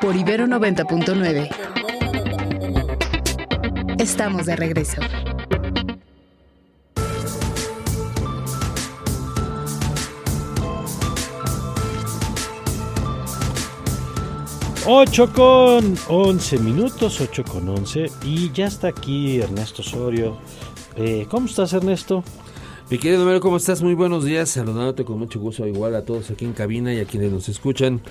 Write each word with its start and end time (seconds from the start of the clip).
Por 0.00 0.14
Ibero 0.16 0.46
90.9. 0.46 1.48
Estamos 3.98 4.46
de 4.46 4.56
regreso. 4.56 5.00
Ocho 14.86 15.32
con 15.32 15.96
11 16.08 16.58
minutos, 16.58 17.20
8 17.20 17.44
con 17.44 17.68
11 17.68 18.10
y 18.24 18.50
ya 18.52 18.66
está 18.66 18.88
aquí 18.88 19.40
Ernesto 19.40 19.82
Osorio. 19.82 20.38
Eh, 20.96 21.26
¿Cómo 21.30 21.46
estás 21.46 21.72
Ernesto? 21.72 22.24
Mi 22.92 22.98
querido 22.98 23.24
Mero, 23.24 23.40
¿cómo 23.40 23.56
estás? 23.56 23.80
Muy 23.80 23.94
buenos 23.94 24.22
días, 24.22 24.50
saludándote 24.50 25.06
con 25.06 25.18
mucho 25.18 25.40
gusto 25.40 25.66
igual 25.66 25.96
a 25.96 26.04
todos 26.04 26.30
aquí 26.30 26.44
en 26.44 26.52
cabina 26.52 26.92
y 26.92 27.00
a 27.00 27.06
quienes 27.06 27.32
nos 27.32 27.48
escuchan 27.48 28.02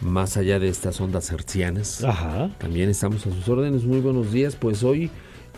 más 0.00 0.36
allá 0.36 0.60
de 0.60 0.68
estas 0.68 1.00
ondas 1.00 1.32
hercianas. 1.32 2.04
Ajá. 2.04 2.48
También 2.58 2.88
estamos 2.88 3.26
a 3.26 3.32
sus 3.32 3.48
órdenes, 3.48 3.82
muy 3.82 3.98
buenos 3.98 4.30
días, 4.30 4.54
pues 4.54 4.84
hoy 4.84 5.10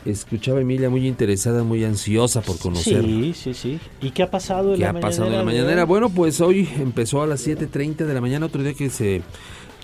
escuchaba 0.06 0.60
a 0.60 0.62
Emilia 0.62 0.88
muy 0.88 1.06
interesada, 1.06 1.62
muy 1.62 1.84
ansiosa 1.84 2.40
por 2.40 2.58
conocer. 2.58 3.04
Sí, 3.04 3.34
sí, 3.34 3.52
sí. 3.52 3.80
¿Y 4.00 4.12
qué 4.12 4.22
ha 4.22 4.30
pasado 4.30 4.70
en 4.70 4.76
¿Qué 4.76 4.84
la 4.84 4.90
ha 4.92 4.98
pasado 4.98 5.26
en 5.26 5.36
la 5.36 5.44
mañanera? 5.44 5.84
Bueno, 5.84 6.08
pues 6.08 6.40
hoy 6.40 6.66
empezó 6.78 7.20
a 7.20 7.26
las 7.26 7.46
7.30 7.46 8.06
de 8.06 8.14
la 8.14 8.22
mañana, 8.22 8.46
otro 8.46 8.62
día 8.62 8.72
que 8.72 8.88
se 8.88 9.20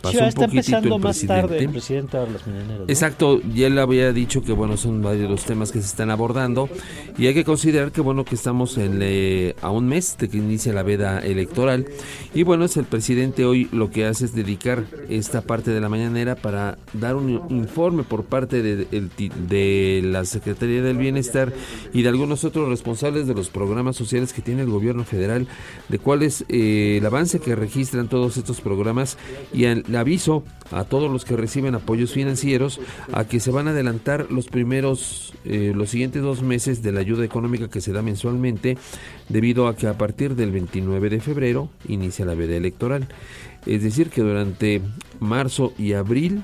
pasó 0.01 0.19
un 0.19 0.25
está 0.25 0.47
poquitito 0.47 0.77
empezando 0.77 0.97
el 0.97 1.03
más 1.03 1.17
presidente. 1.17 1.43
tarde 1.43 1.59
el 1.59 1.71
presidente 1.71 2.17
a 2.17 2.27
las 2.27 2.47
mañaneras. 2.47 2.79
¿no? 2.79 2.85
Exacto, 2.89 3.41
y 3.55 3.63
él 3.63 3.79
había 3.79 4.13
dicho 4.13 4.43
que 4.43 4.53
bueno, 4.53 4.77
son 4.77 5.03
varios 5.03 5.31
los 5.31 5.45
temas 5.45 5.73
que 5.73 5.81
se 5.81 5.87
están 5.87 6.11
abordando 6.11 6.69
y 7.19 7.27
hay 7.27 7.35
que 7.35 7.45
considerar 7.45 7.93
que 7.93 8.01
bueno, 8.01 8.25
que 8.25 8.35
estamos 8.35 8.79
en, 8.79 9.01
eh, 9.03 9.55
a 9.63 9.71
un 9.71 9.87
mes 9.87 10.17
de 10.19 10.29
que 10.29 10.39
inicia 10.39 10.73
la 10.73 10.83
veda 10.83 11.21
electoral 11.21 11.87
y 12.35 12.43
bueno, 12.43 12.65
es 12.65 12.77
el 12.77 12.85
presidente 12.85 13.45
hoy 13.45 13.69
lo 13.73 13.91
que 13.91 14.07
hace 14.07 14.25
es 14.25 14.35
dedicar 14.35 14.85
esta 15.09 15.43
parte 15.43 15.71
de 15.71 15.81
la 15.81 15.89
mañanera 15.89 16.37
para 16.37 16.79
dar 16.93 17.17
un 17.17 17.43
informe 17.51 18.03
por 18.03 18.25
parte 18.25 18.63
de, 18.63 20.01
la 20.03 20.25
Secretaría 20.25 20.83
del 20.83 20.97
Bienestar 20.97 21.53
y 21.93 22.03
de 22.03 22.09
algunos 22.09 22.45
otros 22.45 22.69
responsables 22.69 23.27
de 23.27 23.35
los 23.35 23.49
programas 23.49 23.97
sociales 23.97 24.33
que 24.33 24.43
tiene 24.43 24.63
el 24.63 24.71
gobierno 24.71 25.05
federal, 25.05 25.47
de 25.89 25.99
cuál 25.99 26.23
es 26.23 26.45
eh, 26.49 26.97
el 26.99 27.07
avance 27.07 27.41
que 27.41 27.55
registran 27.55 28.09
todos 28.09 28.37
estos 28.37 28.61
programas 28.61 29.19
y 29.53 29.65
aviso 29.97 30.45
a 30.71 30.85
todos 30.85 31.11
los 31.11 31.25
que 31.25 31.37
reciben 31.37 31.75
apoyos 31.75 32.13
financieros 32.13 32.81
a 33.13 33.25
que 33.25 33.41
se 33.41 33.51
van 33.51 33.69
a 33.69 33.71
adelantar 33.71 34.31
los 34.31 34.49
primeros, 34.49 35.33
eh, 35.45 35.73
los 35.75 35.91
siguientes 35.91 36.23
dos 36.23 36.43
meses 36.43 36.83
de 36.83 36.93
la 36.93 37.01
ayuda 37.01 37.25
económica 37.25 37.69
que 37.69 37.81
se 37.81 37.93
da 37.93 38.03
mensualmente, 38.03 38.79
debido 39.29 39.69
a 39.69 39.77
que 39.77 39.87
a 39.87 39.99
partir 39.99 40.37
del 40.37 40.51
29 40.51 41.11
de 41.11 41.21
febrero 41.21 41.71
inicia 41.89 42.25
la 42.25 42.35
veda 42.35 42.57
electoral. 42.57 43.09
Es 43.67 43.83
decir, 43.83 44.11
que 44.11 44.23
durante 44.23 44.81
marzo 45.19 45.73
y 45.79 45.93
abril, 45.93 46.43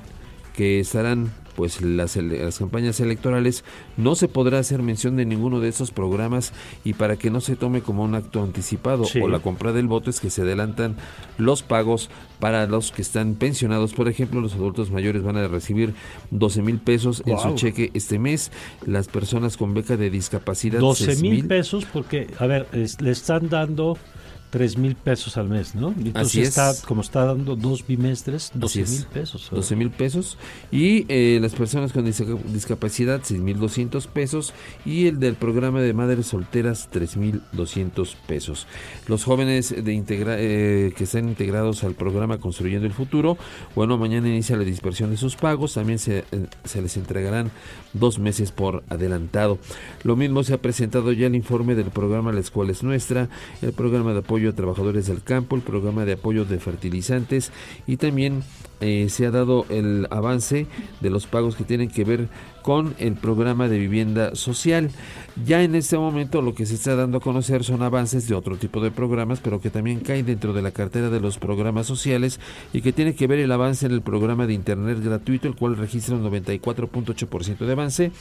que 0.55 0.79
estarán 0.79 1.31
pues 1.57 1.81
las, 1.81 2.15
las 2.15 2.59
campañas 2.59 2.99
electorales 3.01 3.65
no 3.97 4.15
se 4.15 4.29
podrá 4.29 4.59
hacer 4.59 4.81
mención 4.81 5.17
de 5.17 5.25
ninguno 5.25 5.59
de 5.59 5.67
esos 5.67 5.91
programas 5.91 6.53
y 6.85 6.93
para 6.93 7.17
que 7.17 7.29
no 7.31 7.41
se 7.41 7.55
tome 7.57 7.81
como 7.81 8.03
un 8.03 8.15
acto 8.15 8.41
anticipado 8.41 9.03
Sí. 9.05 9.19
o 9.19 9.27
la 9.27 9.39
compra 9.39 9.73
del 9.73 9.87
voto 9.87 10.09
es 10.11 10.19
que 10.21 10.29
se 10.29 10.43
adelantan 10.43 10.95
los 11.39 11.63
pagos 11.63 12.09
para 12.39 12.67
los 12.67 12.91
que 12.91 13.01
están 13.01 13.33
pensionados. 13.33 13.93
Por 13.95 14.07
ejemplo, 14.07 14.39
los 14.39 14.53
adultos 14.53 14.91
mayores 14.91 15.23
van 15.23 15.35
a 15.37 15.47
recibir 15.47 15.95
12 16.31 16.61
mil 16.61 16.77
pesos 16.77 17.23
en 17.25 17.39
su 17.39 17.55
cheque 17.55 17.89
este 17.95 18.19
mes. 18.19 18.51
Las 18.85 19.07
personas 19.07 19.57
con 19.57 19.73
beca 19.73 19.97
de 19.97 20.09
discapacidad 20.11 20.79
12 20.79 21.05
seis 21.05 21.21
mil 21.23 21.45
pesos 21.47 21.85
porque, 21.91 22.27
a 22.37 22.45
ver, 22.45 22.67
es- 22.71 23.01
le 23.01 23.09
están 23.11 23.49
dando 23.49 23.97
3 24.49 24.77
mil 24.77 24.95
pesos 24.95 25.35
al 25.37 25.49
mes, 25.49 25.75
¿no? 25.75 25.89
Entonces 25.89 26.15
Así 26.15 26.41
es. 26.41 26.47
está, 26.49 26.73
como 26.87 27.01
está 27.01 27.25
dando 27.25 27.55
dos 27.57 27.85
bimestres, 27.85 28.51
12 28.53 28.81
Así 28.81 28.93
es. 28.93 28.99
mil 28.99 29.07
pesos. 29.09 29.49
12 29.51 29.75
mil 29.75 29.89
pesos 29.91 30.37
y 30.71 31.05
eh, 31.09 31.39
las 31.41 31.53
personas 31.53 31.91
con 31.91 32.05
disca- 32.05 32.41
discapacidad 32.45 33.19
6 33.23 33.41
mil 33.41 33.59
200 33.59 34.07
pesos 34.07 34.53
y 34.85 35.07
el 35.07 35.19
del 35.19 35.35
programa 35.35 35.81
de 35.81 35.93
madres 35.93 36.27
solteras 36.27 36.87
3 36.91 37.17
mil 37.17 37.41
200 37.51 38.15
pesos 38.27 38.67
los 39.07 39.23
jóvenes 39.25 39.75
de 39.83 39.93
integra 39.93 40.35
eh, 40.39 40.93
que 40.95 41.03
están 41.03 41.27
integrados 41.27 41.83
al 41.83 41.93
programa 41.95 42.37
construyendo 42.37 42.87
el 42.87 42.93
futuro 42.93 43.37
bueno 43.75 43.97
mañana 43.97 44.27
inicia 44.29 44.55
la 44.55 44.63
dispersión 44.63 45.09
de 45.11 45.17
sus 45.17 45.35
pagos 45.35 45.73
también 45.73 45.99
se, 45.99 46.19
eh, 46.31 46.45
se 46.63 46.81
les 46.81 46.95
entregarán 46.97 47.51
dos 47.93 48.17
meses 48.19 48.51
por 48.51 48.83
adelantado 48.89 49.57
lo 50.03 50.15
mismo 50.15 50.43
se 50.43 50.53
ha 50.53 50.61
presentado 50.61 51.11
ya 51.11 51.27
el 51.27 51.35
informe 51.35 51.75
del 51.75 51.91
programa 51.91 52.31
La 52.31 52.39
Escuela 52.39 52.71
es 52.71 52.83
Nuestra 52.83 53.29
el 53.61 53.73
programa 53.73 54.13
de 54.13 54.19
apoyo 54.19 54.36
a 54.45 54.53
trabajadores 54.53 55.07
del 55.07 55.23
campo 55.23 55.55
el 55.55 55.63
programa 55.63 56.05
de 56.05 56.13
apoyo 56.13 56.45
de 56.45 56.59
fertilizantes 56.59 57.51
y 57.87 57.97
también 57.97 58.43
eh, 58.81 59.07
se 59.09 59.25
ha 59.25 59.31
dado 59.31 59.65
el 59.69 60.07
avance 60.11 60.67
de 61.01 61.09
los 61.09 61.25
pagos 61.27 61.55
que 61.55 61.63
tienen 61.63 61.89
que 61.89 62.03
ver 62.03 62.29
con 62.67 62.95
el 62.99 63.13
programa 63.13 63.69
de 63.69 63.79
vivienda 63.79 64.35
social. 64.35 64.91
Ya 65.45 65.63
en 65.63 65.73
este 65.73 65.97
momento 65.97 66.41
lo 66.41 66.53
que 66.53 66.65
se 66.65 66.75
está 66.75 66.97
dando 66.97 67.19
a 67.19 67.21
conocer 67.21 67.63
son 67.63 67.81
avances 67.81 68.27
de 68.27 68.35
otro 68.35 68.57
tipo 68.57 68.81
de 68.81 68.91
programas, 68.91 69.39
pero 69.39 69.61
que 69.61 69.69
también 69.69 70.01
caen 70.01 70.25
dentro 70.25 70.51
de 70.51 70.61
la 70.61 70.71
cartera 70.71 71.09
de 71.09 71.21
los 71.21 71.37
programas 71.37 71.87
sociales 71.87 72.41
y 72.73 72.81
que 72.81 72.91
tiene 72.91 73.15
que 73.15 73.25
ver 73.25 73.39
el 73.39 73.53
avance 73.53 73.85
en 73.85 73.93
el 73.93 74.01
programa 74.01 74.47
de 74.47 74.53
Internet 74.53 74.99
gratuito, 75.01 75.47
el 75.47 75.55
cual 75.55 75.77
registra 75.77 76.15
un 76.15 76.29
94.8% 76.29 77.57
de 77.59 77.71
avance. 77.71 78.11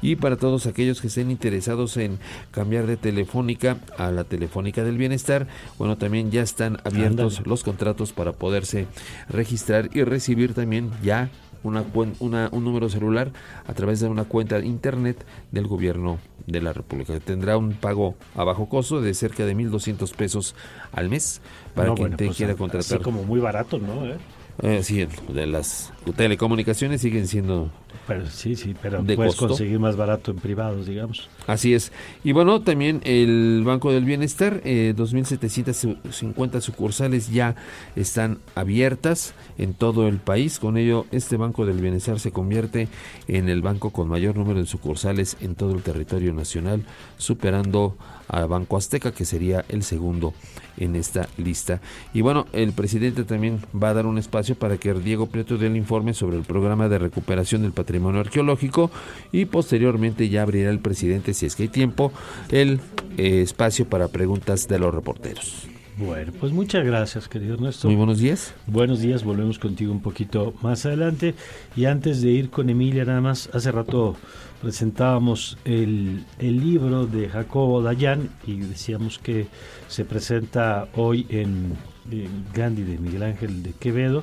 Y 0.00 0.14
para 0.14 0.36
todos 0.36 0.66
aquellos 0.66 1.00
que 1.00 1.08
estén 1.08 1.32
interesados 1.32 1.96
en 1.96 2.20
cambiar 2.52 2.86
de 2.86 2.96
telefónica 2.96 3.78
a 3.96 4.12
la 4.12 4.22
telefónica 4.22 4.84
del 4.84 4.96
bienestar, 4.96 5.48
bueno, 5.76 5.98
también 5.98 6.30
ya 6.30 6.42
están 6.42 6.78
abiertos 6.84 7.44
los 7.46 7.64
contratos 7.64 8.12
para 8.12 8.30
poderse 8.30 8.86
registrar 9.28 9.90
y 9.98 10.04
recibir 10.04 10.54
también 10.54 10.90
ya 11.02 11.28
una, 11.62 11.84
una- 12.20 12.48
un 12.52 12.64
número 12.64 12.88
celular 12.88 13.32
a 13.66 13.74
través 13.74 14.00
de 14.00 14.08
una 14.08 14.24
cuenta 14.24 14.60
de 14.60 14.66
internet 14.66 15.24
del 15.50 15.66
gobierno 15.66 16.18
de 16.46 16.60
la 16.62 16.72
República. 16.72 17.18
Tendrá 17.20 17.58
un 17.58 17.72
pago 17.72 18.14
a 18.34 18.44
bajo 18.44 18.68
costo 18.68 19.00
de 19.00 19.12
cerca 19.12 19.44
de 19.44 19.54
1.200 19.56 20.14
pesos 20.14 20.54
al 20.92 21.08
mes 21.10 21.40
para 21.74 21.88
No, 21.88 21.94
quien 21.94 22.04
bueno, 22.04 22.16
te 22.16 22.26
pues, 22.26 22.36
quiera 22.36 22.52
así 22.52 22.58
contratar. 22.58 23.02
como 23.02 23.22
muy 23.24 23.40
barato, 23.40 23.78
¿no? 23.78 24.06
¿Eh? 24.06 24.16
Eh, 24.62 24.82
sí, 24.82 25.06
de 25.28 25.46
las 25.46 25.92
telecomunicaciones 26.16 27.00
siguen 27.00 27.26
siendo 27.28 27.70
Pero 28.06 28.26
sí, 28.26 28.56
sí, 28.56 28.74
pero 28.80 29.02
De 29.02 29.16
puedes 29.16 29.34
costo. 29.34 29.48
conseguir 29.48 29.78
más 29.78 29.96
barato 29.96 30.30
en 30.30 30.38
privados, 30.38 30.86
digamos. 30.86 31.28
Así 31.46 31.74
es. 31.74 31.92
Y 32.24 32.32
bueno, 32.32 32.62
también 32.62 33.00
el 33.04 33.62
Banco 33.64 33.92
del 33.92 34.04
Bienestar, 34.04 34.60
eh, 34.64 34.94
2.750 34.96 36.60
sucursales 36.60 37.30
ya 37.30 37.54
están 37.96 38.38
abiertas 38.54 39.34
en 39.58 39.74
todo 39.74 40.08
el 40.08 40.18
país. 40.18 40.58
Con 40.58 40.76
ello, 40.76 41.06
este 41.10 41.36
Banco 41.36 41.66
del 41.66 41.80
Bienestar 41.80 42.18
se 42.20 42.32
convierte 42.32 42.88
en 43.26 43.48
el 43.48 43.62
banco 43.62 43.90
con 43.90 44.08
mayor 44.08 44.36
número 44.36 44.60
de 44.60 44.66
sucursales 44.66 45.36
en 45.40 45.54
todo 45.54 45.74
el 45.74 45.82
territorio 45.82 46.32
nacional, 46.32 46.84
superando 47.18 47.96
a 48.28 48.44
Banco 48.46 48.76
Azteca, 48.76 49.12
que 49.12 49.24
sería 49.24 49.64
el 49.68 49.82
segundo 49.82 50.34
en 50.76 50.94
esta 50.96 51.28
lista. 51.36 51.80
Y 52.14 52.20
bueno, 52.20 52.46
el 52.52 52.72
presidente 52.72 53.24
también 53.24 53.60
va 53.74 53.90
a 53.90 53.94
dar 53.94 54.06
un 54.06 54.18
espacio 54.18 54.54
para 54.54 54.76
que 54.76 54.94
Diego 54.94 55.26
Prieto 55.26 55.56
dé 55.56 55.66
el 55.66 55.76
informe 55.76 56.14
sobre 56.14 56.36
el 56.36 56.44
programa 56.44 56.88
de 56.88 56.98
recuperación 56.98 57.62
del 57.62 57.72
patrimonio 57.78 58.20
arqueológico 58.20 58.90
y 59.30 59.44
posteriormente 59.44 60.28
ya 60.28 60.42
abrirá 60.42 60.70
el 60.70 60.80
presidente, 60.80 61.32
si 61.32 61.46
es 61.46 61.54
que 61.54 61.64
hay 61.64 61.68
tiempo, 61.68 62.12
el 62.50 62.80
eh, 63.16 63.42
espacio 63.42 63.88
para 63.88 64.08
preguntas 64.08 64.66
de 64.66 64.80
los 64.80 64.92
reporteros. 64.92 65.68
Bueno, 65.96 66.32
pues 66.38 66.52
muchas 66.52 66.84
gracias, 66.84 67.28
querido 67.28 67.54
Ernesto. 67.54 67.88
Muy 67.88 67.96
buenos 67.96 68.18
días. 68.18 68.54
Buenos 68.66 69.00
días, 69.00 69.24
volvemos 69.24 69.58
contigo 69.58 69.92
un 69.92 70.00
poquito 70.00 70.54
más 70.62 70.86
adelante. 70.86 71.34
Y 71.76 71.86
antes 71.86 72.20
de 72.22 72.30
ir 72.30 72.50
con 72.50 72.70
Emilia, 72.70 73.04
nada 73.04 73.20
más, 73.20 73.50
hace 73.52 73.72
rato 73.72 74.16
presentábamos 74.62 75.58
el, 75.64 76.24
el 76.38 76.60
libro 76.60 77.06
de 77.06 77.28
Jacobo 77.28 77.82
Dayan 77.82 78.30
y 78.46 78.58
decíamos 78.58 79.18
que 79.18 79.46
se 79.88 80.04
presenta 80.04 80.88
hoy 80.94 81.26
en, 81.30 81.72
en 82.10 82.44
Gandhi 82.54 82.82
de 82.82 82.98
Miguel 82.98 83.22
Ángel 83.22 83.62
de 83.62 83.72
Quevedo. 83.72 84.22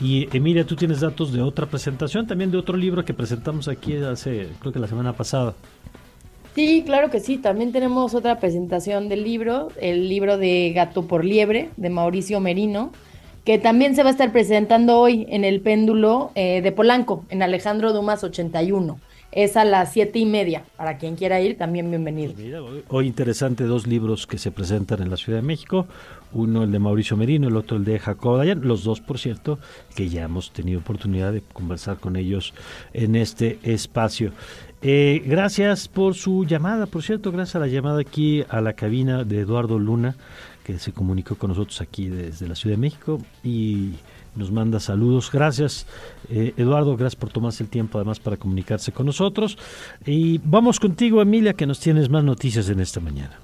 Y 0.00 0.28
Emilia, 0.36 0.66
tú 0.66 0.76
tienes 0.76 1.00
datos 1.00 1.32
de 1.32 1.42
otra 1.42 1.66
presentación, 1.66 2.26
también 2.26 2.50
de 2.50 2.58
otro 2.58 2.76
libro 2.76 3.04
que 3.04 3.14
presentamos 3.14 3.68
aquí 3.68 3.96
hace, 3.96 4.48
creo 4.60 4.72
que 4.72 4.78
la 4.78 4.88
semana 4.88 5.12
pasada. 5.12 5.54
Sí, 6.54 6.82
claro 6.86 7.10
que 7.10 7.20
sí. 7.20 7.36
También 7.36 7.70
tenemos 7.70 8.14
otra 8.14 8.40
presentación 8.40 9.10
del 9.10 9.24
libro, 9.24 9.68
el 9.78 10.08
libro 10.08 10.38
de 10.38 10.72
Gato 10.74 11.06
por 11.06 11.22
Liebre, 11.22 11.68
de 11.76 11.90
Mauricio 11.90 12.40
Merino, 12.40 12.92
que 13.44 13.58
también 13.58 13.94
se 13.94 14.02
va 14.02 14.08
a 14.08 14.12
estar 14.12 14.32
presentando 14.32 14.98
hoy 14.98 15.26
en 15.28 15.44
el 15.44 15.60
péndulo 15.60 16.30
eh, 16.34 16.62
de 16.62 16.72
Polanco, 16.72 17.24
en 17.28 17.42
Alejandro 17.42 17.92
Dumas 17.92 18.24
81. 18.24 18.98
Es 19.36 19.54
a 19.58 19.66
las 19.66 19.92
siete 19.92 20.18
y 20.18 20.24
media. 20.24 20.64
Para 20.78 20.96
quien 20.96 21.14
quiera 21.14 21.38
ir, 21.42 21.58
también 21.58 21.90
bienvenido. 21.90 22.32
Mira, 22.38 22.60
hoy, 22.88 23.06
interesante 23.06 23.64
dos 23.64 23.86
libros 23.86 24.26
que 24.26 24.38
se 24.38 24.50
presentan 24.50 25.02
en 25.02 25.10
la 25.10 25.18
Ciudad 25.18 25.40
de 25.40 25.46
México, 25.46 25.86
uno 26.32 26.62
el 26.62 26.72
de 26.72 26.78
Mauricio 26.78 27.18
Merino, 27.18 27.46
el 27.46 27.56
otro 27.56 27.76
el 27.76 27.84
de 27.84 27.98
Jacobo 27.98 28.38
Dayan, 28.38 28.62
los 28.66 28.82
dos 28.82 29.02
por 29.02 29.18
cierto, 29.18 29.58
que 29.94 30.08
ya 30.08 30.22
hemos 30.22 30.52
tenido 30.52 30.80
oportunidad 30.80 31.34
de 31.34 31.42
conversar 31.42 31.98
con 31.98 32.16
ellos 32.16 32.54
en 32.94 33.14
este 33.14 33.58
espacio. 33.62 34.32
Eh, 34.80 35.22
gracias 35.26 35.86
por 35.86 36.14
su 36.14 36.46
llamada, 36.46 36.86
por 36.86 37.02
cierto, 37.02 37.30
gracias 37.30 37.56
a 37.56 37.58
la 37.58 37.66
llamada 37.66 38.00
aquí 38.00 38.42
a 38.48 38.62
la 38.62 38.72
cabina 38.72 39.22
de 39.22 39.40
Eduardo 39.40 39.78
Luna, 39.78 40.16
que 40.64 40.78
se 40.78 40.92
comunicó 40.92 41.34
con 41.34 41.50
nosotros 41.50 41.82
aquí 41.82 42.08
desde 42.08 42.48
la 42.48 42.54
Ciudad 42.54 42.76
de 42.76 42.80
México 42.80 43.20
y 43.44 43.96
nos 44.36 44.50
manda 44.50 44.80
saludos. 44.80 45.30
Gracias, 45.32 45.86
eh, 46.30 46.54
Eduardo, 46.56 46.96
gracias 46.96 47.16
por 47.16 47.30
tomarse 47.30 47.62
el 47.62 47.68
tiempo 47.68 47.98
además 47.98 48.20
para 48.20 48.36
comunicarse 48.36 48.92
con 48.92 49.06
nosotros. 49.06 49.58
Y 50.04 50.38
vamos 50.44 50.80
contigo, 50.80 51.22
Emilia, 51.22 51.54
que 51.54 51.66
nos 51.66 51.80
tienes 51.80 52.08
más 52.08 52.24
noticias 52.24 52.68
en 52.68 52.80
esta 52.80 53.00
mañana. 53.00 53.38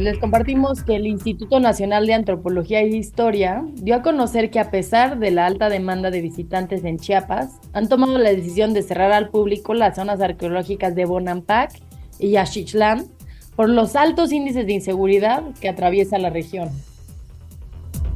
Les 0.00 0.18
compartimos 0.18 0.82
que 0.82 0.96
el 0.96 1.06
Instituto 1.06 1.60
Nacional 1.60 2.06
de 2.06 2.14
Antropología 2.14 2.80
e 2.80 2.88
Historia 2.88 3.64
dio 3.74 3.94
a 3.94 4.02
conocer 4.02 4.50
que 4.50 4.58
a 4.58 4.70
pesar 4.70 5.20
de 5.20 5.30
la 5.30 5.46
alta 5.46 5.68
demanda 5.68 6.10
de 6.10 6.20
visitantes 6.20 6.84
en 6.84 6.98
Chiapas, 6.98 7.60
han 7.72 7.88
tomado 7.88 8.18
la 8.18 8.30
decisión 8.30 8.74
de 8.74 8.82
cerrar 8.82 9.12
al 9.12 9.28
público 9.28 9.72
las 9.72 9.94
zonas 9.94 10.20
arqueológicas 10.20 10.96
de 10.96 11.04
Bonampak 11.04 11.70
y 12.18 12.30
Yaxchilán 12.30 13.06
por 13.54 13.68
los 13.68 13.94
altos 13.94 14.32
índices 14.32 14.66
de 14.66 14.72
inseguridad 14.72 15.44
que 15.60 15.68
atraviesa 15.68 16.18
la 16.18 16.30
región. 16.30 16.70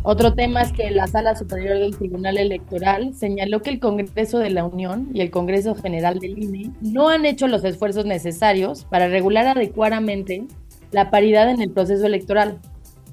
Otro 0.03 0.35
tema 0.35 0.63
es 0.63 0.73
que 0.73 0.91
la 0.91 1.07
Sala 1.07 1.37
Superior 1.37 1.79
del 1.79 1.97
Tribunal 1.97 2.39
Electoral 2.39 3.15
señaló 3.15 3.63
que 3.63 3.71
el 3.71 3.79
Congreso 3.79 4.39
de 4.41 4.51
la 4.51 4.65
Unión 4.65 5.11
y 5.15 5.21
el 5.21 5.31
Congreso 5.31 5.77
General 5.77 6.19
del 6.19 6.43
INE 6.43 6.73
no 6.81 7.09
han 7.09 7.25
hecho 7.25 7.47
los 7.47 7.65
esfuerzos 7.65 8.05
necesarios 8.05 8.85
para 8.85 9.09
regular 9.09 9.47
adecuadamente 9.47 10.47
la 10.91 11.11
paridad 11.11 11.51
en 11.51 11.61
el 11.61 11.71
proceso 11.71 12.07
electoral. 12.07 12.59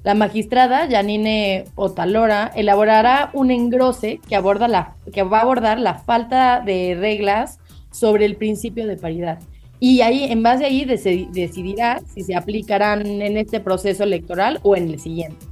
La 0.02 0.14
magistrada 0.14 0.88
Janine 0.88 1.64
Otalora 1.74 2.52
elaborará 2.54 3.30
un 3.32 3.50
engrose 3.50 4.20
que, 4.28 4.36
aborda 4.36 4.68
la, 4.68 4.94
que 5.12 5.22
va 5.22 5.38
a 5.38 5.42
abordar 5.42 5.80
la 5.80 5.94
falta 5.94 6.60
de 6.60 6.96
reglas 6.98 7.58
sobre 7.90 8.24
el 8.24 8.36
principio 8.36 8.86
de 8.86 8.96
paridad. 8.96 9.40
Y 9.80 10.00
ahí, 10.00 10.24
en 10.24 10.42
base 10.42 10.64
a 10.64 10.68
ahí, 10.68 10.84
decidirá 10.84 12.00
si 12.14 12.22
se 12.22 12.34
aplicarán 12.34 13.06
en 13.06 13.36
este 13.36 13.60
proceso 13.60 14.04
electoral 14.04 14.60
o 14.62 14.76
en 14.76 14.90
el 14.90 15.00
siguiente. 15.00 15.44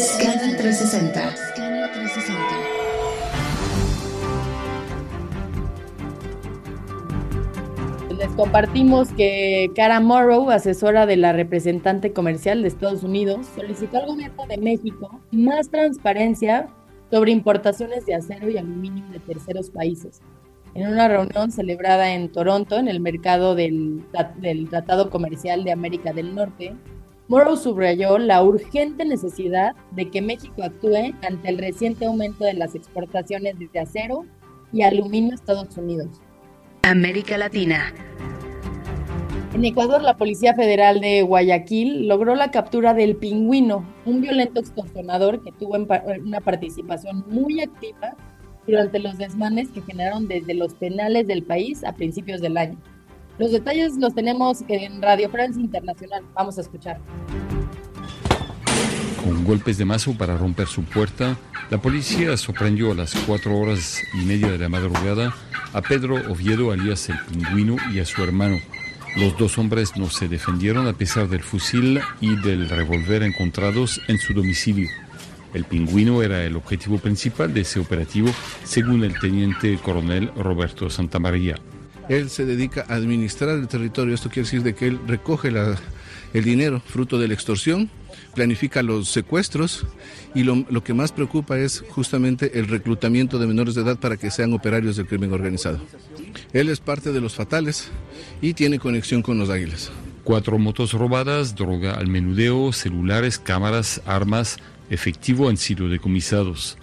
Scanner 0.00 0.56
360. 0.56 1.47
Les 8.18 8.30
compartimos 8.32 9.12
que 9.12 9.70
Cara 9.76 10.00
Morrow, 10.00 10.50
asesora 10.50 11.06
de 11.06 11.16
la 11.16 11.32
representante 11.32 12.12
comercial 12.12 12.62
de 12.62 12.68
Estados 12.68 13.04
Unidos, 13.04 13.46
solicitó 13.54 13.98
al 13.98 14.06
gobierno 14.06 14.44
de 14.48 14.56
México 14.56 15.20
más 15.30 15.70
transparencia 15.70 16.68
sobre 17.12 17.30
importaciones 17.30 18.06
de 18.06 18.16
acero 18.16 18.50
y 18.50 18.58
aluminio 18.58 19.04
de 19.12 19.20
terceros 19.20 19.70
países. 19.70 20.20
En 20.74 20.88
una 20.88 21.06
reunión 21.06 21.52
celebrada 21.52 22.12
en 22.12 22.32
Toronto, 22.32 22.76
en 22.76 22.88
el 22.88 22.98
mercado 22.98 23.54
del, 23.54 24.04
Tratado 24.68 25.10
Comercial 25.10 25.62
de 25.62 25.70
América 25.70 26.12
del 26.12 26.34
Norte, 26.34 26.74
Morrow 27.28 27.56
subrayó 27.56 28.18
la 28.18 28.42
urgente 28.42 29.04
necesidad 29.04 29.76
de 29.92 30.10
que 30.10 30.22
México 30.22 30.64
actúe 30.64 31.14
ante 31.22 31.50
el 31.50 31.58
reciente 31.58 32.06
aumento 32.06 32.44
de 32.44 32.54
las 32.54 32.74
exportaciones 32.74 33.54
de 33.60 33.78
acero 33.78 34.24
y 34.72 34.82
aluminio 34.82 35.30
a 35.30 35.34
Estados 35.36 35.76
Unidos. 35.76 36.20
América 36.82 37.38
Latina. 37.38 37.92
En 39.54 39.64
Ecuador, 39.64 40.02
la 40.02 40.16
Policía 40.16 40.54
Federal 40.54 41.00
de 41.00 41.22
Guayaquil 41.22 42.06
logró 42.06 42.34
la 42.34 42.50
captura 42.50 42.94
del 42.94 43.16
pingüino, 43.16 43.84
un 44.04 44.20
violento 44.20 44.60
extorsionador 44.60 45.42
que 45.42 45.52
tuvo 45.52 45.74
una 45.74 46.40
participación 46.40 47.24
muy 47.28 47.60
activa 47.60 48.14
durante 48.66 48.98
los 48.98 49.16
desmanes 49.16 49.70
que 49.70 49.82
generaron 49.82 50.28
desde 50.28 50.54
los 50.54 50.74
penales 50.74 51.26
del 51.26 51.42
país 51.42 51.82
a 51.84 51.94
principios 51.94 52.40
del 52.40 52.56
año. 52.56 52.78
Los 53.38 53.52
detalles 53.52 53.96
los 53.96 54.14
tenemos 54.14 54.62
en 54.68 55.00
Radio 55.00 55.30
Francia 55.30 55.62
Internacional. 55.62 56.24
Vamos 56.34 56.58
a 56.58 56.60
escuchar. 56.60 57.00
Con 59.28 59.44
golpes 59.44 59.76
de 59.76 59.84
mazo 59.84 60.16
para 60.16 60.38
romper 60.38 60.68
su 60.68 60.84
puerta, 60.84 61.36
la 61.68 61.76
policía 61.76 62.34
sorprendió 62.38 62.92
a 62.92 62.94
las 62.94 63.14
cuatro 63.26 63.58
horas 63.58 64.00
y 64.14 64.24
media 64.24 64.50
de 64.50 64.56
la 64.56 64.70
madrugada 64.70 65.36
a 65.74 65.82
Pedro 65.82 66.14
Oviedo, 66.32 66.72
alias 66.72 67.10
el 67.10 67.18
pingüino, 67.26 67.76
y 67.92 67.98
a 67.98 68.06
su 68.06 68.22
hermano. 68.24 68.56
Los 69.16 69.36
dos 69.36 69.58
hombres 69.58 69.98
no 69.98 70.08
se 70.08 70.28
defendieron 70.28 70.86
a 70.86 70.94
pesar 70.94 71.28
del 71.28 71.42
fusil 71.42 72.00
y 72.22 72.36
del 72.36 72.70
revólver 72.70 73.22
encontrados 73.22 74.00
en 74.08 74.16
su 74.16 74.32
domicilio. 74.32 74.88
El 75.52 75.64
pingüino 75.64 76.22
era 76.22 76.42
el 76.44 76.56
objetivo 76.56 76.96
principal 76.96 77.52
de 77.52 77.60
ese 77.60 77.80
operativo, 77.80 78.30
según 78.64 79.04
el 79.04 79.18
teniente 79.20 79.76
coronel 79.76 80.32
Roberto 80.36 80.88
Santamaría. 80.88 81.56
Él 82.08 82.30
se 82.30 82.46
dedica 82.46 82.86
a 82.88 82.94
administrar 82.94 83.50
el 83.50 83.68
territorio. 83.68 84.14
Esto 84.14 84.30
quiere 84.30 84.46
decir 84.46 84.62
de 84.62 84.74
que 84.74 84.86
él 84.86 84.98
recoge 85.06 85.50
el 86.34 86.44
dinero 86.44 86.80
fruto 86.84 87.18
de 87.18 87.28
la 87.28 87.34
extorsión, 87.34 87.90
planifica 88.34 88.82
los 88.82 89.08
secuestros 89.08 89.86
y 90.34 90.44
lo, 90.44 90.84
que 90.84 90.94
más 90.94 91.12
preocupa 91.12 91.58
es 91.58 91.84
justamente 91.90 92.58
el 92.58 92.68
reclutamiento 92.68 93.38
de 93.38 93.46
menores 93.46 93.74
de 93.74 93.82
edad 93.82 93.98
para 93.98 94.16
que 94.16 94.30
sean 94.30 94.52
operarios 94.52 94.96
del 94.96 95.06
crimen 95.06 95.32
organizado. 95.32 95.80
Él 96.52 96.68
es 96.68 96.80
parte 96.80 97.12
de 97.12 97.20
los 97.20 97.34
fatales 97.34 97.90
y 98.40 98.54
tiene 98.54 98.78
conexión 98.78 99.22
con 99.22 99.38
los 99.38 99.50
águilas. 99.50 99.90
Cuatro 100.24 100.58
motos 100.58 100.92
robadas, 100.92 101.54
droga 101.54 101.94
al 101.94 102.06
menudeo, 102.06 102.72
celulares, 102.72 103.38
cámaras, 103.38 104.02
armas, 104.06 104.58
efectivo 104.90 105.48
han 105.48 105.56
sido 105.56 105.88
decomisados. 105.88 106.76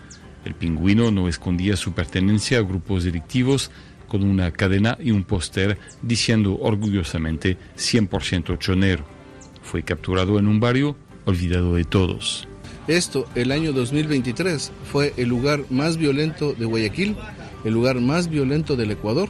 El 0.43 0.55
pingüino 0.55 1.11
no 1.11 1.27
escondía 1.27 1.75
su 1.75 1.93
pertenencia 1.93 2.59
a 2.59 2.63
grupos 2.63 3.03
delictivos 3.03 3.71
con 4.07 4.23
una 4.23 4.51
cadena 4.51 4.97
y 4.99 5.11
un 5.11 5.23
póster 5.23 5.77
diciendo 6.01 6.57
orgullosamente 6.59 7.57
100% 7.77 8.57
chonero. 8.59 9.14
Fue 9.65 9.83
capturado 9.83 10.39
en 10.39 10.47
un 10.47 10.59
barrio 10.59 10.95
olvidado 11.25 11.75
de 11.75 11.83
todos. 11.83 12.47
Esto, 12.87 13.27
el 13.35 13.51
año 13.51 13.73
2023, 13.73 14.71
fue 14.91 15.13
el 15.17 15.27
lugar 15.27 15.65
más 15.69 15.97
violento 15.97 16.53
de 16.53 16.65
Guayaquil, 16.65 17.17
el 17.63 17.73
lugar 17.73 17.99
más 17.99 18.29
violento 18.29 18.75
del 18.75 18.91
Ecuador 18.91 19.27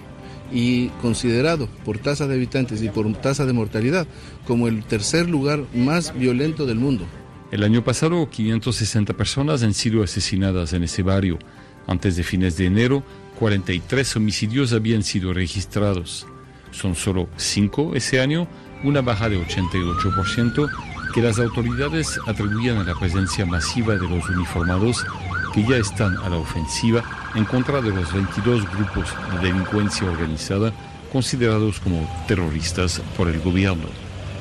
y 0.51 0.89
considerado 1.01 1.67
por 1.85 1.97
tasa 1.97 2.27
de 2.27 2.35
habitantes 2.35 2.83
y 2.83 2.89
por 2.89 3.11
tasa 3.13 3.45
de 3.45 3.53
mortalidad 3.53 4.07
como 4.45 4.67
el 4.67 4.83
tercer 4.83 5.29
lugar 5.29 5.63
más 5.73 6.13
violento 6.13 6.65
del 6.65 6.77
mundo. 6.77 7.05
El 7.51 7.63
año 7.63 7.83
pasado, 7.83 8.29
560 8.29 9.13
personas 9.13 9.63
han 9.63 9.73
sido 9.73 10.03
asesinadas 10.03 10.73
en 10.73 10.83
ese 10.83 11.03
barrio. 11.03 11.39
Antes 11.87 12.17
de 12.17 12.23
fines 12.23 12.57
de 12.57 12.65
enero, 12.65 13.03
43 13.39 14.15
homicidios 14.17 14.73
habían 14.73 15.03
sido 15.03 15.33
registrados. 15.33 16.27
Son 16.71 16.95
solo 16.95 17.29
5 17.37 17.95
ese 17.95 18.19
año, 18.19 18.47
una 18.85 19.01
baja 19.01 19.29
de 19.29 19.39
88% 19.39 20.69
que 21.13 21.21
las 21.21 21.39
autoridades 21.39 22.19
atribuían 22.27 22.77
a 22.77 22.83
la 22.83 22.93
presencia 22.95 23.45
masiva 23.45 23.95
de 23.95 24.07
los 24.07 24.29
uniformados 24.29 25.05
que 25.53 25.63
ya 25.63 25.77
están 25.77 26.17
a 26.17 26.29
la 26.29 26.37
ofensiva 26.37 27.03
en 27.33 27.45
contra 27.45 27.81
de 27.81 27.89
los 27.89 28.13
22 28.13 28.69
grupos 28.71 29.09
de 29.31 29.47
delincuencia 29.47 30.07
organizada 30.07 30.71
considerados 31.11 31.79
como 31.79 32.07
terroristas 32.27 33.01
por 33.17 33.27
el 33.27 33.39
gobierno. 33.39 33.85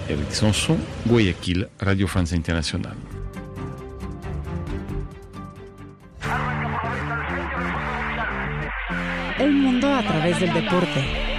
Eric 0.09 0.31
Sanson, 0.31 0.79
Guayaquil, 1.05 1.69
Radio 1.79 2.07
Francia 2.09 2.37
Internacional. 2.37 2.97
El 9.39 9.53
mundo 9.53 9.95
a 9.95 10.03
través 10.03 10.41
del 10.41 10.53
deporte. 10.53 11.34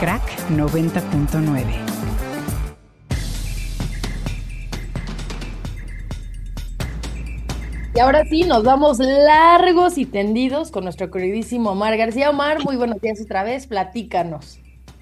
Crack 0.00 0.22
90.9. 0.50 1.64
Y 7.96 7.98
ahora 7.98 8.24
sí, 8.26 8.44
nos 8.44 8.62
vamos 8.62 9.00
largos 9.00 9.98
y 9.98 10.06
tendidos 10.06 10.70
con 10.70 10.84
nuestro 10.84 11.10
queridísimo 11.10 11.72
Omar 11.72 11.96
García. 11.96 12.30
Omar, 12.30 12.64
muy 12.64 12.76
buenos 12.76 13.00
días 13.00 13.20
otra 13.20 13.42
vez, 13.42 13.66
platícanos. 13.66 14.60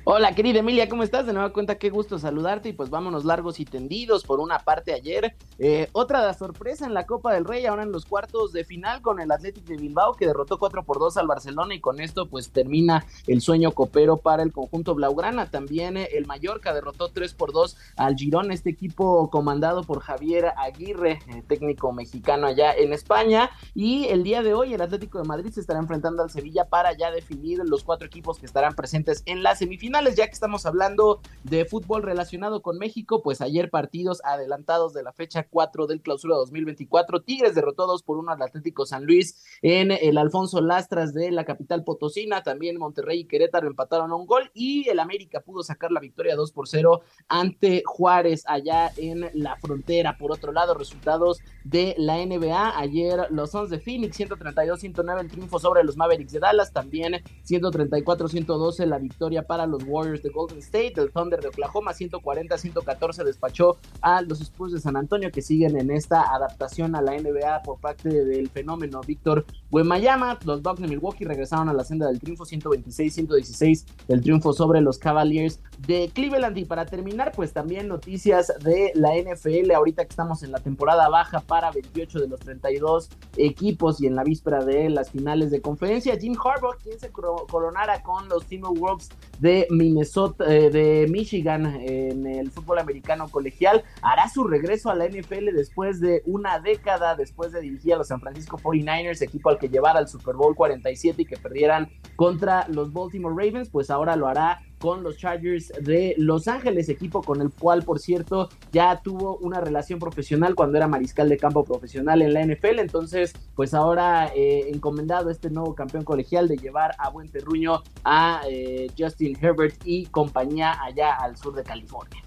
Hola, 0.08 0.36
querida 0.36 0.60
Emilia, 0.60 0.88
¿cómo 0.88 1.02
estás? 1.02 1.26
De 1.26 1.32
nueva 1.32 1.52
cuenta, 1.52 1.78
qué 1.78 1.90
gusto 1.90 2.16
saludarte 2.16 2.68
y 2.68 2.72
pues 2.72 2.90
vámonos 2.90 3.24
largos 3.24 3.58
y 3.58 3.64
tendidos 3.64 4.22
por 4.22 4.38
una 4.38 4.60
parte 4.60 4.92
ayer. 4.92 5.34
Eh, 5.58 5.88
otra 5.90 6.32
sorpresa 6.32 6.86
en 6.86 6.94
la 6.94 7.06
Copa 7.06 7.34
del 7.34 7.44
Rey, 7.44 7.66
ahora 7.66 7.82
en 7.82 7.90
los 7.90 8.06
cuartos 8.06 8.52
de 8.52 8.62
final 8.62 9.02
con 9.02 9.18
el 9.18 9.32
Athletic 9.32 9.64
de 9.64 9.76
Bilbao 9.76 10.14
que 10.14 10.28
derrotó 10.28 10.60
4 10.60 10.84
por 10.84 11.00
2 11.00 11.16
al 11.16 11.26
Barcelona 11.26 11.74
y 11.74 11.80
con 11.80 11.98
esto 11.98 12.26
pues 12.28 12.50
termina 12.50 13.04
el 13.26 13.40
sueño 13.40 13.72
copero 13.72 14.16
para 14.16 14.44
el 14.44 14.52
conjunto 14.52 14.94
Blaugrana. 14.94 15.50
También 15.50 15.96
eh, 15.96 16.10
el 16.12 16.24
Mallorca 16.26 16.72
derrotó 16.72 17.08
3 17.08 17.34
por 17.34 17.52
2 17.52 17.76
al 17.96 18.14
Girón, 18.14 18.52
este 18.52 18.70
equipo 18.70 19.28
comandado 19.28 19.82
por 19.82 19.98
Javier 19.98 20.52
Aguirre, 20.56 21.18
eh, 21.26 21.42
técnico 21.48 21.92
mexicano 21.92 22.46
allá 22.46 22.72
en 22.72 22.92
España. 22.92 23.50
Y 23.74 24.04
el 24.04 24.22
día 24.22 24.44
de 24.44 24.54
hoy 24.54 24.72
el 24.72 24.82
Atlético 24.82 25.18
de 25.18 25.24
Madrid 25.24 25.50
se 25.50 25.58
estará 25.58 25.80
enfrentando 25.80 26.22
al 26.22 26.30
Sevilla 26.30 26.66
para 26.66 26.96
ya 26.96 27.10
definir 27.10 27.58
los 27.64 27.82
cuatro 27.82 28.06
equipos 28.06 28.38
que 28.38 28.46
estarán 28.46 28.76
presentes 28.76 29.24
en 29.26 29.42
la 29.42 29.56
semifinal 29.56 29.95
ya 30.04 30.26
que 30.26 30.32
estamos 30.32 30.66
hablando 30.66 31.20
de 31.44 31.64
fútbol 31.64 32.02
relacionado 32.02 32.60
con 32.60 32.76
México, 32.76 33.22
pues 33.22 33.40
ayer 33.40 33.70
partidos 33.70 34.20
adelantados 34.24 34.92
de 34.92 35.02
la 35.02 35.12
fecha 35.12 35.46
4 35.48 35.86
del 35.86 36.02
clausura 36.02 36.36
2024. 36.36 37.22
Tigres 37.22 37.54
derrotó 37.54 37.86
2 37.86 38.02
por 38.02 38.18
1 38.18 38.32
al 38.32 38.42
Atlético 38.42 38.84
San 38.84 39.06
Luis 39.06 39.42
en 39.62 39.90
el 39.90 40.18
Alfonso 40.18 40.60
Lastras 40.60 41.14
de 41.14 41.30
la 41.30 41.44
capital 41.44 41.82
potosina. 41.82 42.42
También 42.42 42.78
Monterrey 42.78 43.20
y 43.20 43.24
Querétaro 43.24 43.68
empataron 43.68 44.12
un 44.12 44.26
gol 44.26 44.50
y 44.52 44.88
el 44.88 44.98
América 44.98 45.40
pudo 45.40 45.62
sacar 45.62 45.90
la 45.92 46.00
victoria 46.00 46.36
2 46.36 46.52
por 46.52 46.68
0 46.68 47.00
ante 47.28 47.82
Juárez 47.86 48.44
allá 48.46 48.92
en 48.98 49.30
la 49.32 49.56
frontera. 49.56 50.18
Por 50.18 50.30
otro 50.30 50.52
lado, 50.52 50.74
resultados 50.74 51.38
de 51.64 51.94
la 51.96 52.18
NBA. 52.18 52.78
Ayer 52.78 53.28
los 53.30 53.50
Suns 53.50 53.70
de 53.70 53.78
Phoenix 53.78 54.20
132-109 54.20 55.20
el 55.20 55.30
triunfo 55.30 55.58
sobre 55.58 55.84
los 55.84 55.96
Mavericks 55.96 56.32
de 56.32 56.40
Dallas. 56.40 56.72
También 56.72 57.14
134-112 57.48 58.84
la 58.84 58.98
victoria 58.98 59.46
para 59.46 59.66
los 59.66 59.85
Warriors 59.86 60.22
de 60.22 60.30
Golden 60.30 60.58
State. 60.58 60.94
El 60.96 61.10
Thunder 61.10 61.40
de 61.40 61.48
Oklahoma 61.48 61.92
140-114 61.92 63.24
despachó 63.24 63.76
a 64.00 64.22
los 64.22 64.40
Spurs 64.40 64.72
de 64.72 64.80
San 64.80 64.96
Antonio 64.96 65.30
que 65.30 65.42
siguen 65.42 65.78
en 65.78 65.90
esta 65.90 66.34
adaptación 66.34 66.94
a 66.94 67.02
la 67.02 67.18
NBA 67.18 67.62
por 67.62 67.78
parte 67.78 68.08
del 68.08 68.48
fenómeno 68.50 69.00
Víctor 69.00 69.44
Wembanyama. 69.70 70.38
Los 70.44 70.62
Bucks 70.62 70.80
de 70.80 70.88
Milwaukee 70.88 71.24
regresaron 71.24 71.68
a 71.68 71.72
la 71.72 71.84
senda 71.84 72.06
del 72.06 72.20
triunfo 72.20 72.44
126-116 72.44 73.84
el 74.08 74.20
triunfo 74.20 74.52
sobre 74.52 74.80
los 74.80 74.98
Cavaliers 74.98 75.60
de 75.86 76.10
Cleveland. 76.12 76.56
Y 76.58 76.64
para 76.64 76.86
terminar, 76.86 77.32
pues 77.34 77.52
también 77.52 77.88
noticias 77.88 78.52
de 78.62 78.92
la 78.94 79.10
NFL 79.16 79.70
ahorita 79.72 80.04
que 80.04 80.10
estamos 80.10 80.42
en 80.42 80.52
la 80.52 80.58
temporada 80.58 81.08
baja 81.08 81.40
para 81.40 81.70
28 81.70 82.20
de 82.20 82.28
los 82.28 82.40
32 82.40 83.10
equipos 83.36 84.00
y 84.00 84.06
en 84.06 84.16
la 84.16 84.24
víspera 84.24 84.64
de 84.64 84.90
las 84.90 85.10
finales 85.10 85.50
de 85.50 85.60
conferencia. 85.60 86.16
Jim 86.18 86.34
Harbaugh, 86.42 86.76
quien 86.82 86.98
se 86.98 87.10
coronara 87.10 88.02
con 88.02 88.28
los 88.28 88.46
Timberwolves 88.46 89.10
de 89.40 89.66
Minnesota, 89.76 90.44
eh, 90.52 90.70
de 90.70 91.06
Michigan 91.08 91.66
en 91.80 92.26
el 92.26 92.50
fútbol 92.50 92.78
americano 92.78 93.28
colegial, 93.28 93.84
hará 94.02 94.28
su 94.28 94.44
regreso 94.44 94.90
a 94.90 94.94
la 94.94 95.06
NFL 95.06 95.52
después 95.54 96.00
de 96.00 96.22
una 96.26 96.58
década, 96.60 97.14
después 97.14 97.52
de 97.52 97.60
dirigir 97.60 97.94
a 97.94 97.98
los 97.98 98.08
San 98.08 98.20
Francisco 98.20 98.58
49ers, 98.58 99.22
equipo 99.22 99.50
al 99.50 99.58
que 99.58 99.68
llevara 99.68 99.98
al 99.98 100.08
Super 100.08 100.34
Bowl 100.34 100.54
47 100.54 101.22
y 101.22 101.26
que 101.26 101.36
perdieran 101.36 101.88
contra 102.16 102.66
los 102.68 102.92
Baltimore 102.92 103.34
Ravens, 103.36 103.68
pues 103.68 103.90
ahora 103.90 104.16
lo 104.16 104.26
hará 104.26 104.60
con 104.78 105.02
los 105.02 105.16
Chargers 105.16 105.72
de 105.80 106.14
Los 106.18 106.48
Ángeles, 106.48 106.88
equipo 106.88 107.22
con 107.22 107.40
el 107.40 107.50
cual, 107.50 107.82
por 107.82 107.98
cierto, 107.98 108.48
ya 108.72 109.00
tuvo 109.02 109.36
una 109.38 109.60
relación 109.60 109.98
profesional 109.98 110.54
cuando 110.54 110.76
era 110.76 110.88
mariscal 110.88 111.28
de 111.28 111.36
campo 111.36 111.64
profesional 111.64 112.22
en 112.22 112.34
la 112.34 112.44
NFL. 112.44 112.78
Entonces, 112.78 113.32
pues 113.54 113.74
ahora 113.74 114.30
eh, 114.34 114.70
encomendado 114.72 115.30
este 115.30 115.50
nuevo 115.50 115.74
campeón 115.74 116.04
colegial 116.04 116.48
de 116.48 116.56
llevar 116.56 116.92
a 116.98 117.10
buen 117.10 117.28
terruño 117.28 117.82
a 118.04 118.42
eh, 118.48 118.88
Justin 118.98 119.36
Herbert 119.40 119.76
y 119.84 120.06
compañía 120.06 120.76
allá 120.82 121.14
al 121.14 121.36
sur 121.36 121.54
de 121.54 121.62
California. 121.62 122.22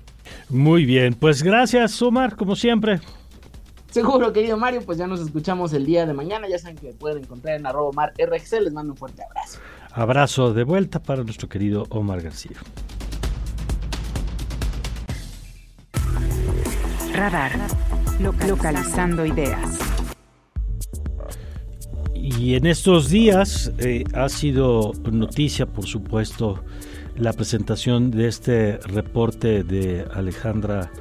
Muy 0.50 0.86
bien, 0.86 1.14
pues 1.14 1.44
gracias 1.44 2.02
Omar, 2.02 2.36
como 2.36 2.56
siempre. 2.56 3.00
Seguro, 3.92 4.32
querido 4.32 4.56
Mario, 4.56 4.82
pues 4.86 5.00
ya 5.00 5.08
nos 5.08 5.20
escuchamos 5.20 5.74
el 5.74 5.86
día 5.86 6.06
de 6.06 6.14
mañana. 6.14 6.48
Ya 6.48 6.60
saben 6.60 6.78
que 6.78 6.88
me 6.88 6.94
pueden 6.94 7.24
encontrar 7.24 7.56
en 7.56 7.66
arroba 7.66 7.90
Omar 7.90 8.14
RX. 8.20 8.52
Les 8.62 8.72
mando 8.72 8.94
un 8.94 8.98
fuerte 8.98 9.24
abrazo. 9.24 9.60
Abrazo 9.92 10.54
de 10.54 10.64
vuelta 10.64 11.02
para 11.02 11.24
nuestro 11.24 11.50
querido 11.50 11.86
Omar 11.90 12.22
García. 12.22 12.58
Radar. 17.14 17.52
Localizando 18.20 19.26
ideas. 19.26 19.80
Y 22.14 22.56
en 22.56 22.66
estos 22.68 23.10
días 23.10 23.72
eh, 23.80 24.04
ha 24.14 24.30
sido 24.30 24.94
noticia, 25.12 25.66
por 25.66 25.86
supuesto, 25.86 26.64
la 27.16 27.34
presentación 27.34 28.12
de 28.12 28.28
este 28.28 28.78
reporte 28.78 29.64
de 29.64 30.06
Alejandra 30.14 30.92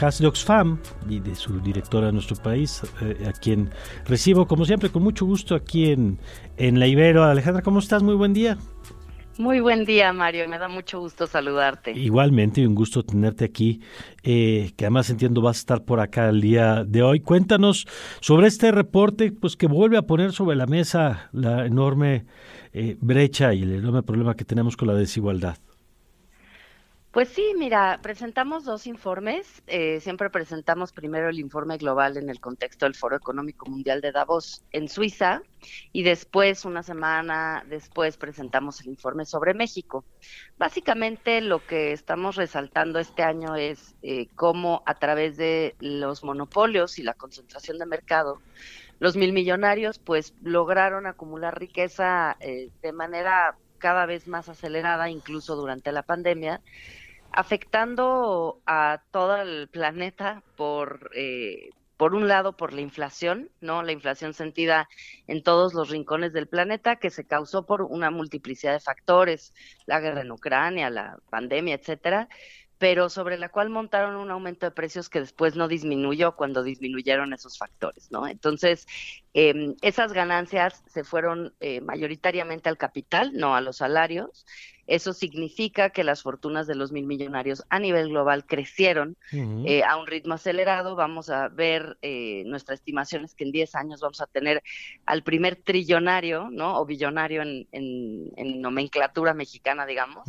Has 0.00 0.20
Oxfam 0.20 0.78
y 1.08 1.20
de 1.20 1.34
su 1.34 1.60
directora 1.60 2.06
de 2.06 2.12
nuestro 2.12 2.36
país, 2.36 2.82
eh, 3.00 3.26
a 3.28 3.32
quien 3.32 3.70
recibo 4.06 4.46
como 4.46 4.64
siempre 4.64 4.90
con 4.90 5.02
mucho 5.02 5.24
gusto 5.26 5.54
aquí 5.54 5.90
en, 5.90 6.18
en 6.56 6.78
La 6.78 6.86
Ibero. 6.86 7.24
Alejandra, 7.24 7.62
¿cómo 7.62 7.78
estás? 7.78 8.02
Muy 8.02 8.14
buen 8.14 8.32
día. 8.32 8.58
Muy 9.38 9.60
buen 9.60 9.86
día, 9.86 10.12
Mario. 10.12 10.46
Me 10.48 10.58
da 10.58 10.68
mucho 10.68 11.00
gusto 11.00 11.26
saludarte. 11.26 11.92
Igualmente, 11.92 12.60
y 12.60 12.66
un 12.66 12.74
gusto 12.74 13.02
tenerte 13.02 13.46
aquí, 13.46 13.80
eh, 14.22 14.72
que 14.76 14.84
además 14.84 15.08
entiendo 15.08 15.40
vas 15.40 15.56
a 15.56 15.60
estar 15.60 15.84
por 15.84 16.00
acá 16.00 16.28
el 16.28 16.42
día 16.42 16.84
de 16.84 17.02
hoy. 17.02 17.20
Cuéntanos 17.20 17.86
sobre 18.20 18.48
este 18.48 18.70
reporte, 18.72 19.32
pues 19.32 19.56
que 19.56 19.66
vuelve 19.66 19.96
a 19.96 20.02
poner 20.02 20.32
sobre 20.32 20.56
la 20.56 20.66
mesa 20.66 21.30
la 21.32 21.64
enorme 21.64 22.26
eh, 22.74 22.96
brecha 23.00 23.54
y 23.54 23.62
el 23.62 23.72
enorme 23.72 24.02
problema 24.02 24.34
que 24.34 24.44
tenemos 24.44 24.76
con 24.76 24.88
la 24.88 24.94
desigualdad. 24.94 25.56
Pues 27.12 27.28
sí, 27.28 27.52
mira, 27.58 28.00
presentamos 28.02 28.64
dos 28.64 28.86
informes. 28.86 29.62
Eh, 29.66 30.00
siempre 30.00 30.30
presentamos 30.30 30.92
primero 30.92 31.28
el 31.28 31.38
informe 31.40 31.76
global 31.76 32.16
en 32.16 32.30
el 32.30 32.40
contexto 32.40 32.86
del 32.86 32.94
Foro 32.94 33.16
Económico 33.16 33.66
Mundial 33.66 34.00
de 34.00 34.12
Davos 34.12 34.64
en 34.72 34.88
Suiza 34.88 35.42
y 35.92 36.04
después, 36.04 36.64
una 36.64 36.82
semana 36.82 37.66
después, 37.68 38.16
presentamos 38.16 38.80
el 38.80 38.88
informe 38.88 39.26
sobre 39.26 39.52
México. 39.52 40.06
Básicamente 40.56 41.42
lo 41.42 41.62
que 41.66 41.92
estamos 41.92 42.36
resaltando 42.36 42.98
este 42.98 43.22
año 43.22 43.56
es 43.56 43.94
eh, 44.02 44.28
cómo 44.34 44.82
a 44.86 44.94
través 44.98 45.36
de 45.36 45.76
los 45.80 46.24
monopolios 46.24 46.98
y 46.98 47.02
la 47.02 47.12
concentración 47.12 47.76
de 47.76 47.84
mercado, 47.84 48.40
los 49.00 49.16
mil 49.16 49.34
millonarios 49.34 49.98
pues 49.98 50.32
lograron 50.40 51.06
acumular 51.06 51.60
riqueza 51.60 52.38
eh, 52.40 52.70
de 52.80 52.92
manera 52.92 53.58
cada 53.82 54.06
vez 54.06 54.28
más 54.28 54.48
acelerada, 54.48 55.10
incluso 55.10 55.56
durante 55.56 55.90
la 55.90 56.04
pandemia, 56.04 56.62
afectando 57.32 58.62
a 58.66 59.02
todo 59.10 59.36
el 59.36 59.68
planeta 59.68 60.42
por, 60.56 61.10
eh, 61.14 61.70
por 61.96 62.14
un 62.14 62.28
lado, 62.28 62.56
por 62.56 62.72
la 62.72 62.80
inflación, 62.80 63.50
¿no? 63.60 63.82
La 63.82 63.92
inflación 63.92 64.34
sentida 64.34 64.88
en 65.26 65.42
todos 65.42 65.74
los 65.74 65.88
rincones 65.88 66.32
del 66.32 66.48
planeta, 66.48 66.96
que 66.96 67.10
se 67.10 67.26
causó 67.26 67.64
por 67.64 67.82
una 67.82 68.10
multiplicidad 68.10 68.72
de 68.72 68.80
factores, 68.80 69.54
la 69.86 70.00
guerra 70.00 70.22
en 70.22 70.32
Ucrania, 70.32 70.90
la 70.90 71.18
pandemia, 71.30 71.74
etcétera, 71.74 72.28
pero 72.82 73.08
sobre 73.08 73.38
la 73.38 73.48
cual 73.48 73.70
montaron 73.70 74.16
un 74.16 74.32
aumento 74.32 74.66
de 74.66 74.72
precios 74.72 75.08
que 75.08 75.20
después 75.20 75.54
no 75.54 75.68
disminuyó 75.68 76.34
cuando 76.34 76.64
disminuyeron 76.64 77.32
esos 77.32 77.56
factores, 77.56 78.10
¿no? 78.10 78.26
Entonces, 78.26 78.88
eh, 79.34 79.76
esas 79.82 80.12
ganancias 80.12 80.82
se 80.88 81.04
fueron 81.04 81.54
eh, 81.60 81.80
mayoritariamente 81.80 82.68
al 82.68 82.78
capital, 82.78 83.34
no 83.34 83.54
a 83.54 83.60
los 83.60 83.76
salarios. 83.76 84.44
Eso 84.92 85.14
significa 85.14 85.88
que 85.88 86.04
las 86.04 86.20
fortunas 86.20 86.66
de 86.66 86.74
los 86.74 86.92
mil 86.92 87.06
millonarios 87.06 87.64
a 87.70 87.78
nivel 87.78 88.10
global 88.10 88.44
crecieron 88.44 89.16
eh, 89.32 89.82
a 89.84 89.96
un 89.96 90.06
ritmo 90.06 90.34
acelerado. 90.34 90.96
Vamos 90.96 91.30
a 91.30 91.48
ver, 91.48 91.96
eh, 92.02 92.42
nuestra 92.44 92.74
estimación 92.74 93.24
es 93.24 93.34
que 93.34 93.44
en 93.44 93.52
10 93.52 93.74
años 93.74 94.02
vamos 94.02 94.20
a 94.20 94.26
tener 94.26 94.62
al 95.06 95.22
primer 95.22 95.56
trillonario, 95.56 96.50
¿no? 96.50 96.78
O 96.78 96.84
billonario 96.84 97.40
en, 97.40 97.66
en, 97.72 98.60
nomenclatura 98.60 99.32
mexicana, 99.32 99.86
digamos. 99.86 100.28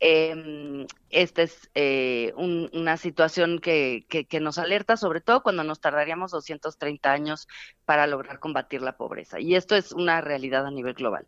Eh, 0.00 0.86
esta 1.10 1.42
es 1.42 1.70
eh, 1.74 2.32
una 2.36 2.96
situación 2.96 3.58
que, 3.58 4.06
nos 4.40 4.58
alerta, 4.58 4.96
sobre 4.96 5.20
todo 5.20 5.42
cuando 5.42 5.62
nos 5.62 5.80
tardaríamos 5.80 6.30
230 6.30 7.12
años 7.12 7.48
para 7.84 8.06
lograr 8.06 8.38
combatir 8.38 8.80
la 8.80 8.96
pobreza. 8.96 9.40
Y 9.40 9.54
esto 9.54 9.76
es 9.76 9.92
una 9.92 10.20
realidad 10.20 10.66
a 10.66 10.70
nivel 10.70 10.94
global. 10.94 11.26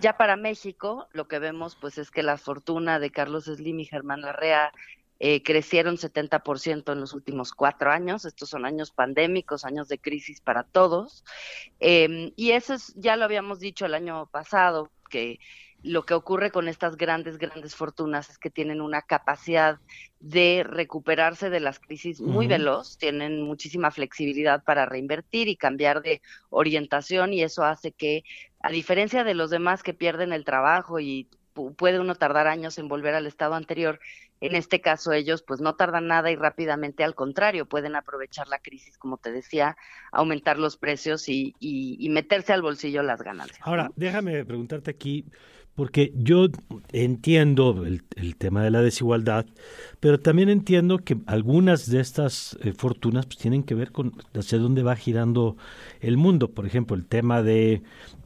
Ya 0.00 0.16
para 0.16 0.36
México, 0.36 1.08
lo 1.12 1.28
que 1.28 1.38
vemos 1.38 1.76
pues 1.76 1.98
es 1.98 2.10
que 2.10 2.22
la 2.22 2.38
fortuna 2.38 2.98
de 2.98 3.10
Carlos 3.10 3.44
Slim 3.44 3.80
y 3.80 3.84
Germán 3.84 4.22
Larrea 4.22 4.72
eh, 5.20 5.42
crecieron 5.42 5.96
70% 5.96 6.92
en 6.92 7.00
los 7.00 7.12
últimos 7.12 7.52
cuatro 7.52 7.90
años. 7.90 8.24
Estos 8.24 8.48
son 8.50 8.64
años 8.64 8.92
pandémicos, 8.92 9.64
años 9.64 9.88
de 9.88 9.98
crisis 9.98 10.40
para 10.40 10.64
todos. 10.64 11.24
Eh, 11.80 12.32
y 12.36 12.52
eso 12.52 12.74
es, 12.74 12.94
ya 12.96 13.16
lo 13.16 13.24
habíamos 13.24 13.60
dicho 13.60 13.86
el 13.86 13.94
año 13.94 14.26
pasado, 14.26 14.90
que 15.10 15.38
lo 15.82 16.04
que 16.04 16.14
ocurre 16.14 16.50
con 16.50 16.68
estas 16.68 16.96
grandes, 16.96 17.38
grandes 17.38 17.76
fortunas 17.76 18.30
es 18.30 18.38
que 18.38 18.50
tienen 18.50 18.80
una 18.80 19.02
capacidad 19.02 19.78
de 20.18 20.64
recuperarse 20.68 21.50
de 21.50 21.60
las 21.60 21.78
crisis 21.78 22.20
muy 22.20 22.48
veloz, 22.48 22.98
tienen 22.98 23.42
muchísima 23.42 23.90
flexibilidad 23.90 24.64
para 24.64 24.86
reinvertir 24.86 25.48
y 25.48 25.56
cambiar 25.56 26.02
de 26.02 26.20
orientación 26.50 27.32
y 27.32 27.42
eso 27.42 27.64
hace 27.64 27.92
que, 27.92 28.24
a 28.60 28.70
diferencia 28.70 29.22
de 29.22 29.34
los 29.34 29.50
demás 29.50 29.82
que 29.82 29.94
pierden 29.94 30.32
el 30.32 30.44
trabajo 30.44 30.98
y 30.98 31.28
puede 31.76 32.00
uno 32.00 32.14
tardar 32.14 32.46
años 32.46 32.78
en 32.78 32.88
volver 32.88 33.14
al 33.14 33.26
estado 33.26 33.54
anterior, 33.54 34.00
en 34.40 34.54
este 34.54 34.80
caso 34.80 35.12
ellos 35.12 35.42
pues 35.42 35.60
no 35.60 35.74
tardan 35.74 36.06
nada 36.06 36.30
y 36.30 36.36
rápidamente 36.36 37.02
al 37.04 37.14
contrario, 37.14 37.66
pueden 37.66 37.96
aprovechar 37.96 38.48
la 38.48 38.58
crisis, 38.58 38.96
como 38.98 39.16
te 39.16 39.32
decía, 39.32 39.76
aumentar 40.12 40.58
los 40.58 40.76
precios 40.76 41.28
y, 41.28 41.54
y, 41.58 42.08
meterse 42.10 42.52
al 42.52 42.62
bolsillo 42.62 43.02
las 43.02 43.22
ganancias. 43.22 43.60
Ahora, 43.62 43.90
déjame 43.96 44.44
preguntarte 44.44 44.90
aquí, 44.90 45.24
porque 45.78 46.12
yo 46.16 46.48
entiendo 46.90 47.86
el, 47.86 48.02
tema 48.36 48.64
de 48.64 48.72
la 48.72 48.82
desigualdad, 48.82 49.46
pero 50.00 50.18
también 50.18 50.48
entiendo 50.48 50.98
que 50.98 51.18
algunas 51.26 51.88
de 51.88 52.00
estas 52.00 52.58
eh, 52.64 52.72
fortunas 52.72 53.26
pues, 53.26 53.38
tienen 53.38 53.62
que 53.62 53.76
ver 53.76 53.92
con 53.92 54.12
hacia 54.34 54.58
dónde 54.58 54.82
va 54.82 54.96
girando 54.96 55.56
el 56.00 56.16
mundo. 56.16 56.50
Por 56.50 56.66
ejemplo, 56.66 56.96
el 56.96 57.06
tema 57.06 57.44
de 57.44 57.82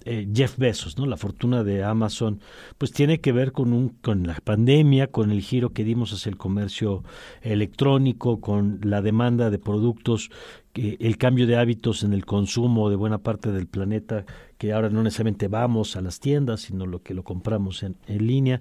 eh, 0.07 0.27
Jeff 0.35 0.57
Bezos, 0.57 0.97
¿no? 0.97 1.05
La 1.05 1.19
fortuna 1.19 1.63
de 1.63 1.85
Amazon, 1.85 2.41
pues 2.79 2.91
tiene 2.91 3.21
que 3.21 3.33
ver 3.33 3.53
con 3.53 3.75
un 3.75 3.91
con 3.91 4.27
la 4.27 4.39
pandemia, 4.43 5.09
con 5.09 5.31
el 5.31 5.43
giro 5.43 5.75
que 5.75 5.85
dimos 5.85 6.11
hacia 6.15 6.31
el 6.31 6.39
comercio 6.39 7.05
electrónico, 7.43 8.41
con 8.41 8.81
la 8.83 9.03
demanda 9.03 9.51
de 9.51 9.59
productos, 9.59 10.31
el 10.75 11.19
cambio 11.19 11.47
de 11.47 11.57
hábitos 11.57 12.03
en 12.03 12.13
el 12.13 12.25
consumo 12.25 12.89
de 12.89 12.97
buena 12.97 13.19
parte 13.19 13.53
del 13.53 13.67
planeta, 13.67 14.25
que 14.59 14.73
ahora 14.73 14.89
no 14.89 15.03
necesariamente 15.03 15.49
vamos 15.49 15.97
a 15.97 16.01
las 16.01 16.21
tiendas, 16.21 16.63
sino 16.63 16.87
lo 16.87 17.03
que 17.03 17.15
lo 17.15 17.25
compramos 17.25 17.83
en, 17.83 17.97
en 18.07 18.27
línea. 18.27 18.61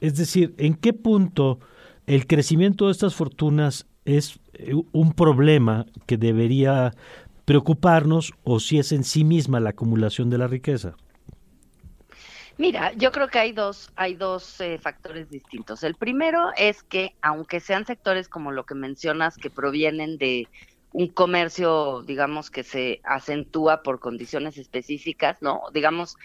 Es 0.00 0.16
decir, 0.16 0.54
¿en 0.58 0.74
qué 0.74 0.92
punto 0.92 1.58
el 2.06 2.26
crecimiento 2.26 2.86
de 2.86 2.92
estas 2.92 3.14
fortunas 3.14 3.86
es 4.04 4.40
eh, 4.54 4.72
un 4.92 5.12
problema 5.12 5.86
que 6.06 6.16
debería 6.16 6.92
preocuparnos 7.44 8.32
o 8.44 8.60
si 8.60 8.78
es 8.78 8.92
en 8.92 9.04
sí 9.04 9.24
misma 9.24 9.60
la 9.60 9.70
acumulación 9.70 10.30
de 10.30 10.38
la 10.38 10.46
riqueza? 10.46 10.96
Mira, 12.58 12.92
yo 12.94 13.12
creo 13.12 13.28
que 13.28 13.38
hay 13.38 13.52
dos, 13.52 13.92
hay 13.94 14.14
dos 14.14 14.60
eh, 14.60 14.78
factores 14.78 15.30
distintos. 15.30 15.84
El 15.84 15.94
primero 15.94 16.50
es 16.56 16.82
que, 16.82 17.14
aunque 17.22 17.60
sean 17.60 17.86
sectores 17.86 18.28
como 18.28 18.50
lo 18.50 18.66
que 18.66 18.74
mencionas, 18.74 19.36
que 19.36 19.48
provienen 19.48 20.18
de 20.18 20.48
un 20.92 21.08
comercio, 21.08 22.02
digamos, 22.02 22.50
que 22.50 22.62
se 22.62 23.00
acentúa 23.04 23.82
por 23.82 24.00
condiciones 24.00 24.56
específicas, 24.58 25.42
¿no? 25.42 25.62
Digamos, 25.72 26.16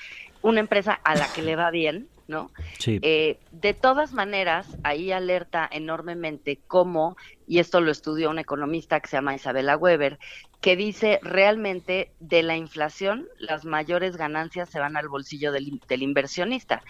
una 0.42 0.60
empresa 0.60 0.94
a 1.04 1.16
la 1.16 1.32
que 1.34 1.42
le 1.42 1.56
va 1.56 1.70
bien, 1.72 2.08
¿no? 2.28 2.50
Sí. 2.80 3.00
Eh, 3.02 3.38
de 3.52 3.74
todas 3.74 4.14
maneras, 4.14 4.68
ahí 4.84 5.12
alerta 5.12 5.68
enormemente 5.72 6.60
cómo, 6.68 7.18
y 7.48 7.60
esto 7.60 7.82
lo 7.82 7.92
estudió 7.92 8.30
un 8.30 8.40
economista 8.40 9.00
que 9.00 9.10
se 9.10 9.18
llama 9.18 9.36
Isabela 9.36 9.78
Weber, 9.78 10.18
que 10.62 10.78
dice 10.78 11.20
realmente 11.22 12.12
de 12.22 12.42
la 12.42 12.56
inflación 12.56 13.28
las 13.38 13.66
mayores 13.66 14.16
ganancias 14.16 14.70
se 14.70 14.80
van 14.80 14.96
al 14.96 15.10
bolsillo 15.10 15.52
del, 15.52 15.82
del 15.90 16.04
inversionista. 16.04 16.84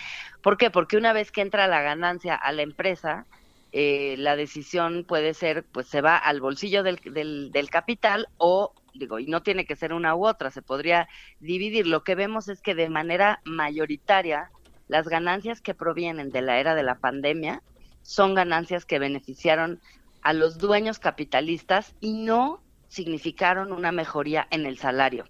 ¿Por 0.43 0.57
qué? 0.57 0.69
Porque 0.69 0.95
una 0.95 1.11
vez 1.11 1.31
que 1.31 1.41
entra 1.41 1.67
la 1.67 1.81
ganancia 1.81 2.35
a 2.35 2.51
la 2.51 2.61
empresa, 2.61 3.25
eh, 3.73 4.15
la 4.17 4.35
decisión 4.35 5.03
puede 5.03 5.33
ser, 5.33 5.63
pues 5.63 5.87
se 5.87 6.01
va 6.01 6.15
al 6.15 6.39
bolsillo 6.39 6.83
del, 6.83 6.97
del, 7.03 7.51
del 7.51 7.69
capital 7.69 8.27
o 8.37 8.73
digo, 8.93 9.17
y 9.17 9.25
no 9.25 9.41
tiene 9.41 9.65
que 9.65 9.75
ser 9.75 9.93
una 9.93 10.15
u 10.15 10.27
otra, 10.27 10.51
se 10.51 10.61
podría 10.61 11.07
dividir. 11.39 11.87
Lo 11.87 12.03
que 12.03 12.15
vemos 12.15 12.47
es 12.47 12.61
que 12.61 12.75
de 12.75 12.89
manera 12.89 13.41
mayoritaria 13.43 14.51
las 14.87 15.07
ganancias 15.07 15.61
que 15.61 15.73
provienen 15.73 16.29
de 16.29 16.43
la 16.43 16.59
era 16.59 16.75
de 16.75 16.83
la 16.83 16.95
pandemia 16.95 17.63
son 18.03 18.35
ganancias 18.35 18.85
que 18.85 18.99
beneficiaron 18.99 19.79
a 20.21 20.33
los 20.33 20.57
dueños 20.59 20.99
capitalistas 20.99 21.95
y 21.99 22.13
no 22.13 22.61
significaron 22.89 23.71
una 23.71 23.91
mejoría 23.91 24.47
en 24.51 24.65
el 24.67 24.77
salario. 24.77 25.25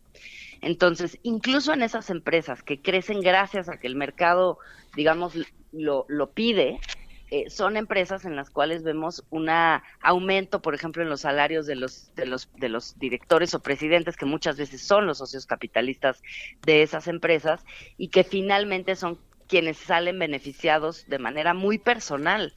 Entonces, 0.62 1.18
incluso 1.24 1.74
en 1.74 1.82
esas 1.82 2.10
empresas 2.10 2.64
que 2.64 2.82
crecen 2.82 3.22
gracias 3.22 3.70
a 3.70 3.80
que 3.80 3.88
el 3.88 3.96
mercado, 3.96 4.60
digamos, 4.96 5.34
lo, 5.72 6.06
lo 6.08 6.32
pide, 6.32 6.80
eh, 7.36 7.50
son 7.50 7.78
empresas 7.78 8.26
en 8.26 8.36
las 8.36 8.52
cuales 8.52 8.84
vemos 8.84 9.26
un 9.32 9.50
aumento, 10.02 10.62
por 10.62 10.76
ejemplo, 10.76 11.02
en 11.02 11.10
los 11.10 11.22
salarios 11.22 11.66
de 11.66 11.76
los, 11.76 12.14
de 12.14 12.28
los, 12.28 12.48
de 12.58 12.70
los 12.70 13.00
directores 13.00 13.56
o 13.56 13.60
presidentes, 13.60 14.18
que 14.18 14.28
muchas 14.28 14.56
veces 14.56 14.86
son 14.86 15.08
los 15.08 15.18
socios 15.18 15.48
capitalistas 15.48 16.22
de 16.64 16.84
esas 16.84 17.08
empresas, 17.08 17.66
y 17.98 18.10
que 18.10 18.24
finalmente 18.24 18.96
son 18.96 19.18
quienes 19.48 19.78
salen 19.78 20.20
beneficiados 20.20 21.08
de 21.08 21.18
manera 21.18 21.56
muy 21.56 21.80
personal 21.80 22.54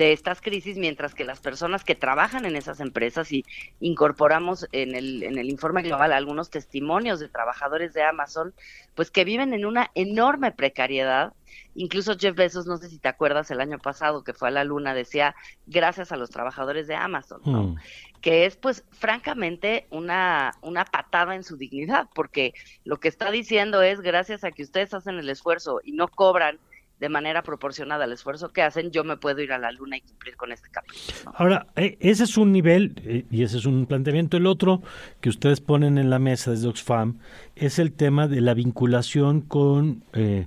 de 0.00 0.14
estas 0.14 0.40
crisis, 0.40 0.78
mientras 0.78 1.14
que 1.14 1.24
las 1.24 1.40
personas 1.40 1.84
que 1.84 1.94
trabajan 1.94 2.46
en 2.46 2.56
esas 2.56 2.80
empresas 2.80 3.30
y 3.32 3.44
incorporamos 3.80 4.66
en 4.72 4.94
el, 4.94 5.22
en 5.22 5.36
el 5.36 5.50
informe 5.50 5.82
global 5.82 6.14
algunos 6.14 6.48
testimonios 6.48 7.20
de 7.20 7.28
trabajadores 7.28 7.92
de 7.92 8.02
Amazon, 8.02 8.54
pues 8.94 9.10
que 9.10 9.26
viven 9.26 9.52
en 9.52 9.66
una 9.66 9.90
enorme 9.94 10.52
precariedad. 10.52 11.34
Incluso 11.74 12.16
Jeff 12.18 12.34
Bezos, 12.34 12.64
no 12.64 12.78
sé 12.78 12.88
si 12.88 12.98
te 12.98 13.08
acuerdas, 13.08 13.50
el 13.50 13.60
año 13.60 13.78
pasado 13.78 14.24
que 14.24 14.32
fue 14.32 14.48
a 14.48 14.52
la 14.52 14.64
luna, 14.64 14.94
decía 14.94 15.34
gracias 15.66 16.12
a 16.12 16.16
los 16.16 16.30
trabajadores 16.30 16.86
de 16.86 16.94
Amazon, 16.94 17.42
¿no? 17.44 17.62
Mm. 17.64 17.76
que 18.22 18.46
es 18.46 18.56
pues 18.56 18.86
francamente 18.92 19.86
una, 19.90 20.54
una 20.62 20.86
patada 20.86 21.34
en 21.34 21.44
su 21.44 21.58
dignidad, 21.58 22.08
porque 22.14 22.54
lo 22.84 22.98
que 23.00 23.08
está 23.08 23.30
diciendo 23.30 23.82
es 23.82 24.00
gracias 24.00 24.44
a 24.44 24.50
que 24.50 24.62
ustedes 24.62 24.94
hacen 24.94 25.18
el 25.18 25.28
esfuerzo 25.28 25.82
y 25.84 25.92
no 25.92 26.08
cobran 26.08 26.58
de 27.00 27.08
manera 27.08 27.42
proporcionada 27.42 28.04
al 28.04 28.12
esfuerzo 28.12 28.52
que 28.52 28.62
hacen, 28.62 28.90
yo 28.90 29.04
me 29.04 29.16
puedo 29.16 29.40
ir 29.40 29.52
a 29.52 29.58
la 29.58 29.72
luna 29.72 29.96
y 29.96 30.02
cumplir 30.02 30.36
con 30.36 30.52
este 30.52 30.68
capítulo. 30.68 31.32
Ahora, 31.34 31.66
eh, 31.74 31.96
ese 31.98 32.24
es 32.24 32.36
un 32.36 32.52
nivel 32.52 32.94
eh, 33.04 33.24
y 33.30 33.42
ese 33.42 33.56
es 33.56 33.64
un 33.64 33.86
planteamiento. 33.86 34.36
El 34.36 34.46
otro 34.46 34.82
que 35.20 35.30
ustedes 35.30 35.62
ponen 35.62 35.96
en 35.96 36.10
la 36.10 36.18
mesa 36.18 36.50
desde 36.50 36.68
Oxfam 36.68 37.18
es 37.56 37.78
el 37.78 37.92
tema 37.92 38.28
de 38.28 38.42
la 38.42 38.52
vinculación 38.52 39.40
con 39.40 40.04
eh, 40.12 40.46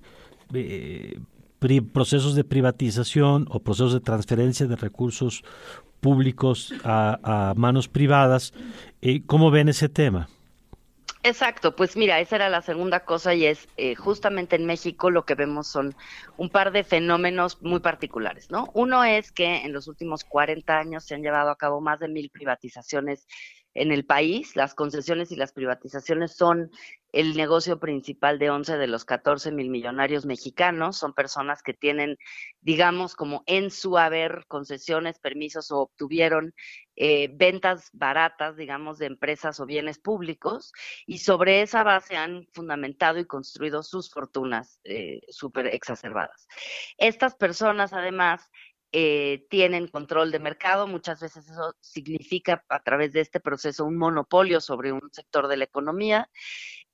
procesos 1.91 2.35
de 2.35 2.43
privatización 2.43 3.47
o 3.49 3.59
procesos 3.59 3.93
de 3.93 3.99
transferencia 4.01 4.67
de 4.67 4.75
recursos 4.75 5.43
públicos 6.01 6.71
a, 6.83 7.49
a 7.49 7.53
manos 7.55 7.87
privadas. 7.87 8.53
¿Cómo 9.25 9.49
ven 9.49 9.69
ese 9.69 9.89
tema? 9.89 10.29
Exacto, 11.25 11.73
pues 11.73 11.95
mira, 11.95 12.19
esa 12.19 12.35
era 12.35 12.49
la 12.49 12.61
segunda 12.61 13.05
cosa 13.05 13.33
y 13.33 13.45
es 13.45 13.69
eh, 13.77 13.95
justamente 13.95 14.57
en 14.57 14.65
México 14.65 15.09
lo 15.09 15.23
que 15.23 15.35
vemos 15.35 15.67
son 15.67 15.95
un 16.35 16.49
par 16.49 16.73
de 16.73 16.83
fenómenos 16.83 17.61
muy 17.61 17.79
particulares, 17.79 18.51
¿no? 18.51 18.69
Uno 18.73 19.05
es 19.05 19.31
que 19.31 19.63
en 19.63 19.71
los 19.71 19.87
últimos 19.87 20.25
40 20.25 20.77
años 20.77 21.05
se 21.05 21.15
han 21.15 21.21
llevado 21.21 21.49
a 21.49 21.55
cabo 21.55 21.79
más 21.79 21.99
de 22.01 22.09
mil 22.09 22.29
privatizaciones 22.29 23.25
en 23.73 23.91
el 23.91 24.05
país. 24.05 24.55
Las 24.55 24.75
concesiones 24.75 25.31
y 25.31 25.35
las 25.35 25.51
privatizaciones 25.51 26.35
son 26.35 26.71
el 27.11 27.37
negocio 27.37 27.79
principal 27.79 28.39
de 28.39 28.49
11 28.49 28.77
de 28.77 28.87
los 28.87 29.05
14 29.05 29.51
mil 29.51 29.69
millonarios 29.69 30.25
mexicanos. 30.25 30.97
Son 30.97 31.13
personas 31.13 31.61
que 31.61 31.73
tienen, 31.73 32.17
digamos, 32.61 33.15
como 33.15 33.43
en 33.45 33.69
su 33.69 33.97
haber 33.97 34.45
concesiones, 34.47 35.19
permisos 35.19 35.71
o 35.71 35.79
obtuvieron 35.79 36.53
eh, 36.95 37.29
ventas 37.33 37.89
baratas, 37.93 38.57
digamos, 38.57 38.97
de 38.97 39.05
empresas 39.07 39.59
o 39.59 39.65
bienes 39.65 39.99
públicos. 39.99 40.73
Y 41.05 41.19
sobre 41.19 41.61
esa 41.61 41.83
base 41.83 42.15
han 42.15 42.47
fundamentado 42.51 43.19
y 43.19 43.25
construido 43.25 43.83
sus 43.83 44.09
fortunas 44.11 44.79
eh, 44.83 45.21
súper 45.29 45.67
exacerbadas. 45.67 46.47
Estas 46.97 47.35
personas, 47.35 47.93
además, 47.93 48.49
eh, 48.93 49.47
tienen 49.49 49.87
control 49.87 50.31
de 50.31 50.39
mercado. 50.39 50.87
Muchas 50.87 51.19
veces 51.19 51.49
eso 51.49 51.75
significa 51.81 52.63
a 52.69 52.83
través 52.83 53.11
de 53.11 53.21
este 53.21 53.39
proceso 53.39 53.85
un 53.85 53.97
monopolio 53.97 54.61
sobre 54.61 54.91
un 54.91 55.09
sector 55.11 55.47
de 55.47 55.57
la 55.57 55.63
economía 55.63 56.29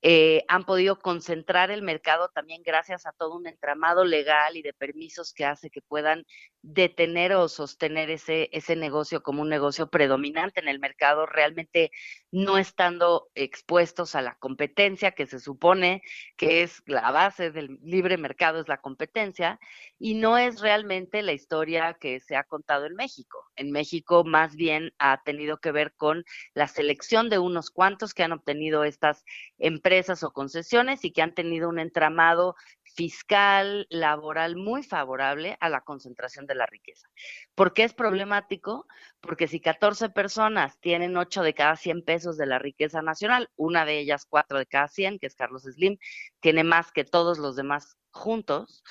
eh, 0.01 0.45
han 0.47 0.63
podido 0.63 0.97
concentrar 0.99 1.71
el 1.71 1.81
mercado 1.81 2.29
también 2.29 2.63
gracias 2.63 3.05
a 3.05 3.12
todo 3.12 3.35
un 3.35 3.47
entramado 3.47 4.05
legal 4.05 4.55
y 4.55 4.62
de 4.62 4.73
permisos 4.73 5.33
que 5.33 5.43
hace 5.43 5.69
que 5.69 5.81
puedan 5.81 6.25
detener 6.62 7.33
o 7.33 7.49
sostener 7.49 8.09
ese, 8.09 8.49
ese 8.53 8.75
negocio 8.75 9.23
como 9.23 9.41
un 9.41 9.49
negocio 9.49 9.89
predominante 9.89 10.62
en 10.62 10.69
el 10.69 10.79
mercado, 10.79 11.25
realmente 11.25 11.91
no 12.31 12.57
estando 12.57 13.29
expuestos 13.35 14.15
a 14.15 14.21
la 14.21 14.35
competencia 14.35 15.12
que 15.12 15.25
se 15.25 15.39
supone 15.39 16.01
que 16.38 16.63
es 16.63 16.81
la 16.85 17.12
base 17.12 17.51
del 17.51 17.79
libre 17.83 18.17
mercado, 18.17 18.59
es 18.62 18.67
la 18.67 18.81
competencia, 18.81 19.59
y 19.97 20.15
no 20.15 20.38
es 20.38 20.62
realmente 20.62 21.21
la 21.23 21.33
historia 21.33 21.95
que 21.99 22.19
se 22.19 22.35
ha 22.35 22.43
contado 22.43 22.85
en 22.85 22.95
México. 22.95 23.48
En 23.59 23.71
México 23.71 24.23
más 24.23 24.55
bien 24.55 24.93
ha 24.99 25.21
tenido 25.23 25.57
que 25.57 25.73
ver 25.73 25.93
con 25.95 26.23
la 26.53 26.69
selección 26.69 27.29
de 27.29 27.39
unos 27.39 27.71
cuantos 27.71 28.13
que 28.13 28.23
han 28.23 28.31
obtenido 28.31 28.85
estas 28.85 29.25
empresas 29.57 30.23
o 30.23 30.31
concesiones 30.31 31.03
y 31.03 31.11
que 31.11 31.21
han 31.21 31.33
tenido 31.33 31.67
un 31.67 31.77
entramado 31.77 32.55
fiscal, 32.95 33.85
laboral 33.89 34.55
muy 34.55 34.81
favorable 34.81 35.57
a 35.59 35.67
la 35.67 35.81
concentración 35.81 36.45
de 36.45 36.55
la 36.55 36.67
riqueza. 36.67 37.09
¿Por 37.53 37.73
qué 37.73 37.83
es 37.83 37.93
problemático? 37.93 38.87
Porque 39.19 39.49
si 39.49 39.59
14 39.59 40.09
personas 40.09 40.79
tienen 40.79 41.17
8 41.17 41.43
de 41.43 41.53
cada 41.53 41.75
100 41.75 42.05
pesos 42.05 42.37
de 42.37 42.45
la 42.45 42.59
riqueza 42.59 43.01
nacional, 43.01 43.49
una 43.57 43.83
de 43.83 43.99
ellas 43.99 44.25
4 44.25 44.57
de 44.57 44.67
cada 44.67 44.87
100, 44.87 45.19
que 45.19 45.27
es 45.27 45.35
Carlos 45.35 45.63
Slim, 45.63 45.97
tiene 46.39 46.63
más 46.63 46.93
que 46.93 47.03
todos 47.03 47.39
los 47.39 47.57
demás 47.57 47.97
juntos, 48.11 48.83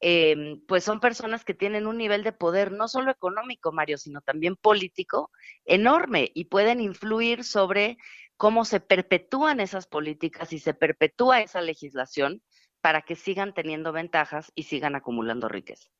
eh, 0.00 0.60
pues 0.68 0.84
son 0.84 1.00
personas 1.00 1.44
que 1.44 1.54
tienen 1.54 1.86
un 1.86 1.98
nivel 1.98 2.22
de 2.22 2.32
poder 2.32 2.72
no 2.72 2.88
solo 2.88 3.10
económico, 3.10 3.72
Mario, 3.72 3.98
sino 3.98 4.20
también 4.20 4.56
político 4.56 5.30
enorme 5.64 6.30
y 6.34 6.44
pueden 6.44 6.80
influir 6.80 7.44
sobre 7.44 7.98
cómo 8.36 8.64
se 8.64 8.80
perpetúan 8.80 9.60
esas 9.60 9.86
políticas 9.86 10.52
y 10.52 10.60
se 10.60 10.72
perpetúa 10.72 11.40
esa 11.40 11.60
legislación 11.60 12.42
para 12.80 13.02
que 13.02 13.16
sigan 13.16 13.52
teniendo 13.52 13.92
ventajas 13.92 14.52
y 14.54 14.62
sigan 14.64 14.94
acumulando 14.94 15.48
riqueza. 15.48 15.90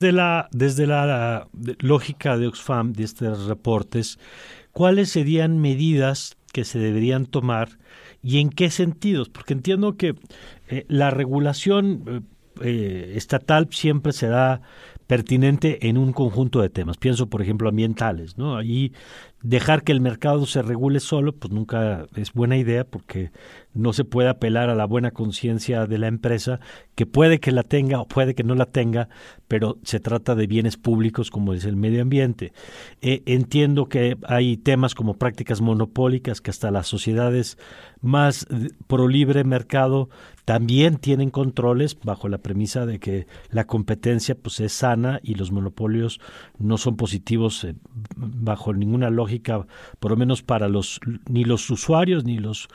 La, 0.00 0.48
desde 0.52 0.86
la 0.86 1.48
lógica 1.80 2.38
de 2.38 2.46
Oxfam, 2.46 2.92
de 2.92 3.02
estos 3.04 3.46
reportes, 3.46 4.18
¿cuáles 4.70 5.10
serían 5.10 5.58
medidas 5.58 6.36
que 6.52 6.64
se 6.64 6.78
deberían 6.78 7.26
tomar 7.26 7.78
y 8.22 8.40
en 8.40 8.50
qué 8.50 8.70
sentidos? 8.70 9.28
Porque 9.28 9.54
entiendo 9.54 9.96
que 9.96 10.14
eh, 10.68 10.86
la 10.88 11.10
regulación 11.10 12.04
eh, 12.06 12.20
estatal 12.62 13.68
siempre 13.70 14.12
será 14.12 14.60
pertinente 15.08 15.88
en 15.88 15.96
un 15.96 16.12
conjunto 16.12 16.60
de 16.60 16.68
temas. 16.68 16.98
Pienso, 16.98 17.28
por 17.28 17.40
ejemplo, 17.40 17.70
ambientales, 17.70 18.36
¿no? 18.36 18.58
Ahí 18.58 18.92
dejar 19.42 19.82
que 19.82 19.92
el 19.92 20.00
mercado 20.00 20.44
se 20.44 20.60
regule 20.60 21.00
solo, 21.00 21.32
pues 21.32 21.52
nunca 21.52 22.06
es 22.14 22.32
buena 22.34 22.58
idea 22.58 22.84
porque 22.84 23.30
no 23.72 23.92
se 23.92 24.04
puede 24.04 24.28
apelar 24.28 24.68
a 24.68 24.74
la 24.74 24.84
buena 24.84 25.12
conciencia 25.12 25.86
de 25.86 25.96
la 25.96 26.08
empresa, 26.08 26.60
que 26.94 27.06
puede 27.06 27.38
que 27.38 27.52
la 27.52 27.62
tenga 27.62 28.00
o 28.00 28.08
puede 28.08 28.34
que 28.34 28.42
no 28.42 28.54
la 28.54 28.66
tenga, 28.66 29.08
pero 29.46 29.78
se 29.82 29.98
trata 29.98 30.34
de 30.34 30.46
bienes 30.46 30.76
públicos 30.76 31.30
como 31.30 31.54
es 31.54 31.64
el 31.64 31.76
medio 31.76 32.02
ambiente. 32.02 32.52
Eh, 33.00 33.22
entiendo 33.24 33.86
que 33.86 34.18
hay 34.26 34.58
temas 34.58 34.94
como 34.94 35.14
prácticas 35.14 35.62
monopólicas 35.62 36.42
que 36.42 36.50
hasta 36.50 36.70
las 36.70 36.86
sociedades 36.86 37.56
más 38.02 38.46
pro 38.88 39.08
libre 39.08 39.44
mercado 39.44 40.10
también 40.44 40.96
tienen 40.96 41.30
controles 41.30 41.96
bajo 42.02 42.28
la 42.28 42.38
premisa 42.38 42.86
de 42.86 42.98
que 42.98 43.26
la 43.50 43.66
competencia 43.66 44.34
pues 44.34 44.60
es 44.60 44.72
sana 44.72 44.97
y 45.22 45.34
los 45.34 45.52
monopolios 45.52 46.20
no 46.58 46.78
son 46.78 46.96
positivos 46.96 47.64
eh, 47.64 47.74
bajo 48.16 48.72
ninguna 48.72 49.10
lógica, 49.10 49.66
por 50.00 50.10
lo 50.10 50.16
menos 50.16 50.42
para 50.42 50.68
los 50.68 51.00
ni 51.28 51.44
los 51.44 51.68
usuarios 51.70 52.24
ni 52.24 52.38
los 52.38 52.68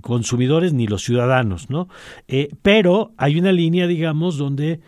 consumidores 0.00 0.72
ni 0.72 0.86
los 0.86 1.02
ciudadanos, 1.02 1.70
¿no? 1.70 1.88
Eh, 2.28 2.48
pero 2.62 3.12
hay 3.16 3.38
una 3.38 3.52
línea, 3.52 3.86
digamos, 3.86 4.36
donde 4.36 4.80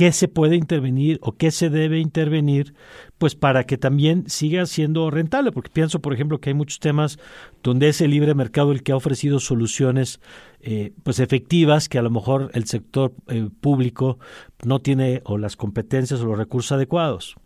qué 0.00 0.12
se 0.12 0.28
puede 0.28 0.56
intervenir 0.56 1.18
o 1.20 1.32
qué 1.32 1.50
se 1.50 1.68
debe 1.68 1.98
intervenir, 1.98 2.72
pues 3.18 3.34
para 3.34 3.64
que 3.64 3.76
también 3.76 4.30
siga 4.30 4.64
siendo 4.64 5.10
rentable, 5.10 5.52
porque 5.52 5.68
pienso, 5.68 6.00
por 6.00 6.14
ejemplo, 6.14 6.40
que 6.40 6.48
hay 6.48 6.54
muchos 6.54 6.80
temas 6.80 7.18
donde 7.62 7.90
es 7.90 8.00
el 8.00 8.12
libre 8.12 8.34
mercado 8.34 8.72
el 8.72 8.82
que 8.82 8.92
ha 8.92 8.96
ofrecido 8.96 9.40
soluciones 9.40 10.18
eh, 10.62 10.94
pues 11.02 11.20
efectivas 11.20 11.90
que 11.90 11.98
a 11.98 12.02
lo 12.02 12.08
mejor 12.08 12.50
el 12.54 12.64
sector 12.64 13.12
eh, 13.28 13.50
público 13.60 14.18
no 14.64 14.80
tiene 14.80 15.20
o 15.26 15.36
las 15.36 15.54
competencias 15.56 16.22
o 16.22 16.24
los 16.24 16.38
recursos 16.38 16.72
adecuados. 16.72 17.36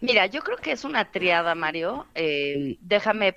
Mira, 0.00 0.26
yo 0.26 0.42
creo 0.42 0.58
que 0.58 0.70
es 0.70 0.84
una 0.84 1.10
triada, 1.10 1.56
Mario. 1.56 2.06
Eh, 2.14 2.78
déjame 2.82 3.34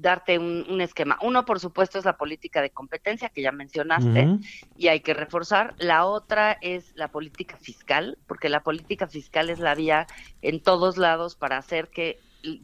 darte 0.00 0.38
un, 0.38 0.80
esquema. 0.80 1.18
Uno, 1.22 1.44
por 1.44 1.60
supuesto, 1.60 1.98
es 1.98 2.04
la 2.04 2.16
política 2.16 2.62
de 2.62 2.70
competencia 2.70 3.28
que 3.28 3.42
ya 3.42 3.52
mencionaste 3.52 4.38
y 4.76 4.88
hay 4.88 5.00
que 5.00 5.14
reforzar. 5.14 5.74
La 5.78 6.06
otra 6.06 6.52
es 6.60 6.92
la 6.96 7.08
política 7.08 7.56
fiscal, 7.56 8.18
porque 8.26 8.48
la 8.48 8.62
política 8.62 9.06
fiscal 9.06 9.50
es 9.50 9.58
la 9.58 9.74
vía 9.74 10.06
en 10.42 10.62
todos 10.62 10.96
lados 10.96 11.36
para 11.36 11.58
hacer 11.58 11.88
que 11.88 12.18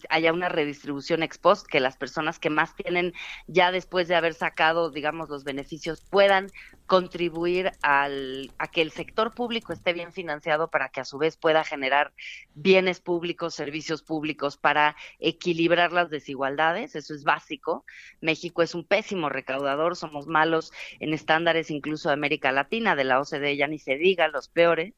haya 0.09 0.33
una 0.33 0.49
redistribución 0.49 1.23
ex 1.23 1.39
post, 1.39 1.67
que 1.67 1.81
las 1.81 1.97
personas 1.97 2.39
que 2.39 2.51
más 2.51 2.75
tienen 2.75 3.13
ya 3.47 3.71
después 3.73 4.09
de 4.09 4.15
haber 4.15 4.35
sacado, 4.35 4.91
digamos, 4.91 5.29
los 5.29 5.45
beneficios 5.45 6.01
puedan 6.01 6.51
contribuir 6.87 7.73
al, 7.83 8.53
a 8.59 8.69
que 8.69 8.83
el 8.83 8.93
sector 8.93 9.35
público 9.35 9.73
esté 9.73 9.93
bien 9.93 10.13
financiado 10.13 10.69
para 10.69 10.89
que 10.89 11.01
a 11.01 11.05
su 11.05 11.19
vez 11.19 11.37
pueda 11.37 11.65
generar 11.65 12.13
bienes 12.55 13.01
públicos, 13.01 13.55
servicios 13.55 14.03
públicos 14.03 14.57
para 14.57 14.97
equilibrar 15.19 15.93
las 15.93 16.11
desigualdades. 16.11 16.95
Eso 16.95 17.15
es 17.15 17.25
básico. 17.25 17.85
México 18.21 18.63
es 18.63 18.75
un 18.75 18.85
pésimo 18.85 19.29
recaudador, 19.29 19.97
somos 19.97 20.27
malos 20.27 20.73
en 21.01 21.13
estándares 21.13 21.71
incluso 21.71 22.09
de 22.09 22.15
América 22.15 22.53
Latina, 22.53 22.95
de 22.95 23.05
la 23.05 23.21
OCDE 23.21 23.57
ya 23.57 23.67
ni 23.67 23.79
se 23.79 23.97
diga, 23.97 24.29
los 24.29 24.49
peores. 24.49 24.95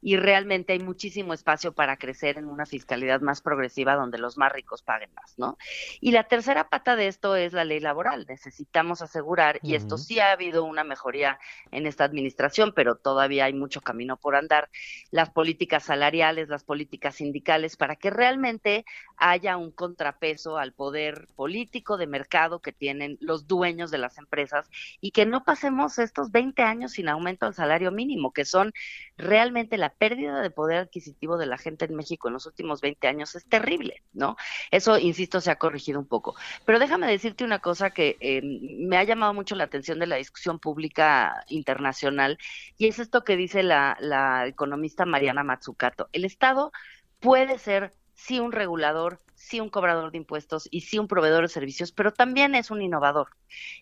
Y 0.00 0.16
realmente 0.16 0.72
hay 0.72 0.80
muchísimo 0.80 1.34
espacio 1.34 1.72
para 1.72 1.96
crecer 1.96 2.38
en 2.38 2.46
una 2.46 2.66
fiscalidad 2.66 3.20
más 3.20 3.42
progresiva 3.42 3.94
donde 3.94 4.18
los 4.18 4.38
más 4.38 4.52
ricos 4.52 4.82
paguen 4.82 5.10
más, 5.14 5.34
¿no? 5.38 5.58
Y 6.00 6.12
la 6.12 6.24
tercera 6.24 6.68
pata 6.68 6.96
de 6.96 7.08
esto 7.08 7.36
es 7.36 7.52
la 7.52 7.64
ley 7.64 7.80
laboral. 7.80 8.26
Necesitamos 8.28 9.02
asegurar, 9.02 9.58
y 9.62 9.74
esto 9.74 9.98
sí 9.98 10.20
ha 10.20 10.32
habido 10.32 10.64
una 10.64 10.84
mejoría 10.84 11.27
en 11.70 11.86
esta 11.86 12.04
administración, 12.04 12.72
pero 12.74 12.96
todavía 12.96 13.44
hay 13.44 13.52
mucho 13.52 13.80
camino 13.80 14.16
por 14.16 14.36
andar, 14.36 14.70
las 15.10 15.30
políticas 15.30 15.84
salariales, 15.84 16.48
las 16.48 16.64
políticas 16.64 17.16
sindicales, 17.16 17.76
para 17.76 17.96
que 17.96 18.10
realmente 18.10 18.84
haya 19.16 19.56
un 19.56 19.72
contrapeso 19.72 20.58
al 20.58 20.72
poder 20.72 21.26
político 21.34 21.96
de 21.96 22.06
mercado 22.06 22.60
que 22.60 22.72
tienen 22.72 23.18
los 23.20 23.46
dueños 23.46 23.90
de 23.90 23.98
las 23.98 24.16
empresas 24.18 24.70
y 25.00 25.10
que 25.10 25.26
no 25.26 25.44
pasemos 25.44 25.98
estos 25.98 26.30
20 26.30 26.62
años 26.62 26.92
sin 26.92 27.08
aumento 27.08 27.46
al 27.46 27.54
salario 27.54 27.90
mínimo, 27.90 28.32
que 28.32 28.44
son 28.44 28.72
realmente 29.16 29.76
la 29.76 29.90
pérdida 29.90 30.40
de 30.40 30.50
poder 30.50 30.78
adquisitivo 30.78 31.36
de 31.36 31.46
la 31.46 31.58
gente 31.58 31.84
en 31.84 31.96
México 31.96 32.28
en 32.28 32.34
los 32.34 32.46
últimos 32.46 32.80
20 32.80 33.08
años 33.08 33.34
es 33.34 33.44
terrible, 33.46 34.02
¿no? 34.12 34.36
Eso, 34.70 34.98
insisto, 34.98 35.40
se 35.40 35.50
ha 35.50 35.56
corregido 35.56 35.98
un 35.98 36.06
poco. 36.06 36.36
Pero 36.64 36.78
déjame 36.78 37.06
decirte 37.06 37.44
una 37.44 37.58
cosa 37.58 37.90
que 37.90 38.16
eh, 38.20 38.40
me 38.42 38.96
ha 38.96 39.04
llamado 39.04 39.34
mucho 39.34 39.54
la 39.56 39.64
atención 39.64 39.98
de 39.98 40.06
la 40.06 40.16
discusión 40.16 40.58
pública 40.58 41.17
internacional, 41.48 42.38
y 42.76 42.88
es 42.88 42.98
esto 42.98 43.24
que 43.24 43.36
dice 43.36 43.62
la, 43.62 43.96
la 44.00 44.46
economista 44.46 45.04
Mariana 45.04 45.44
Mazzucato. 45.44 46.08
El 46.12 46.24
Estado 46.24 46.72
puede 47.20 47.58
ser 47.58 47.94
sí 48.14 48.40
un 48.40 48.52
regulador, 48.52 49.20
sí 49.34 49.60
un 49.60 49.70
cobrador 49.70 50.10
de 50.10 50.18
impuestos 50.18 50.68
y 50.70 50.80
sí 50.82 50.98
un 50.98 51.06
proveedor 51.06 51.42
de 51.42 51.48
servicios, 51.48 51.92
pero 51.92 52.12
también 52.12 52.54
es 52.56 52.70
un 52.70 52.82
innovador. 52.82 53.28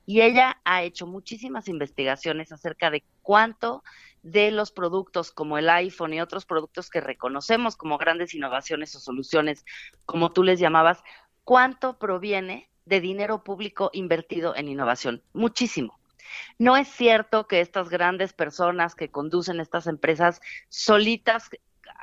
Y 0.05 0.21
ella 0.21 0.61
ha 0.65 0.83
hecho 0.83 1.07
muchísimas 1.07 1.69
investigaciones 1.69 2.53
acerca 2.53 2.91
de 2.91 3.03
cuánto 3.23 3.83
de 4.23 4.51
los 4.51 4.73
productos 4.73 5.31
como 5.31 5.57
el 5.57 5.71
iPhone 5.71 6.13
y 6.13 6.21
otros 6.21 6.45
productos 6.45 6.91
que 6.91 7.01
reconocemos 7.01 7.77
como 7.77 7.97
grandes 7.97 8.35
innovaciones 8.35 8.95
o 8.95 9.01
soluciones, 9.01 9.65
como 10.05 10.33
tú 10.33 10.43
les 10.43 10.61
llamabas, 10.61 11.03
cuánto 11.45 11.99
proviene 11.99 12.69
de 12.85 13.01
dinero 13.01 13.43
público 13.43 13.91
invertido 13.93 14.55
en 14.55 14.69
innovación. 14.69 15.23
Muchísimo. 15.33 15.99
No 16.59 16.77
es 16.77 16.89
cierto 16.89 17.47
que 17.47 17.61
estas 17.61 17.89
grandes 17.89 18.33
personas 18.33 18.95
que 18.95 19.11
conducen 19.11 19.61
estas 19.61 19.87
empresas 19.87 20.41
solitas 20.69 21.51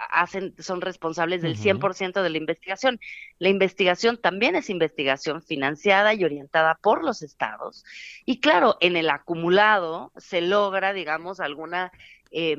hacen, 0.09 0.55
son 0.59 0.81
responsables 0.81 1.41
del 1.41 1.57
100% 1.57 2.21
de 2.21 2.29
la 2.29 2.37
investigación. 2.37 2.99
La 3.39 3.49
investigación 3.49 4.17
también 4.17 4.55
es 4.55 4.69
investigación 4.69 5.41
financiada 5.41 6.13
y 6.13 6.23
orientada 6.23 6.79
por 6.81 7.03
los 7.03 7.21
estados. 7.21 7.83
Y 8.25 8.39
claro, 8.39 8.77
en 8.79 8.95
el 8.95 9.09
acumulado 9.09 10.11
se 10.17 10.41
logra, 10.41 10.93
digamos, 10.93 11.39
alguna 11.39 11.91
eh, 12.33 12.57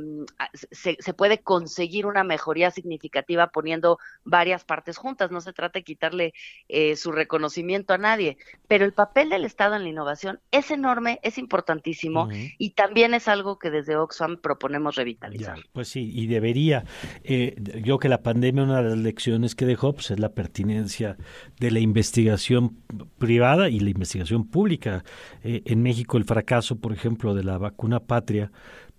se, 0.70 0.96
se, 1.00 1.14
puede 1.14 1.38
conseguir 1.38 2.06
una 2.06 2.22
mejoría 2.22 2.70
significativa 2.70 3.48
poniendo 3.48 3.98
varias 4.24 4.64
partes 4.64 4.96
juntas. 4.96 5.30
No 5.30 5.40
se 5.40 5.52
trata 5.52 5.80
de 5.80 5.84
quitarle 5.84 6.32
eh, 6.68 6.96
su 6.96 7.10
reconocimiento 7.12 7.92
a 7.92 7.98
nadie, 7.98 8.38
pero 8.68 8.84
el 8.84 8.92
papel 8.92 9.30
del 9.30 9.44
Estado 9.44 9.74
en 9.74 9.82
la 9.82 9.88
innovación 9.88 10.40
es 10.52 10.70
enorme, 10.70 11.18
es 11.22 11.38
importantísimo 11.38 12.28
y 12.58 12.70
también 12.70 13.14
es 13.14 13.26
algo 13.26 13.58
que 13.58 13.70
desde 13.70 13.96
Oxfam 13.96 14.36
proponemos 14.36 14.94
revitalizar. 14.94 15.58
pues 15.72 15.88
sí, 15.88 16.10
y 16.14 16.26
debería. 16.28 16.84
Eh, 17.24 17.56
yo 17.82 17.98
que 17.98 18.08
la 18.08 18.22
pandemia, 18.22 18.62
una 18.62 18.82
de 18.82 18.90
las 18.90 18.98
lecciones 18.98 19.54
que 19.54 19.66
dejó 19.66 19.92
pues, 19.92 20.10
es 20.12 20.20
la 20.20 20.30
pertinencia 20.30 21.16
de 21.58 21.70
la 21.70 21.80
investigación 21.80 22.78
privada 23.18 23.68
y 23.68 23.80
la 23.80 23.90
investigación 23.90 24.48
pública. 24.48 25.04
Eh, 25.42 25.62
en 25.66 25.82
México, 25.82 26.16
el 26.16 26.24
fracaso, 26.24 26.76
por 26.76 26.92
ejemplo, 26.92 27.34
de 27.34 27.44
la 27.44 27.58
vacuna 27.58 28.00
patria 28.00 28.52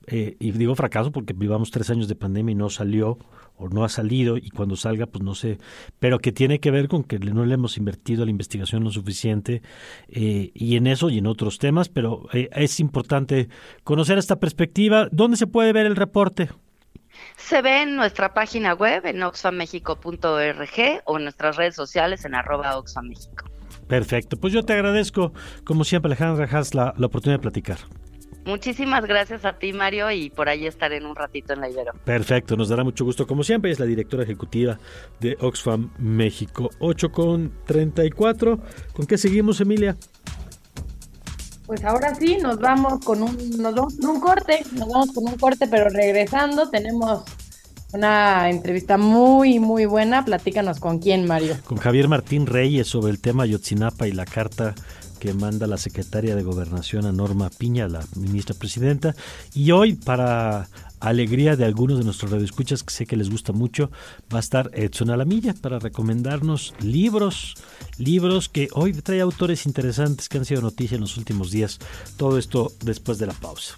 eh, 0.08 0.36
y 0.39 0.52
digo 0.52 0.76
fracaso 0.76 1.12
porque 1.12 1.34
vivamos 1.34 1.72
tres 1.72 1.89
años 1.89 2.08
de 2.08 2.15
pandemia 2.15 2.52
y 2.52 2.56
no 2.56 2.70
salió 2.70 3.18
o 3.58 3.70
no 3.70 3.84
ha 3.84 3.89
salido 3.89 4.38
y 4.38 4.50
cuando 4.50 4.76
salga 4.76 5.06
pues 5.08 5.24
no 5.24 5.34
sé, 5.34 5.58
pero 6.00 6.20
que 6.20 6.32
tiene 6.32 6.60
que 6.60 6.72
ver 6.72 6.88
con 6.88 7.04
que 7.04 7.20
no 7.20 7.46
le 7.46 7.54
hemos 7.54 7.78
invertido 7.78 8.24
a 8.24 8.26
la 8.26 8.32
investigación 8.32 8.84
lo 8.84 8.91
suficiente 8.91 9.62
eh, 10.08 10.52
y 10.54 10.76
en 10.76 10.88
eso 10.88 11.10
y 11.10 11.18
en 11.18 11.28
otros 11.28 11.58
temas, 11.58 11.89
pero 11.89 12.28
eh, 12.34 12.50
es 12.54 12.80
importante 12.80 13.50
conocer 13.84 14.18
esta 14.18 14.38
perspectiva. 14.38 15.08
¿Dónde 15.12 15.38
se 15.38 15.48
puede 15.48 15.74
ver 15.74 15.86
el 15.86 15.96
reporte? 15.96 16.50
Se 17.38 17.62
ve 17.62 17.84
en 17.84 17.96
nuestra 17.96 18.34
página 18.34 18.74
web 18.74 19.06
en 19.06 19.24
oxfamexico.org 19.24 21.02
o 21.06 21.18
en 21.18 21.24
nuestras 21.24 21.56
redes 21.56 21.76
sociales 21.76 22.26
en 22.26 22.36
arroba 22.36 22.78
oxfamexico. 22.78 23.46
Perfecto, 23.88 24.38
pues 24.38 24.52
yo 24.52 24.63
te 24.63 24.74
agradezco 24.74 25.34
como 25.63 25.84
siempre 25.84 26.10
Alejandra 26.10 26.48
la, 26.74 26.94
la 26.98 27.06
oportunidad 27.06 27.39
de 27.39 27.41
platicar. 27.41 27.78
Muchísimas 28.45 29.03
gracias 29.05 29.43
a 29.43 29.53
ti, 29.53 29.73
Mario, 29.73 30.12
y 30.12 30.29
por 30.29 30.49
ahí 30.49 30.67
estaré 30.67 30.97
en 30.97 31.08
un 31.08 31.15
ratito 31.15 31.53
en 31.53 31.62
la 31.62 31.69
Ibero. 31.69 31.93
Perfecto, 32.05 32.55
nos 32.55 32.69
dará 32.69 32.84
mucho 32.84 33.03
gusto. 33.03 33.25
Como 33.25 33.43
siempre, 33.43 33.71
es 33.71 33.79
la 33.79 33.88
directora 33.88 34.23
ejecutiva 34.23 34.77
de 35.19 35.36
Oxfam 35.41 35.91
México. 35.97 36.69
8 36.79 37.12
con 37.12 37.51
34. 37.65 38.60
¿Con 38.93 39.05
qué 39.08 39.17
seguimos, 39.17 39.60
Emilia? 39.62 39.97
Pues 41.65 41.84
ahora 41.84 42.13
sí, 42.13 42.38
nos 42.39 42.60
vamos 42.60 43.03
con 43.03 43.23
un, 43.23 43.36
nos 43.58 43.73
vamos 43.73 43.95
con 43.97 44.10
un 44.12 44.19
corte, 44.19 44.63
nos 44.73 44.88
vamos 44.88 45.12
con 45.12 45.23
un 45.23 45.38
corte, 45.38 45.65
pero 45.67 45.89
regresando 45.89 46.69
tenemos 46.69 47.23
una 47.93 48.49
entrevista 48.51 48.97
muy, 48.99 49.58
muy 49.58 49.86
buena. 49.86 50.23
Platícanos 50.23 50.79
con 50.79 50.99
quién, 50.99 51.25
Mario. 51.25 51.58
Con 51.63 51.77
Javier 51.77 52.08
Martín 52.08 52.45
Reyes 52.45 52.88
sobre 52.88 53.12
el 53.12 53.19
tema 53.19 53.47
Yotzinapa 53.47 54.08
y 54.08 54.12
la 54.12 54.25
carta 54.25 54.75
que 55.25 55.33
manda 55.33 55.65
la 55.65 55.77
secretaria 55.77 56.35
de 56.35 56.43
Gobernación 56.43 57.07
a 57.07 57.11
Norma 57.11 57.49
Piña, 57.49 57.88
la 57.88 58.05
ministra 58.15 58.53
presidenta. 58.53 59.15
Y 59.55 59.71
hoy, 59.71 59.93
para 59.93 60.69
alegría 60.99 61.55
de 61.55 61.65
algunos 61.65 61.97
de 61.97 62.03
nuestros 62.03 62.29
radioescuchas, 62.29 62.83
que 62.83 62.93
sé 62.93 63.07
que 63.07 63.17
les 63.17 63.31
gusta 63.31 63.51
mucho, 63.51 63.89
va 64.31 64.38
a 64.38 64.41
estar 64.41 64.69
Edson 64.73 65.09
Alamilla 65.09 65.55
para 65.59 65.79
recomendarnos 65.79 66.75
libros, 66.79 67.55
libros 67.97 68.49
que 68.49 68.67
hoy 68.73 68.93
trae 68.93 69.21
autores 69.21 69.65
interesantes 69.65 70.29
que 70.29 70.38
han 70.38 70.45
sido 70.45 70.61
noticia 70.61 70.93
en 70.93 71.01
los 71.01 71.17
últimos 71.17 71.49
días. 71.49 71.79
Todo 72.17 72.38
esto 72.38 72.71
después 72.83 73.17
de 73.17 73.25
la 73.25 73.33
pausa. 73.33 73.77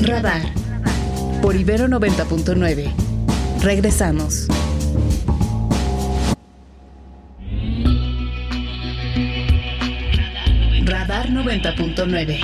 Radar 0.00 0.54
por 1.42 1.56
Ibero 1.56 1.88
90.9. 1.88 2.90
Regresamos. 3.60 4.48
90.9. 11.42 12.38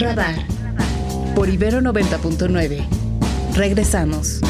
Radar 0.00 0.34
por 1.36 1.48
Ibero 1.48 1.80
90.9. 1.80 2.84
Regresamos. 3.54 4.40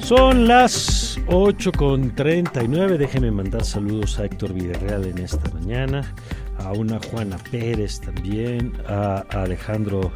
Son 0.00 0.48
las 0.48 1.20
8 1.28 1.70
con 1.70 2.16
39. 2.16 2.98
Déjeme 2.98 3.30
mandar 3.30 3.64
saludos 3.64 4.18
a 4.18 4.24
Héctor 4.24 4.54
Villarreal 4.54 5.04
en 5.04 5.18
esta 5.18 5.48
mañana, 5.50 6.16
a 6.58 6.72
una 6.72 6.98
Juana 6.98 7.36
Pérez 7.52 8.00
también, 8.00 8.72
a 8.88 9.24
Alejandro 9.30 10.10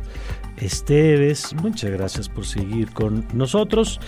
Esteves. 0.57 1.55
Muchas 1.55 1.91
gracias 1.91 2.29
por 2.29 2.47
seguir 2.47 2.93
con 2.93 3.27
nosotros. 3.33 4.01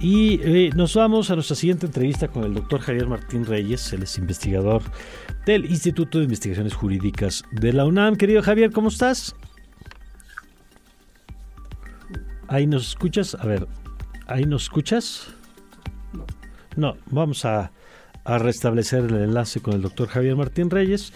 Y 0.00 0.40
eh, 0.42 0.70
nos 0.74 0.94
vamos 0.94 1.30
a 1.30 1.34
nuestra 1.34 1.56
siguiente 1.56 1.86
entrevista 1.86 2.28
con 2.28 2.44
el 2.44 2.54
doctor 2.54 2.80
Javier 2.80 3.06
Martín 3.06 3.44
Reyes, 3.44 3.92
él 3.92 4.02
es 4.02 4.18
investigador 4.18 4.82
del 5.46 5.66
Instituto 5.66 6.18
de 6.18 6.24
Investigaciones 6.24 6.74
Jurídicas 6.74 7.44
de 7.52 7.72
la 7.72 7.84
UNAM. 7.84 8.16
Querido 8.16 8.42
Javier, 8.42 8.72
¿cómo 8.72 8.88
estás? 8.88 9.34
Ahí 12.48 12.66
nos 12.66 12.88
escuchas. 12.88 13.34
A 13.34 13.46
ver, 13.46 13.66
¿Ahí 14.26 14.44
nos 14.44 14.64
escuchas? 14.64 15.28
No, 16.74 16.96
vamos 17.06 17.44
a, 17.44 17.70
restablecer 18.24 19.04
el 19.04 19.14
enlace 19.14 19.60
con 19.60 19.74
el 19.74 19.82
doctor 19.82 20.08
Javier 20.08 20.34
Martín 20.34 20.68
Reyes, 20.68 21.12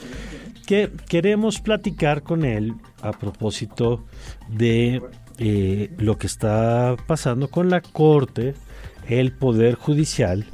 que 0.71 0.89
queremos 1.09 1.61
platicar 1.61 2.23
con 2.23 2.45
él 2.45 2.75
a 3.03 3.11
propósito 3.11 4.05
de 4.49 5.03
eh, 5.39 5.93
lo 5.99 6.17
que 6.17 6.29
está 6.29 6.95
pasando 7.09 7.49
con 7.49 7.71
la 7.71 7.81
Corte, 7.81 8.55
el 9.09 9.33
Poder 9.33 9.75
Judicial, 9.75 10.47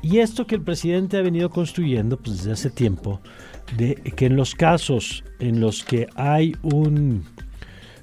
y 0.00 0.20
esto 0.20 0.46
que 0.46 0.54
el 0.54 0.62
presidente 0.62 1.18
ha 1.18 1.20
venido 1.20 1.50
construyendo 1.50 2.16
pues, 2.16 2.38
desde 2.38 2.52
hace 2.52 2.70
tiempo, 2.70 3.20
de 3.76 3.96
que 3.96 4.24
en 4.24 4.36
los 4.36 4.54
casos 4.54 5.22
en 5.38 5.60
los 5.60 5.84
que 5.84 6.06
hay 6.14 6.56
un 6.62 7.26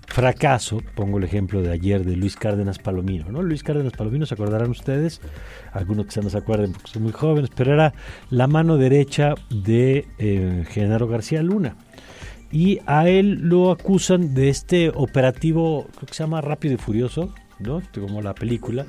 fracaso, 0.07 0.81
pongo 0.95 1.17
el 1.17 1.23
ejemplo 1.23 1.61
de 1.61 1.71
ayer 1.71 2.05
de 2.05 2.15
Luis 2.15 2.35
Cárdenas 2.35 2.79
Palomino, 2.79 3.31
¿no? 3.31 3.41
Luis 3.41 3.63
Cárdenas 3.63 3.93
Palomino, 3.93 4.25
¿se 4.25 4.33
acordarán 4.33 4.69
ustedes? 4.69 5.21
Algunos 5.73 6.05
quizás 6.07 6.23
no 6.23 6.29
se 6.29 6.37
acuerden 6.37 6.71
porque 6.71 6.91
son 6.91 7.03
muy 7.03 7.11
jóvenes, 7.11 7.49
pero 7.55 7.73
era 7.73 7.93
la 8.29 8.47
mano 8.47 8.77
derecha 8.77 9.35
de 9.49 10.07
eh, 10.17 10.65
Genaro 10.69 11.07
García 11.07 11.43
Luna. 11.43 11.75
Y 12.51 12.79
a 12.85 13.09
él 13.09 13.39
lo 13.49 13.71
acusan 13.71 14.33
de 14.33 14.49
este 14.49 14.89
operativo, 14.89 15.87
creo 15.95 16.07
que 16.07 16.13
se 16.13 16.23
llama 16.23 16.41
Rápido 16.41 16.75
y 16.75 16.77
Furioso, 16.77 17.33
¿no? 17.59 17.81
Como 17.93 18.21
la 18.21 18.33
película, 18.33 18.85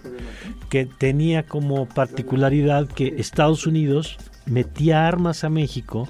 que 0.68 0.86
tenía 0.86 1.44
como 1.44 1.86
particularidad 1.86 2.86
que 2.86 3.14
Estados 3.18 3.66
Unidos 3.66 4.18
metía 4.44 5.08
armas 5.08 5.44
a 5.44 5.50
México 5.50 6.08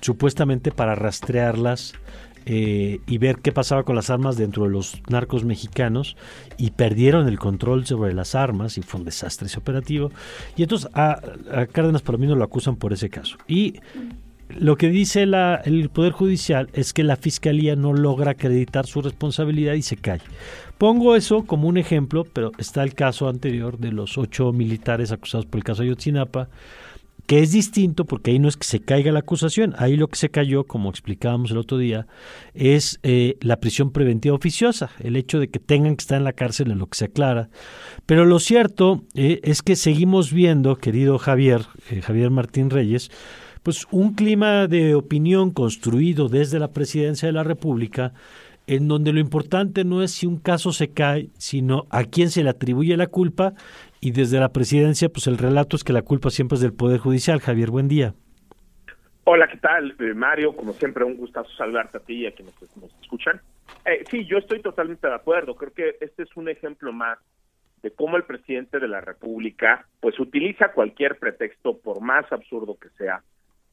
supuestamente 0.00 0.70
para 0.70 0.94
rastrearlas 0.94 1.94
eh, 2.50 3.00
y 3.06 3.18
ver 3.18 3.40
qué 3.42 3.52
pasaba 3.52 3.82
con 3.82 3.94
las 3.94 4.08
armas 4.08 4.38
dentro 4.38 4.64
de 4.64 4.70
los 4.70 5.02
narcos 5.10 5.44
mexicanos 5.44 6.16
y 6.56 6.70
perdieron 6.70 7.28
el 7.28 7.38
control 7.38 7.84
sobre 7.84 8.14
las 8.14 8.34
armas 8.34 8.78
y 8.78 8.82
fue 8.82 9.00
un 9.00 9.04
desastre 9.04 9.48
ese 9.48 9.58
operativo. 9.58 10.10
Y 10.56 10.62
entonces 10.62 10.88
a, 10.94 11.20
Cárdenas 11.70 12.00
Palomino 12.00 12.34
lo 12.34 12.44
acusan 12.44 12.76
por 12.76 12.94
ese 12.94 13.10
caso. 13.10 13.36
Y 13.46 13.80
lo 14.48 14.76
que 14.76 14.88
dice 14.88 15.24
el 15.24 15.90
Poder 15.92 16.12
Judicial 16.12 16.70
es 16.72 16.94
que 16.94 17.04
la 17.04 17.16
Fiscalía 17.16 17.76
no 17.76 17.92
logra 17.92 18.30
acreditar 18.30 18.86
su 18.86 19.02
responsabilidad 19.02 19.74
y 19.74 19.82
se 19.82 19.98
cae. 19.98 20.22
Pongo 20.78 21.16
eso 21.16 21.44
como 21.44 21.68
un 21.68 21.76
ejemplo, 21.76 22.24
pero 22.24 22.52
está 22.56 22.82
el 22.82 22.94
caso 22.94 23.28
anterior 23.28 23.76
de 23.76 23.92
los 23.92 24.16
ocho 24.16 24.54
militares 24.54 25.12
acusados 25.12 25.44
por 25.44 25.58
el 25.58 25.64
caso 25.64 25.82
Ayotzinapa, 25.82 26.48
que 27.28 27.42
es 27.42 27.52
distinto 27.52 28.06
porque 28.06 28.30
ahí 28.30 28.38
no 28.38 28.48
es 28.48 28.56
que 28.56 28.66
se 28.66 28.80
caiga 28.80 29.12
la 29.12 29.18
acusación, 29.18 29.74
ahí 29.76 29.98
lo 29.98 30.08
que 30.08 30.16
se 30.16 30.30
cayó, 30.30 30.64
como 30.64 30.88
explicábamos 30.88 31.50
el 31.50 31.58
otro 31.58 31.76
día, 31.76 32.06
es 32.54 32.98
eh, 33.02 33.36
la 33.42 33.60
prisión 33.60 33.92
preventiva 33.92 34.34
oficiosa, 34.34 34.90
el 34.98 35.14
hecho 35.14 35.38
de 35.38 35.50
que 35.50 35.58
tengan 35.58 35.94
que 35.94 36.00
estar 36.00 36.16
en 36.16 36.24
la 36.24 36.32
cárcel 36.32 36.70
en 36.70 36.78
lo 36.78 36.86
que 36.86 36.96
se 36.96 37.04
aclara. 37.04 37.50
Pero 38.06 38.24
lo 38.24 38.38
cierto 38.38 39.04
eh, 39.14 39.40
es 39.44 39.60
que 39.60 39.76
seguimos 39.76 40.32
viendo, 40.32 40.76
querido 40.76 41.18
Javier, 41.18 41.66
eh, 41.90 42.00
Javier 42.00 42.30
Martín 42.30 42.70
Reyes, 42.70 43.10
pues 43.62 43.86
un 43.90 44.14
clima 44.14 44.66
de 44.66 44.94
opinión 44.94 45.50
construido 45.50 46.30
desde 46.30 46.58
la 46.58 46.72
presidencia 46.72 47.26
de 47.26 47.32
la 47.32 47.44
República, 47.44 48.14
en 48.68 48.86
donde 48.86 49.12
lo 49.12 49.18
importante 49.20 49.84
no 49.84 50.02
es 50.02 50.12
si 50.12 50.26
un 50.26 50.38
caso 50.38 50.72
se 50.72 50.92
cae, 50.92 51.30
sino 51.38 51.86
a 51.90 52.04
quién 52.04 52.30
se 52.30 52.44
le 52.44 52.50
atribuye 52.50 52.96
la 52.96 53.06
culpa 53.06 53.54
y 54.00 54.12
desde 54.12 54.38
la 54.38 54.50
presidencia, 54.50 55.08
pues 55.08 55.26
el 55.26 55.38
relato 55.38 55.74
es 55.74 55.84
que 55.84 55.92
la 55.92 56.02
culpa 56.02 56.30
siempre 56.30 56.56
es 56.56 56.60
del 56.60 56.74
Poder 56.74 57.00
Judicial. 57.00 57.40
Javier, 57.40 57.70
buen 57.70 57.88
día. 57.88 58.14
Hola, 59.24 59.48
¿qué 59.48 59.58
tal? 59.58 59.94
Eh, 59.98 60.14
Mario, 60.14 60.54
como 60.54 60.72
siempre, 60.72 61.04
un 61.04 61.16
gustazo 61.16 61.50
saludarte 61.56 61.98
a 61.98 62.00
ti 62.00 62.22
y 62.22 62.26
a 62.26 62.32
quienes 62.32 62.54
nos 62.76 62.94
escuchan. 63.02 63.40
Eh, 63.84 64.04
sí, 64.10 64.24
yo 64.26 64.38
estoy 64.38 64.60
totalmente 64.62 65.06
de 65.06 65.14
acuerdo. 65.14 65.54
Creo 65.54 65.72
que 65.72 65.96
este 66.00 66.22
es 66.22 66.36
un 66.36 66.48
ejemplo 66.48 66.92
más 66.92 67.18
de 67.82 67.90
cómo 67.90 68.16
el 68.16 68.24
presidente 68.24 68.78
de 68.78 68.88
la 68.88 69.00
República 69.00 69.86
pues 70.00 70.18
utiliza 70.18 70.72
cualquier 70.72 71.18
pretexto, 71.18 71.78
por 71.78 72.00
más 72.00 72.30
absurdo 72.32 72.76
que 72.80 72.88
sea, 72.90 73.22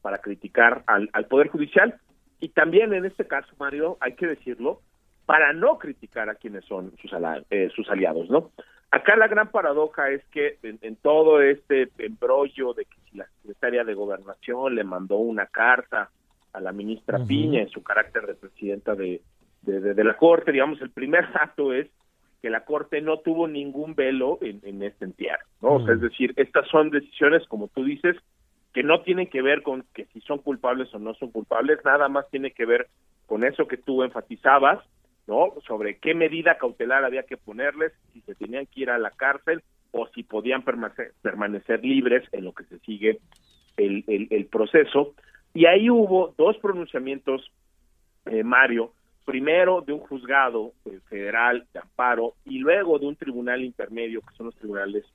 para 0.01 0.19
criticar 0.19 0.83
al, 0.87 1.09
Poder 1.27 1.47
Judicial. 1.47 1.99
Y 2.39 2.49
también 2.49 2.93
en 2.93 3.05
este 3.05 3.25
caso, 3.25 3.53
Mario, 3.59 3.97
hay 3.99 4.13
que 4.13 4.27
decirlo, 4.27 4.81
para 5.25 5.53
no 5.53 5.77
criticar 5.79 6.29
a 6.29 6.35
quienes 6.35 6.65
son 6.65 6.91
sus, 7.01 7.11
eh, 7.49 7.69
sus 7.75 7.89
aliados, 7.89 8.29
¿no? 8.29 8.51
Acá 8.91 9.15
la 9.17 9.27
gran 9.27 9.49
paradoja 9.49 10.09
es 10.11 10.23
que 10.25 10.57
en, 10.63 10.95
todo 10.97 11.41
este 11.41 11.89
embrollo 11.97 12.73
de 12.73 12.85
que 12.85 12.95
si 13.09 13.17
la 13.17 13.27
secretaria 13.41 13.83
de 13.83 13.93
Gobernación 13.93 14.75
le 14.75 14.83
mandó 14.83 15.17
una 15.17 15.47
carta 15.47 16.09
a 16.53 16.59
la 16.61 16.71
ministra 16.71 17.19
Piña 17.25 17.61
en 17.61 17.69
su 17.69 17.83
carácter 17.83 18.25
de 18.25 18.35
presidenta 18.35 18.95
de, 18.95 19.21
de, 19.63 20.03
la 20.03 20.15
Corte, 20.15 20.51
digamos, 20.51 20.79
el 20.81 20.91
primer 20.91 21.29
dato 21.33 21.73
es 21.73 21.87
que 22.41 22.49
la 22.49 22.63
Corte 22.63 23.01
no 23.01 23.19
tuvo 23.19 23.47
ningún 23.47 23.95
velo 23.95 24.37
en, 24.41 24.81
este 24.81 25.05
entierro, 25.05 25.45
¿no? 25.61 25.91
es 25.91 25.99
decir, 25.99 26.33
estas 26.37 26.67
son 26.69 26.91
decisiones, 26.91 27.45
como 27.47 27.67
tú 27.67 27.83
dices, 27.83 28.15
que 28.75 28.83
no 28.83 28.99
tienen 28.99 29.27
que 29.27 29.41
ver 29.41 29.63
con 29.63 29.85
que 29.93 30.03
si 30.07 30.19
son 30.19 30.39
culpables 30.39 30.93
o 30.93 30.99
no 30.99 31.13
son 31.13 31.31
culpables, 31.31 31.79
nada 31.85 32.09
más 32.09 32.29
tiene 32.29 32.51
que 32.51 32.65
ver 32.65 32.89
con 33.25 33.45
eso 33.45 33.69
que 33.69 33.77
tú 33.77 34.03
enfatizabas, 34.03 34.83
¿no? 35.27 35.53
Sobre 35.65 35.97
qué 35.97 36.13
medida 36.13 36.57
cautelar 36.57 37.05
había 37.05 37.23
que 37.23 37.37
ponerles, 37.37 37.93
si 38.11 38.19
se 38.23 38.35
tenían 38.35 38.65
que 38.65 38.81
ir 38.81 38.89
a 38.89 38.99
la 38.99 39.11
cárcel 39.11 39.63
o 39.91 40.07
si 40.07 40.23
podían 40.23 40.63
permanecer, 40.63 41.13
permanecer 41.21 41.85
libres 41.85 42.27
en 42.33 42.43
lo 42.43 42.51
que 42.51 42.65
se 42.65 42.79
sigue 42.79 43.19
el, 43.77 44.03
el, 44.07 44.45
proceso. 44.47 45.13
Y 45.53 45.67
ahí 45.67 45.89
hubo 45.89 46.33
dos 46.37 46.57
pronunciamientos, 46.57 47.49
eh, 48.25 48.43
Mario, 48.43 48.91
primero 49.23 49.83
de 49.87 49.93
un 49.93 49.99
juzgado 49.99 50.73
eh, 50.83 50.99
federal 51.07 51.65
de 51.73 51.79
amparo 51.79 52.33
y 52.43 52.59
luego 52.59 52.99
de 52.99 53.05
un 53.05 53.15
tribunal 53.15 53.63
intermedio, 53.63 54.19
que 54.19 54.35
son 54.35 54.47
los 54.47 54.55
tribunales 54.57 55.05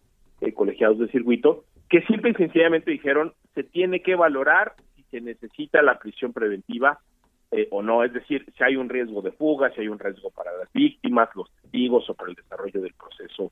eh, 0.41 0.55
colegiados 0.55 0.99
de 0.99 1.09
circuito, 1.09 1.67
que 1.91 2.03
simple 2.03 2.31
y 2.31 2.35
sencillamente 2.35 2.91
dijeron 2.91 3.35
se 3.55 3.65
tiene 3.65 4.01
que 4.01 4.15
valorar 4.15 4.75
si 4.97 5.03
se 5.11 5.21
necesita 5.21 5.83
la 5.83 5.99
prisión 5.99 6.33
preventiva 6.33 7.01
eh, 7.51 7.67
o 7.73 7.83
no, 7.83 8.05
es 8.05 8.13
decir, 8.13 8.47
si 8.57 8.63
hay 8.63 8.77
un 8.77 8.89
riesgo 8.89 9.23
de 9.23 9.33
fuga, 9.33 9.71
si 9.75 9.81
hay 9.81 9.89
un 9.89 9.99
riesgo 9.99 10.31
para 10.31 10.57
las 10.57 10.73
víctimas, 10.73 11.29
los 11.35 11.51
testigos 11.61 12.09
o 12.09 12.15
para 12.15 12.31
el 12.31 12.37
desarrollo 12.37 12.81
del 12.81 12.95
proceso 12.95 13.51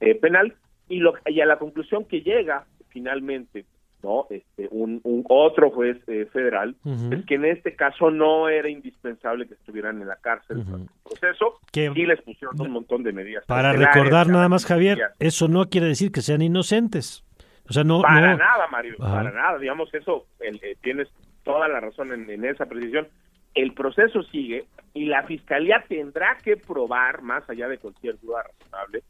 eh, 0.00 0.16
penal. 0.16 0.52
Y, 0.88 0.98
lo, 0.98 1.14
y 1.26 1.40
a 1.40 1.46
la 1.46 1.56
conclusión 1.56 2.04
que 2.06 2.22
llega 2.22 2.66
finalmente 2.88 3.64
no 4.02 4.26
este 4.30 4.66
un, 4.72 5.00
otro 5.28 5.70
juez 5.70 5.98
eh, 6.08 6.26
federal 6.32 6.74
es 7.12 7.24
que 7.26 7.34
en 7.34 7.44
este 7.44 7.76
caso 7.76 8.10
no 8.10 8.48
era 8.48 8.68
indispensable 8.68 9.46
que 9.46 9.54
estuvieran 9.54 10.00
en 10.00 10.08
la 10.08 10.16
cárcel 10.16 10.60
el 10.60 10.88
proceso 11.04 11.60
y 11.74 12.06
les 12.06 12.20
pusieron 12.22 12.58
un 12.60 12.70
montón 12.70 13.02
de 13.02 13.12
medidas 13.12 13.44
para 13.44 13.74
recordar 13.74 14.28
nada 14.28 14.48
más 14.48 14.64
Javier 14.64 14.98
eso 15.18 15.48
no 15.48 15.68
quiere 15.68 15.86
decir 15.86 16.12
que 16.12 16.22
sean 16.22 16.40
inocentes 16.40 17.24
o 17.70 17.72
sea 17.72 17.84
no 17.84 18.02
para 18.02 18.36
nada 18.36 18.66
Mario 18.70 18.96
para 18.98 19.30
nada 19.30 19.58
digamos 19.58 19.92
eso 19.94 20.26
el, 20.40 20.60
tienes 20.82 21.08
toda 21.42 21.68
la 21.68 21.80
razón 21.80 22.12
en, 22.12 22.44
esa 22.44 22.66
precisión. 22.66 23.08
El 23.54 23.74
proceso 23.74 24.22
sigue 24.24 24.66
y 24.94 25.06
la 25.06 25.24
fiscalía 25.24 25.84
tendrá 25.88 26.38
que 26.42 26.56
probar, 26.56 27.22
más 27.22 27.48
allá 27.48 27.68
de 27.68 27.78
cualquier 27.78 28.18
duda 28.20 28.44
razonable, 28.44 29.02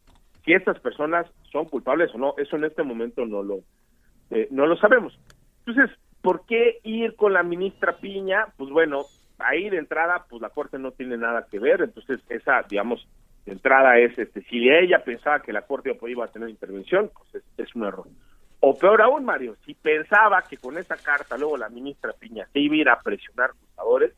si 0.44 0.52
estas 0.52 0.78
personas 0.80 1.26
son 1.52 1.66
culpables 1.66 2.10
o 2.14 2.18
no. 2.18 2.34
Eso 2.38 2.56
en 2.56 2.64
este 2.64 2.82
momento 2.82 3.26
no 3.26 3.42
lo, 3.42 3.60
eh, 4.30 4.48
no 4.50 4.66
lo 4.66 4.76
sabemos. 4.76 5.18
Entonces, 5.66 5.94
¿por 6.22 6.46
qué 6.46 6.78
ir 6.82 7.14
con 7.16 7.34
la 7.34 7.42
ministra 7.42 7.98
Piña? 7.98 8.46
Pues 8.56 8.70
bueno, 8.70 9.04
ahí 9.38 9.68
de 9.68 9.78
entrada, 9.78 10.24
pues 10.28 10.40
la 10.40 10.50
Corte 10.50 10.78
no 10.78 10.92
tiene 10.92 11.18
nada 11.18 11.46
que 11.50 11.58
ver. 11.58 11.82
Entonces, 11.82 12.20
esa, 12.30 12.62
digamos, 12.62 13.06
de 13.44 13.52
entrada 13.52 13.98
es, 13.98 14.18
este, 14.18 14.40
si 14.42 14.70
ella 14.70 15.04
pensaba 15.04 15.42
que 15.42 15.52
la 15.52 15.62
Corte 15.62 15.94
iba 16.08 16.24
a 16.24 16.28
tener 16.28 16.48
intervención, 16.48 17.10
pues 17.14 17.34
es, 17.34 17.44
es 17.58 17.74
un 17.74 17.84
error. 17.84 18.06
O 18.60 18.76
peor 18.76 19.00
aún, 19.00 19.24
Mario, 19.24 19.56
si 19.64 19.74
pensaba 19.74 20.42
que 20.42 20.58
con 20.58 20.76
esa 20.76 20.96
carta 20.96 21.38
luego 21.38 21.56
la 21.56 21.70
ministra 21.70 22.12
Piña 22.12 22.46
se 22.52 22.60
iba 22.60 22.74
a 22.74 22.78
ir 22.78 22.88
a 22.90 23.00
presionar 23.00 23.52
jugadores, 23.74 24.12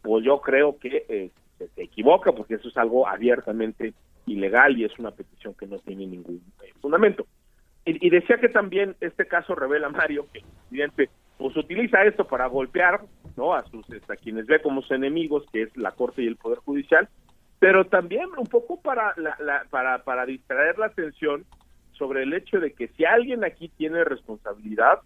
pues 0.00 0.24
yo 0.24 0.40
creo 0.40 0.78
que 0.78 1.04
eh, 1.08 1.30
se, 1.58 1.82
equivoca 1.82 2.32
porque 2.32 2.54
eso 2.54 2.68
es 2.68 2.76
algo 2.76 3.08
abiertamente 3.08 3.92
ilegal 4.26 4.78
y 4.78 4.84
es 4.84 4.96
una 4.98 5.10
petición 5.10 5.54
que 5.54 5.66
no 5.66 5.78
tiene 5.78 6.06
ningún 6.06 6.40
eh, 6.62 6.72
fundamento. 6.80 7.26
Y, 7.84 8.10
decía 8.10 8.38
que 8.38 8.48
también 8.48 8.94
este 9.00 9.26
caso 9.26 9.54
revela, 9.54 9.88
Mario, 9.88 10.26
que 10.32 10.40
el 10.40 10.44
presidente 10.44 11.10
pues 11.38 11.56
utiliza 11.56 12.04
esto 12.04 12.26
para 12.26 12.46
golpear 12.46 13.00
no 13.36 13.54
a 13.54 13.64
sus 13.64 13.86
a 14.08 14.16
quienes 14.16 14.46
ve 14.46 14.60
como 14.60 14.82
sus 14.82 14.92
enemigos, 14.92 15.44
que 15.50 15.62
es 15.62 15.76
la 15.76 15.92
Corte 15.92 16.22
y 16.22 16.26
el 16.26 16.36
Poder 16.36 16.58
Judicial, 16.58 17.08
pero 17.58 17.86
también 17.86 18.28
un 18.36 18.46
poco 18.46 18.80
para 18.80 19.14
la, 19.16 19.64
para 19.70 20.04
para 20.04 20.26
distraer 20.26 20.78
la 20.78 20.86
atención 20.86 21.44
sobre 22.00 22.22
el 22.22 22.32
hecho 22.32 22.58
de 22.58 22.72
que 22.72 22.88
si 22.88 23.04
alguien 23.04 23.44
aquí 23.44 23.68
tiene 23.68 24.02
responsabilidad, 24.04 25.00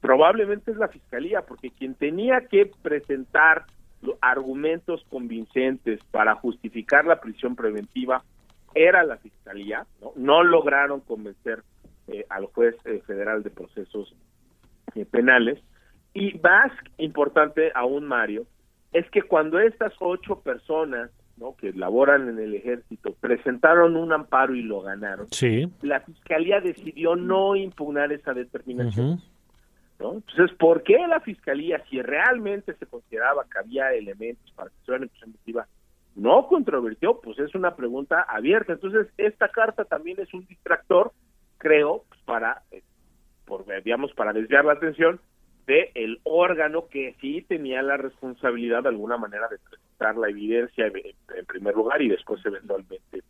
probablemente 0.00 0.72
es 0.72 0.76
la 0.76 0.88
fiscalía, 0.88 1.42
porque 1.42 1.70
quien 1.70 1.94
tenía 1.94 2.48
que 2.48 2.68
presentar 2.82 3.66
argumentos 4.20 5.06
convincentes 5.08 6.00
para 6.10 6.34
justificar 6.34 7.04
la 7.04 7.20
prisión 7.20 7.54
preventiva 7.54 8.24
era 8.74 9.04
la 9.04 9.16
fiscalía, 9.18 9.86
no, 10.00 10.12
no 10.16 10.42
lograron 10.42 11.00
convencer 11.00 11.62
eh, 12.08 12.26
al 12.28 12.46
juez 12.46 12.74
eh, 12.84 13.00
federal 13.06 13.44
de 13.44 13.50
procesos 13.50 14.12
eh, 14.96 15.04
penales. 15.04 15.62
Y 16.14 16.36
más 16.42 16.72
importante 16.98 17.70
aún, 17.76 18.06
Mario, 18.06 18.46
es 18.92 19.08
que 19.10 19.22
cuando 19.22 19.60
estas 19.60 19.92
ocho 20.00 20.40
personas 20.40 21.10
que 21.58 21.72
laboran 21.72 22.28
en 22.28 22.38
el 22.38 22.54
ejército 22.54 23.14
presentaron 23.20 23.96
un 23.96 24.12
amparo 24.12 24.54
y 24.54 24.62
lo 24.62 24.82
ganaron, 24.82 25.26
la 25.82 26.00
fiscalía 26.00 26.60
decidió 26.60 27.16
no 27.16 27.56
impugnar 27.56 28.12
esa 28.12 28.34
determinación. 28.34 29.20
¿no? 29.98 30.14
Entonces, 30.14 30.56
¿por 30.58 30.82
qué 30.82 30.98
la 31.08 31.20
fiscalía, 31.20 31.82
si 31.90 32.00
realmente 32.00 32.74
se 32.74 32.86
consideraba 32.86 33.44
que 33.50 33.58
había 33.58 33.92
elementos 33.92 34.50
para 34.52 34.70
que 34.70 34.76
se 34.86 34.94
en 34.94 35.08
prisión 35.08 35.64
no 36.14 36.46
controvertió? 36.46 37.20
Pues 37.20 37.38
es 37.38 37.54
una 37.54 37.76
pregunta 37.76 38.22
abierta. 38.28 38.72
Entonces, 38.72 39.08
esta 39.16 39.48
carta 39.48 39.84
también 39.84 40.20
es 40.20 40.32
un 40.34 40.46
distractor, 40.46 41.12
creo, 41.58 42.04
pues, 42.08 42.20
para, 42.22 42.62
eh, 42.70 42.82
por, 43.46 43.64
digamos, 43.82 44.12
para 44.12 44.32
desviar 44.32 44.64
la 44.64 44.74
atención 44.74 45.20
de 45.66 45.90
el 45.94 46.20
órgano 46.24 46.88
que 46.88 47.14
sí 47.20 47.44
tenía 47.48 47.82
la 47.82 47.96
responsabilidad 47.96 48.82
de 48.82 48.90
alguna 48.90 49.16
manera 49.16 49.48
de 49.48 49.58
presentar 49.58 50.16
la 50.16 50.28
evidencia 50.28 50.86
en, 50.86 51.46
primer 51.46 51.74
lugar 51.74 52.00
y 52.02 52.08
después 52.08 52.44
eventualmente 52.44 53.22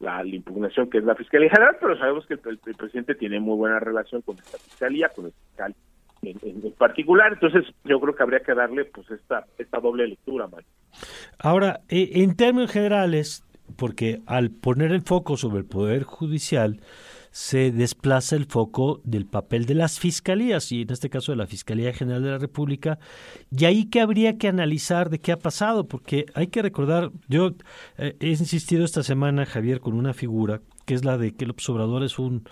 la, 0.00 0.24
impugnación 0.24 0.90
que 0.90 0.98
es 0.98 1.04
la 1.04 1.14
Fiscalía 1.14 1.50
General, 1.50 1.76
pero 1.80 1.96
sabemos 1.98 2.26
que 2.26 2.34
el, 2.34 2.58
presidente 2.58 3.14
tiene 3.14 3.40
muy 3.40 3.56
buena 3.56 3.80
relación 3.80 4.22
con 4.22 4.38
esta 4.38 4.58
Fiscalía, 4.58 5.08
con 5.14 5.26
el 5.26 5.32
fiscal 5.32 5.74
en, 6.22 6.72
particular, 6.72 7.32
entonces 7.32 7.64
yo 7.84 8.00
creo 8.00 8.14
que 8.14 8.22
habría 8.22 8.40
que 8.40 8.54
darle 8.54 8.84
pues 8.86 9.10
esta, 9.10 9.46
esta 9.58 9.78
doble 9.78 10.06
lectura, 10.08 10.48
Mario. 10.48 10.68
Ahora, 11.38 11.80
eh, 11.88 12.10
en 12.14 12.36
términos 12.36 12.72
generales, 12.72 13.44
porque 13.76 14.20
al 14.26 14.50
poner 14.50 14.92
el 14.92 15.02
foco 15.02 15.36
sobre 15.36 15.58
el 15.58 15.66
Poder 15.66 16.02
Judicial, 16.02 16.80
se 17.36 17.70
desplaza 17.70 18.34
el 18.34 18.46
foco 18.46 19.02
del 19.04 19.26
papel 19.26 19.66
de 19.66 19.74
las 19.74 20.00
fiscalías 20.00 20.72
y 20.72 20.80
en 20.80 20.90
este 20.90 21.10
caso 21.10 21.32
de 21.32 21.36
la 21.36 21.46
Fiscalía 21.46 21.92
General 21.92 22.22
de 22.22 22.30
la 22.30 22.38
República. 22.38 22.98
Y 23.50 23.66
ahí 23.66 23.84
que 23.90 24.00
habría 24.00 24.38
que 24.38 24.48
analizar 24.48 25.10
de 25.10 25.18
qué 25.18 25.32
ha 25.32 25.38
pasado 25.38 25.86
porque 25.86 26.24
hay 26.32 26.46
que 26.46 26.62
recordar 26.62 27.10
yo 27.28 27.54
eh, 27.98 28.16
he 28.20 28.28
insistido 28.28 28.86
esta 28.86 29.02
semana 29.02 29.44
Javier 29.44 29.80
con 29.80 29.92
una 29.92 30.14
figura 30.14 30.62
que 30.86 30.94
es 30.94 31.04
la 31.04 31.18
de 31.18 31.34
que 31.34 31.44
el 31.44 31.50
observador 31.50 32.04
es 32.04 32.18
un 32.18 32.48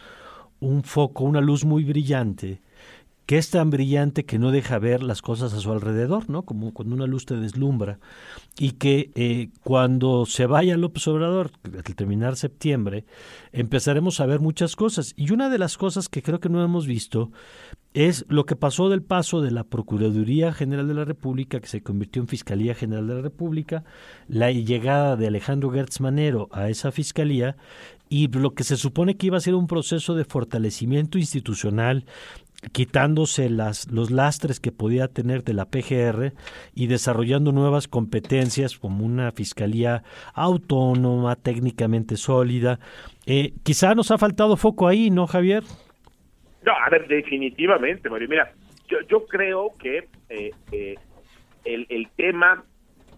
un 0.61 0.85
foco 0.85 1.25
una 1.25 1.41
luz 1.41 1.65
muy 1.65 1.83
brillante 1.85 2.61
que 3.27 3.39
es 3.39 3.51
tan 3.51 3.71
brillante 3.71 4.25
que 4.25 4.39
no 4.39 4.51
deja 4.51 4.79
ver 4.79 5.03
las 5.03 5.23
cosas 5.23 5.55
a 5.55 5.61
su 5.61 5.73
alrededor, 5.73 6.29
¿no? 6.29 6.43
Como 6.43 6.75
cuando 6.75 6.95
una 6.95 7.07
luz 7.07 7.25
te 7.25 7.37
deslumbra. 7.37 7.99
Y 8.59 8.73
que 8.73 9.11
eh, 9.15 9.49
cuando 9.63 10.27
se 10.27 10.47
vaya 10.47 10.77
López 10.77 11.09
Obrador, 11.09 11.51
al 11.65 11.83
terminar 11.95 12.37
septiembre, 12.37 13.07
empezaremos 13.53 14.21
a 14.21 14.27
ver 14.27 14.41
muchas 14.41 14.77
cosas. 14.77 15.15
Y 15.17 15.33
una 15.33 15.49
de 15.49 15.59
las 15.59 15.79
cosas 15.79 16.09
que 16.09 16.23
creo 16.23 16.39
que 16.39 16.51
no 16.51 16.63
hemos 16.63 16.87
visto 16.87 17.31
es 17.95 18.27
lo 18.29 18.45
que 18.45 18.57
pasó 18.57 18.91
del 18.91 19.03
paso 19.03 19.41
de 19.41 19.53
la 19.53 19.65
Procuraduría 19.65 20.53
General 20.53 20.87
de 20.87 20.95
la 20.95 21.05
República, 21.05 21.61
que 21.61 21.69
se 21.69 21.83
convirtió 21.83 22.21
en 22.21 22.29
Fiscalía 22.29 22.75
General 22.75 23.07
de 23.07 23.15
la 23.15 23.23
República, 23.23 23.85
la 24.27 24.51
llegada 24.51 25.17
de 25.17 25.29
Alejandro 25.29 25.71
Gertz 25.71 26.01
Manero 26.01 26.49
a 26.51 26.69
esa 26.69 26.91
fiscalía 26.91 27.57
y 28.09 28.29
lo 28.29 28.55
que 28.55 28.65
se 28.65 28.77
supone 28.77 29.17
que 29.17 29.29
iba 29.29 29.39
a 29.39 29.41
ser 29.41 29.55
un 29.55 29.67
proceso 29.67 30.15
de 30.15 30.25
fortalecimiento 30.25 31.19
institucional 31.19 32.05
quitándose 32.73 33.51
las, 33.51 33.91
los 33.91 34.11
lastres 34.11 34.61
que 34.61 34.73
podía 34.73 35.09
tener 35.09 35.43
de 35.45 35.55
la 35.55 35.67
PGR 35.67 36.33
y 36.75 36.87
desarrollando 36.87 37.53
nuevas 37.53 37.89
competencias 37.89 38.79
como 38.79 39.05
una 39.05 39.33
fiscalía 39.33 40.03
autónoma, 40.35 41.37
técnicamente 41.37 42.17
sólida. 42.17 42.79
Eh, 43.27 43.53
quizá 43.63 43.95
nos 43.95 44.11
ha 44.11 44.19
faltado 44.19 44.57
foco 44.57 44.89
ahí, 44.89 45.11
¿no, 45.11 45.27
Javier? 45.27 45.63
No, 46.65 46.73
a 46.73 46.91
ver, 46.91 47.07
definitivamente, 47.09 48.09
Mario. 48.09 48.29
Mira, 48.29 48.53
yo, 48.89 48.99
yo 49.09 49.27
creo 49.27 49.71
que 49.79 50.09
eh, 50.29 50.51
eh, 50.73 50.95
el, 51.65 51.87
el 51.89 52.09
tema 52.17 52.65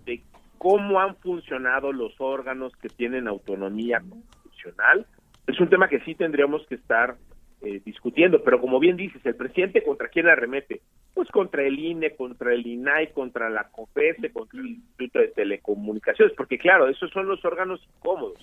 de 0.04 0.22
cómo 0.58 1.00
han 1.00 1.16
funcionado 1.16 1.92
los 1.92 2.12
órganos 2.20 2.74
que 2.76 2.88
tienen 2.88 3.28
autonomía 3.28 4.00
constitucional 4.00 5.06
es 5.46 5.60
un 5.60 5.68
tema 5.68 5.88
que 5.88 6.00
sí 6.00 6.14
tendríamos 6.14 6.66
que 6.66 6.74
estar 6.74 7.16
eh, 7.62 7.80
discutiendo, 7.84 8.42
pero 8.42 8.60
como 8.60 8.78
bien 8.78 8.96
dices, 8.96 9.24
el 9.24 9.34
presidente 9.34 9.82
contra 9.82 10.08
quién 10.08 10.28
arremete, 10.28 10.82
pues 11.14 11.28
contra 11.30 11.62
el 11.62 11.78
INE, 11.78 12.14
contra 12.14 12.52
el 12.52 12.66
INAI, 12.66 13.12
contra 13.12 13.48
la 13.48 13.68
COFESE, 13.70 14.30
contra 14.30 14.60
el 14.60 14.66
Instituto 14.66 15.18
de 15.20 15.28
Telecomunicaciones, 15.28 16.34
porque 16.36 16.58
claro, 16.58 16.86
esos 16.88 17.10
son 17.10 17.26
los 17.26 17.42
órganos 17.44 17.80
incómodos, 17.96 18.38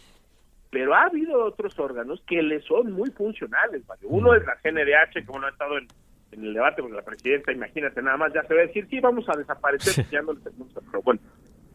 pero 0.71 0.95
ha 0.95 1.03
habido 1.03 1.45
otros 1.45 1.77
órganos 1.77 2.23
que 2.27 2.41
le 2.41 2.61
son 2.61 2.91
muy 2.91 3.11
funcionales, 3.11 3.83
uno 4.01 4.33
es 4.33 4.43
la 4.45 4.57
CNDH, 4.63 5.25
como 5.25 5.41
no 5.41 5.47
ha 5.47 5.51
estado 5.51 5.77
en, 5.77 5.87
el 6.31 6.53
debate 6.55 6.81
con 6.81 6.95
la 6.95 7.03
presidenta, 7.03 7.51
imagínate 7.51 8.01
nada 8.01 8.17
más, 8.17 8.33
ya 8.33 8.41
se 8.43 8.55
va 8.55 8.61
a 8.61 8.65
decir, 8.65 8.87
sí, 8.89 8.99
vamos 8.99 9.29
a 9.29 9.37
desaparecer, 9.37 10.05
pero 10.09 11.01
bueno, 11.03 11.21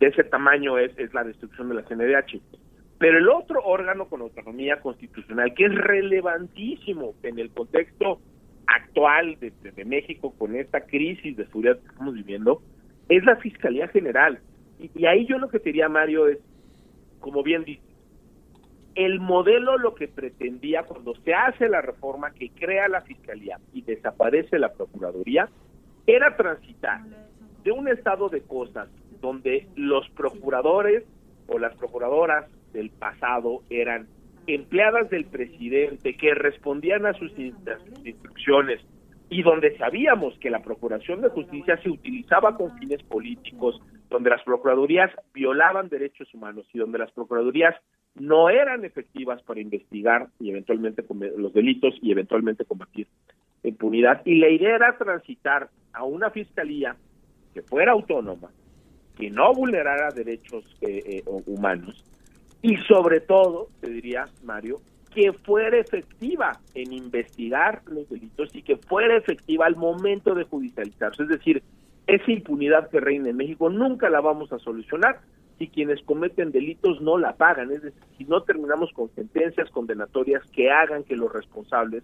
de 0.01 0.07
ese 0.09 0.24
tamaño 0.24 0.77
es, 0.77 0.90
es 0.98 1.14
la 1.14 1.22
destrucción 1.22 1.68
de 1.68 1.77
la 1.77 1.83
CNDH. 1.83 2.40
Pero 2.98 3.18
el 3.18 3.28
otro 3.28 3.61
órgano 3.64 4.08
con 4.08 4.22
autonomía 4.22 4.80
constitucional, 4.80 5.54
que 5.54 5.66
es 5.66 5.74
relevantísimo 5.74 7.14
en 7.22 7.38
el 7.38 7.50
contexto 7.50 8.20
actual 8.66 9.38
de, 9.40 9.84
México 9.84 10.34
con 10.37 10.56
esta 10.56 10.80
crisis 10.82 11.37
de 11.37 11.46
seguridad 11.46 11.78
que 11.78 11.87
estamos 11.87 12.14
viviendo, 12.14 12.61
es 13.08 13.24
la 13.24 13.37
Fiscalía 13.37 13.88
General. 13.88 14.40
Y, 14.78 15.06
ahí 15.06 15.26
yo 15.26 15.38
lo 15.38 15.48
que 15.48 15.61
diría, 15.61 15.88
Mario, 15.88 16.26
es, 16.26 16.38
como 17.20 17.42
bien 17.42 17.64
dice, 17.64 17.82
el 18.96 19.20
modelo 19.20 19.78
lo 19.78 19.94
que 19.94 20.08
pretendía 20.08 20.82
cuando 20.82 21.14
se 21.22 21.32
hace 21.32 21.68
la 21.68 21.80
reforma 21.80 22.32
que 22.32 22.50
crea 22.50 22.88
la 22.88 23.02
Fiscalía 23.02 23.58
y 23.72 23.82
desaparece 23.82 24.58
la 24.58 24.72
Procuraduría, 24.72 25.48
era 26.06 26.37
transitar 26.37 27.02
de 27.62 27.70
un 27.70 27.87
estado 27.87 28.28
de 28.28 28.42
cosas 28.42 28.88
donde 29.20 29.68
los 29.76 30.08
procuradores 30.11 31.04
o 31.46 31.58
las 31.58 31.76
procuradoras 31.76 32.46
del 32.72 32.90
pasado 32.90 33.62
eran 33.70 34.09
empleadas 34.46 35.11
del 35.11 35.26
presidente 35.26 36.16
que 36.16 36.35
respondían 36.35 37.07
a 37.07 37.12
sus, 37.14 37.33
instrucciones 38.04 38.81
y 39.31 39.42
donde 39.42 39.76
sabíamos 39.76 40.38
que 40.38 40.48
la 40.48 40.62
Procuración 40.62 41.20
de 41.20 41.28
Justicia 41.28 41.78
se 41.83 41.90
utilizaba 41.90 42.57
con 42.57 42.76
fines 42.78 43.02
políticos, 43.02 43.78
donde 44.09 44.31
las 44.31 44.42
Procuradurías 44.42 45.11
violaban 45.35 45.90
derechos 45.90 46.33
humanos 46.33 46.66
y 46.72 46.78
donde 46.78 46.98
las 46.98 47.12
Procuradurías 47.12 47.74
no 48.14 48.48
eran 48.48 48.87
efectivas 48.87 49.42
para 49.42 49.61
investigar 49.61 50.28
y 50.40 50.50
eventualmente 50.50 51.04
los 51.37 51.52
delitos 51.52 51.94
y 52.00 52.11
eventualmente 52.11 52.64
combatir 52.64 53.07
impunidad. 53.62 54.22
Y 54.24 54.38
la 54.38 54.48
idea 54.48 54.76
era 54.76 54.96
transitar 54.96 55.68
a 55.92 56.04
una 56.04 56.31
fiscalía 56.31 56.96
que 57.52 57.61
fuera 57.61 57.92
autónoma, 57.92 58.50
que 59.16 59.31
no 59.31 59.52
vulnerara 59.52 60.11
derechos 60.11 60.64
eh, 60.81 61.02
eh, 61.04 61.22
humanos 61.46 62.02
y 62.62 62.77
sobre 62.79 63.21
todo, 63.21 63.68
te 63.80 63.89
diría, 63.89 64.28
Mario, 64.43 64.80
que 65.14 65.32
fuera 65.32 65.78
efectiva 65.78 66.61
en 66.74 66.93
investigar 66.93 67.82
los 67.87 68.09
delitos 68.09 68.55
y 68.55 68.62
que 68.62 68.76
fuera 68.76 69.16
efectiva 69.16 69.66
al 69.66 69.76
momento 69.76 70.35
de 70.35 70.45
judicializarse. 70.45 71.22
Es 71.22 71.28
decir, 71.28 71.62
esa 72.07 72.30
impunidad 72.30 72.89
que 72.91 73.01
reina 73.01 73.30
en 73.30 73.37
México 73.37 73.70
nunca 73.70 74.11
la 74.11 74.20
vamos 74.20 74.53
a 74.53 74.59
solucionar 74.59 75.20
si 75.59 75.68
quienes 75.68 76.01
cometen 76.03 76.53
delitos 76.53 77.01
no 77.01 77.18
la 77.18 77.37
pagan. 77.37 77.70
Es 77.70 77.82
decir, 77.82 78.01
si 78.16 78.24
no 78.24 78.43
terminamos 78.43 78.93
con 78.93 79.11
sentencias 79.14 79.70
condenatorias 79.70 80.43
que 80.53 80.70
hagan 80.70 81.05
que 81.05 81.16
los 81.16 81.32
responsables 81.32 82.03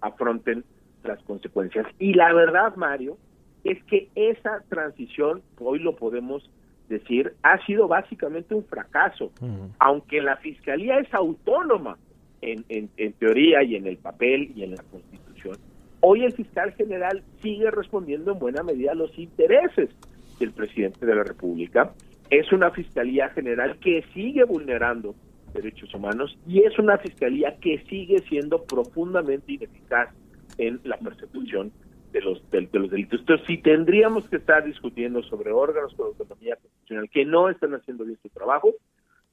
afronten 0.00 0.64
las 1.02 1.22
consecuencias. 1.22 1.86
Y 1.98 2.14
la 2.14 2.32
verdad, 2.32 2.76
Mario, 2.76 3.16
es 3.64 3.82
que 3.84 4.08
esa 4.14 4.62
transición, 4.68 5.42
hoy 5.58 5.78
lo 5.78 5.96
podemos 5.96 6.48
decir, 6.90 7.32
ha 7.42 7.64
sido 7.64 7.88
básicamente 7.88 8.54
un 8.54 8.64
fracaso. 8.64 9.32
Aunque 9.78 10.20
la 10.20 10.36
Fiscalía 10.36 10.98
es 10.98 11.12
autónoma 11.14 11.96
en, 12.42 12.64
en, 12.68 13.12
teoría 13.14 13.62
y 13.62 13.76
en 13.76 13.86
el 13.86 13.96
papel 13.96 14.52
y 14.54 14.64
en 14.64 14.72
la 14.72 14.82
Constitución, 14.82 15.56
Hoy 16.02 16.24
el 16.24 16.32
fiscal 16.32 16.72
general 16.72 17.22
sigue 17.42 17.70
respondiendo 17.70 18.32
en 18.32 18.38
buena 18.38 18.62
medida 18.62 18.92
a 18.92 18.94
los 18.94 19.16
intereses 19.18 19.90
del 20.38 20.52
presidente 20.52 21.04
de 21.04 21.14
la 21.14 21.24
República. 21.24 21.92
Es 22.30 22.50
una 22.52 22.70
fiscalía 22.70 23.28
general 23.28 23.78
que 23.80 24.02
sigue 24.14 24.44
vulnerando 24.44 25.14
derechos 25.52 25.92
humanos 25.94 26.38
y 26.46 26.62
es 26.62 26.78
una 26.78 26.96
fiscalía 26.96 27.56
que 27.60 27.84
sigue 27.90 28.20
siendo 28.20 28.62
profundamente 28.62 29.52
ineficaz 29.52 30.08
en 30.56 30.80
la 30.84 30.96
persecución 30.96 31.70
de 32.12 32.20
los, 32.20 32.50
de, 32.50 32.68
los 32.72 32.90
delitos. 32.90 33.20
Entonces, 33.20 33.46
si 33.46 33.58
tendríamos 33.58 34.28
que 34.28 34.36
estar 34.36 34.64
discutiendo 34.64 35.22
sobre 35.22 35.52
órganos 35.52 35.94
con 35.94 36.06
autonomía 36.08 36.56
constitucional 36.56 37.08
que 37.10 37.24
no 37.24 37.48
están 37.48 37.74
haciendo 37.74 38.04
bien 38.04 38.18
su 38.22 38.28
trabajo, 38.30 38.74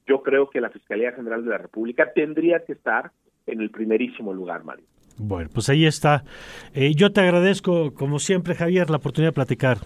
yo 0.06 0.22
creo 0.22 0.48
que 0.48 0.60
la 0.60 0.70
Fiscalía 0.70 1.12
General 1.12 1.44
de 1.44 1.50
la 1.50 1.58
República 1.58 2.12
tendría 2.12 2.64
que 2.64 2.72
estar 2.72 3.10
en 3.46 3.60
el 3.60 3.70
primerísimo 3.70 4.32
lugar, 4.32 4.64
Mario. 4.64 4.84
Bueno, 5.18 5.50
pues 5.52 5.68
ahí 5.68 5.84
está. 5.84 6.24
Eh, 6.74 6.94
yo 6.94 7.12
te 7.12 7.20
agradezco, 7.20 7.92
como 7.92 8.18
siempre, 8.18 8.54
Javier, 8.54 8.88
la 8.88 8.98
oportunidad 8.98 9.30
de 9.30 9.34
platicar. 9.34 9.78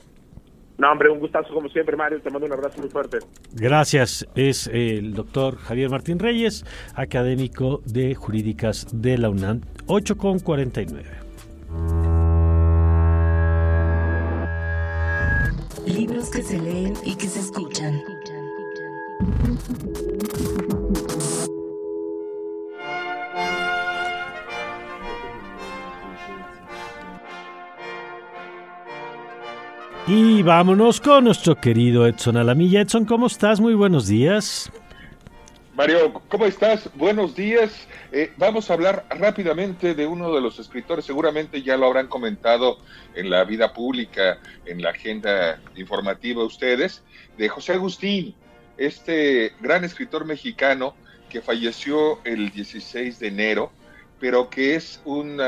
No, 0.79 0.91
hombre, 0.91 1.11
un 1.11 1.21
gustazo 1.21 1.53
como 1.55 1.69
siempre, 1.69 1.97
Mario. 1.97 2.21
Te 2.21 2.31
mando 2.31 2.47
un 2.47 2.53
abrazo 2.53 2.81
muy 2.81 2.91
fuerte. 2.91 3.19
Gracias. 3.55 4.27
Es 4.35 4.67
el 4.67 5.15
doctor 5.15 5.57
Javier 5.57 5.91
Martín 5.91 6.19
Reyes, 6.19 6.65
académico 6.95 7.83
de 7.87 8.15
Jurídicas 8.15 8.89
de 8.93 9.17
la 9.17 9.31
UNAM, 9.31 9.61
8 9.87 10.17
con 10.17 10.41
49. 10.41 12.12
Libros 15.87 16.31
que 16.31 16.43
se 16.43 16.59
leen 16.59 16.95
y 17.05 17.15
que 17.15 17.29
se 17.29 17.41
escuchan. 17.41 18.03
Y 30.07 30.43
vámonos 30.43 31.01
con 31.01 31.25
nuestro 31.25 31.55
querido 31.57 32.07
Edson 32.07 32.37
Alamilla. 32.37 32.81
Edson, 32.81 33.05
¿cómo 33.05 33.27
estás? 33.27 33.61
Muy 33.61 33.75
buenos 33.75 34.07
días. 34.07 34.71
Mario, 35.75 36.13
¿cómo 36.29 36.45
estás? 36.45 36.91
Buenos 36.97 37.35
días. 37.35 37.89
Eh, 38.13 38.31
vamos 38.37 38.69
a 38.69 38.75
hablar 38.75 39.07
rápidamente 39.09 39.95
de 39.95 40.07
uno 40.07 40.31
de 40.35 40.43
los 40.43 40.59
escritores, 40.59 41.07
seguramente 41.07 41.63
ya 41.63 41.79
lo 41.79 41.87
habrán 41.87 42.09
comentado 42.09 42.77
en 43.15 43.31
la 43.31 43.45
vida 43.45 43.73
pública, 43.73 44.39
en 44.67 44.83
la 44.83 44.91
agenda 44.91 45.63
informativa 45.75 46.45
ustedes, 46.45 47.03
de 47.39 47.49
José 47.49 47.73
Agustín, 47.73 48.35
este 48.77 49.55
gran 49.61 49.83
escritor 49.83 50.27
mexicano 50.27 50.95
que 51.31 51.41
falleció 51.41 52.23
el 52.25 52.51
16 52.51 53.19
de 53.19 53.29
enero, 53.29 53.73
pero 54.21 54.51
que 54.51 54.75
es 54.75 55.01
un, 55.07 55.41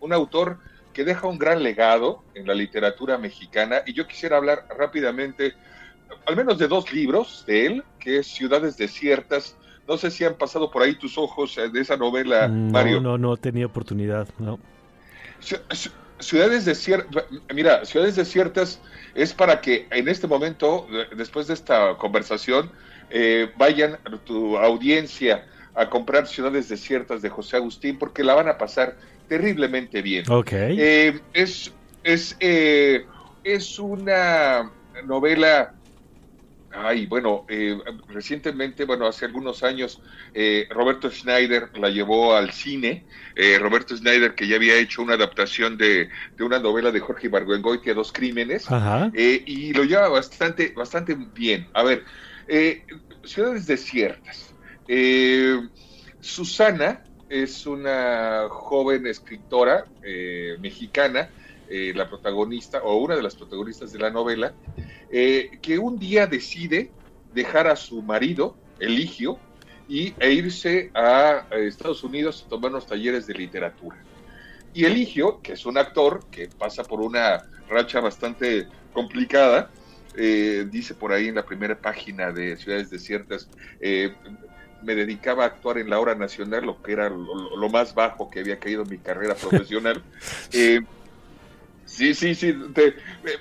un 0.00 0.12
autor 0.12 0.58
que 0.92 1.04
deja 1.04 1.28
un 1.28 1.38
gran 1.38 1.62
legado 1.62 2.24
en 2.34 2.48
la 2.48 2.54
literatura 2.54 3.16
mexicana 3.16 3.82
y 3.86 3.92
yo 3.92 4.08
quisiera 4.08 4.38
hablar 4.38 4.66
rápidamente 4.76 5.54
al 6.26 6.36
menos 6.36 6.58
de 6.58 6.68
dos 6.68 6.92
libros 6.92 7.44
de 7.46 7.66
él, 7.66 7.84
que 7.98 8.18
es 8.18 8.26
Ciudades 8.26 8.76
Desiertas. 8.76 9.56
No 9.86 9.98
sé 9.98 10.10
si 10.10 10.24
han 10.24 10.34
pasado 10.34 10.70
por 10.70 10.82
ahí 10.82 10.94
tus 10.94 11.18
ojos 11.18 11.58
eh, 11.58 11.68
de 11.68 11.80
esa 11.80 11.96
novela, 11.96 12.48
no, 12.48 12.72
Mario. 12.72 13.00
No, 13.00 13.18
no, 13.18 13.36
tenido 13.36 13.68
oportunidad, 13.68 14.28
no. 14.38 14.58
Ciudades 16.20 16.64
Desiertas, 16.64 17.24
mira, 17.52 17.84
Ciudades 17.84 18.16
Desiertas 18.16 18.80
es 19.14 19.34
para 19.34 19.60
que 19.60 19.86
en 19.90 20.08
este 20.08 20.26
momento, 20.26 20.86
después 21.16 21.46
de 21.48 21.54
esta 21.54 21.96
conversación, 21.98 22.70
eh, 23.10 23.50
vayan 23.56 23.98
tu 24.24 24.56
audiencia 24.56 25.44
a 25.74 25.90
comprar 25.90 26.26
Ciudades 26.26 26.68
Desiertas 26.68 27.20
de 27.20 27.28
José 27.28 27.56
Agustín 27.56 27.98
porque 27.98 28.24
la 28.24 28.34
van 28.34 28.48
a 28.48 28.56
pasar 28.56 28.96
terriblemente 29.28 30.02
bien. 30.02 30.30
Ok. 30.30 30.52
Eh, 30.52 31.20
es, 31.32 31.72
es, 32.02 32.36
eh, 32.40 33.06
es 33.42 33.78
una 33.78 34.70
novela 35.04 35.74
Ay, 36.76 37.06
bueno, 37.06 37.44
eh, 37.48 37.78
recientemente, 38.08 38.84
bueno, 38.84 39.06
hace 39.06 39.24
algunos 39.24 39.62
años, 39.62 40.00
eh, 40.32 40.66
Roberto 40.70 41.08
Schneider 41.08 41.70
la 41.78 41.88
llevó 41.88 42.34
al 42.34 42.50
cine. 42.50 43.06
Eh, 43.36 43.58
Roberto 43.60 43.96
Schneider, 43.96 44.34
que 44.34 44.48
ya 44.48 44.56
había 44.56 44.76
hecho 44.76 45.02
una 45.02 45.14
adaptación 45.14 45.76
de, 45.76 46.08
de 46.36 46.44
una 46.44 46.58
novela 46.58 46.90
de 46.90 46.98
Jorge 46.98 47.28
Ibargüengoitia, 47.28 47.94
Dos 47.94 48.10
Crímenes, 48.12 48.66
y 49.14 49.72
lo 49.72 49.84
lleva 49.84 50.08
bastante, 50.08 50.72
bastante 50.74 51.16
bien. 51.34 51.68
A 51.74 51.84
ver, 51.84 52.04
Ciudades 53.22 53.66
Desiertas. 53.66 54.54
Susana 56.20 57.04
es 57.28 57.66
una 57.66 58.48
joven 58.50 59.06
escritora 59.06 59.86
mexicana, 60.58 61.30
la 61.94 62.08
protagonista, 62.08 62.82
o 62.82 62.96
una 62.96 63.16
de 63.16 63.22
las 63.22 63.34
protagonistas 63.34 63.92
de 63.92 63.98
la 63.98 64.10
novela, 64.10 64.54
eh, 65.10 65.58
que 65.60 65.78
un 65.78 65.98
día 65.98 66.26
decide 66.26 66.90
dejar 67.32 67.66
a 67.66 67.76
su 67.76 68.02
marido, 68.02 68.56
Eligio, 68.78 69.38
y, 69.88 70.14
e 70.18 70.32
irse 70.32 70.90
a, 70.94 71.46
Estados 71.52 72.02
Unidos 72.04 72.44
a 72.46 72.48
tomar 72.48 72.70
unos 72.70 72.86
talleres 72.86 73.26
de 73.26 73.34
literatura. 73.34 73.96
Y 74.72 74.84
Eligio, 74.84 75.40
que 75.42 75.52
es 75.52 75.66
un 75.66 75.78
actor 75.78 76.24
que 76.30 76.48
pasa 76.48 76.82
por 76.84 77.00
una 77.00 77.44
racha 77.68 78.00
bastante 78.00 78.66
complicada, 78.92 79.70
eh, 80.16 80.66
dice 80.70 80.94
por 80.94 81.12
ahí 81.12 81.28
en 81.28 81.34
la 81.34 81.44
primera 81.44 81.76
página 81.76 82.32
de 82.32 82.56
Ciudades 82.56 82.90
Desiertas, 82.90 83.48
eh, 83.80 84.14
me 84.82 84.94
dedicaba 84.94 85.44
a 85.44 85.46
actuar 85.46 85.78
en 85.78 85.90
la 85.90 85.98
hora 85.98 86.14
nacional, 86.14 86.66
lo 86.66 86.82
que 86.82 86.92
era 86.92 87.08
lo, 87.08 87.68
más 87.68 87.94
bajo 87.94 88.30
que 88.30 88.40
había 88.40 88.58
caído 88.58 88.82
en 88.82 88.90
mi 88.90 88.98
carrera 88.98 89.34
profesional. 89.34 90.02
Sí, 91.94 92.12
sí, 92.12 92.34
sí, 92.34 92.48
eh, 92.48 92.96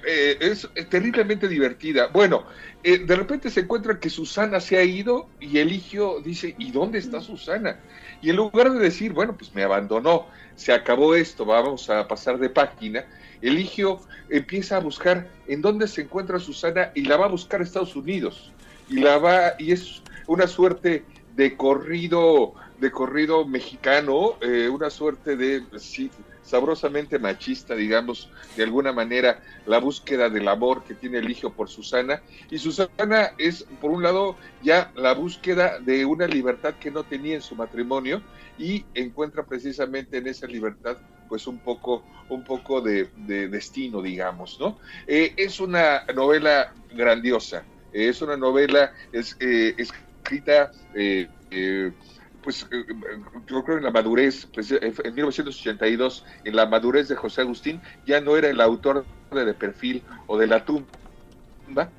eh, 0.05 0.37
es, 0.39 0.69
terriblemente 0.87 1.47
divertida. 1.47 2.05
Bueno, 2.13 2.45
eh, 2.83 2.99
de 2.99 3.15
repente 3.15 3.49
se 3.49 3.61
encuentra 3.61 3.99
que 3.99 4.11
Susana 4.11 4.59
se 4.59 4.77
ha 4.77 4.83
ido 4.83 5.27
y 5.39 5.57
Eligio 5.57 6.21
dice, 6.23 6.53
¿y 6.59 6.69
dónde 6.69 6.99
está 6.99 7.19
Susana? 7.19 7.79
Y 8.21 8.29
en 8.29 8.35
lugar 8.35 8.71
de 8.71 8.77
decir, 8.77 9.11
bueno, 9.11 9.35
pues 9.35 9.55
me 9.55 9.63
abandonó, 9.63 10.27
se 10.55 10.71
acabó 10.71 11.15
esto, 11.15 11.45
vamos 11.45 11.89
a 11.89 12.07
pasar 12.07 12.37
de 12.37 12.49
página, 12.49 13.05
Eligio 13.41 14.01
empieza 14.29 14.77
a 14.77 14.81
buscar 14.81 15.27
en 15.47 15.63
dónde 15.63 15.87
se 15.87 16.01
encuentra 16.01 16.37
Susana 16.37 16.91
y 16.93 17.05
la 17.05 17.17
va 17.17 17.25
a 17.25 17.29
buscar 17.29 17.59
a 17.59 17.63
Estados 17.63 17.95
Unidos. 17.95 18.51
Y 18.87 18.99
la 18.99 19.17
va, 19.17 19.55
y 19.57 19.71
es 19.71 20.03
una 20.27 20.45
suerte 20.45 21.03
de 21.35 21.57
corrido, 21.57 22.53
de 22.79 22.91
corrido 22.91 23.47
mexicano, 23.47 24.37
una 24.71 24.91
suerte 24.91 25.35
de, 25.35 25.63
sí, 25.79 26.11
sabrosamente 26.43 27.19
machista, 27.19 27.75
digamos, 27.75 28.29
de 28.55 28.63
alguna 28.63 28.91
manera, 28.91 29.41
la 29.65 29.79
búsqueda 29.79 30.29
del 30.29 30.47
amor 30.47 30.83
que 30.83 30.93
tiene 30.93 31.19
Eligio 31.19 31.51
por 31.53 31.69
Susana. 31.69 32.21
Y 32.51 32.57
Susana 32.57 33.31
es, 33.37 33.65
por 33.81 33.91
un 33.91 34.03
lado, 34.03 34.35
ya 34.61 34.91
la 34.95 35.13
búsqueda 35.13 35.79
de 35.79 36.05
una 36.05 36.27
libertad 36.27 36.75
que 36.75 36.91
no 36.91 37.03
tenía 37.03 37.35
en 37.35 37.41
su 37.41 37.55
matrimonio 37.55 38.21
y 38.57 38.85
encuentra 38.93 39.43
precisamente 39.43 40.17
en 40.17 40.27
esa 40.27 40.47
libertad 40.47 40.97
pues 41.27 41.47
un 41.47 41.57
poco, 41.57 42.03
un 42.29 42.43
poco 42.43 42.81
de, 42.81 43.09
destino, 43.47 44.01
digamos, 44.01 44.59
¿no? 44.59 44.77
Eh, 45.07 45.33
es 45.35 45.59
una 45.59 46.03
novela 46.13 46.73
grandiosa, 46.93 47.63
es 47.91 48.21
una 48.21 48.37
novela 48.37 48.93
es, 49.11 49.35
eh, 49.39 49.73
escrita 49.77 50.71
eh, 50.93 51.27
pues 52.43 52.67
eh, 52.71 52.85
yo 53.47 53.63
creo 53.63 53.77
en 53.77 53.83
la 53.83 53.91
madurez, 53.91 54.47
pues, 54.53 54.71
eh, 54.71 54.79
en 54.81 55.15
1982, 55.15 56.23
en 56.43 56.55
la 56.55 56.65
madurez 56.65 57.07
de 57.07 57.15
José 57.15 57.41
Agustín, 57.41 57.81
ya 58.05 58.21
no 58.21 58.37
era 58.37 58.49
el 58.49 58.61
autor 58.61 59.05
de, 59.31 59.45
de 59.45 59.53
perfil 59.53 60.03
o 60.27 60.37
de 60.37 60.47
la 60.47 60.65
tumba, 60.65 61.91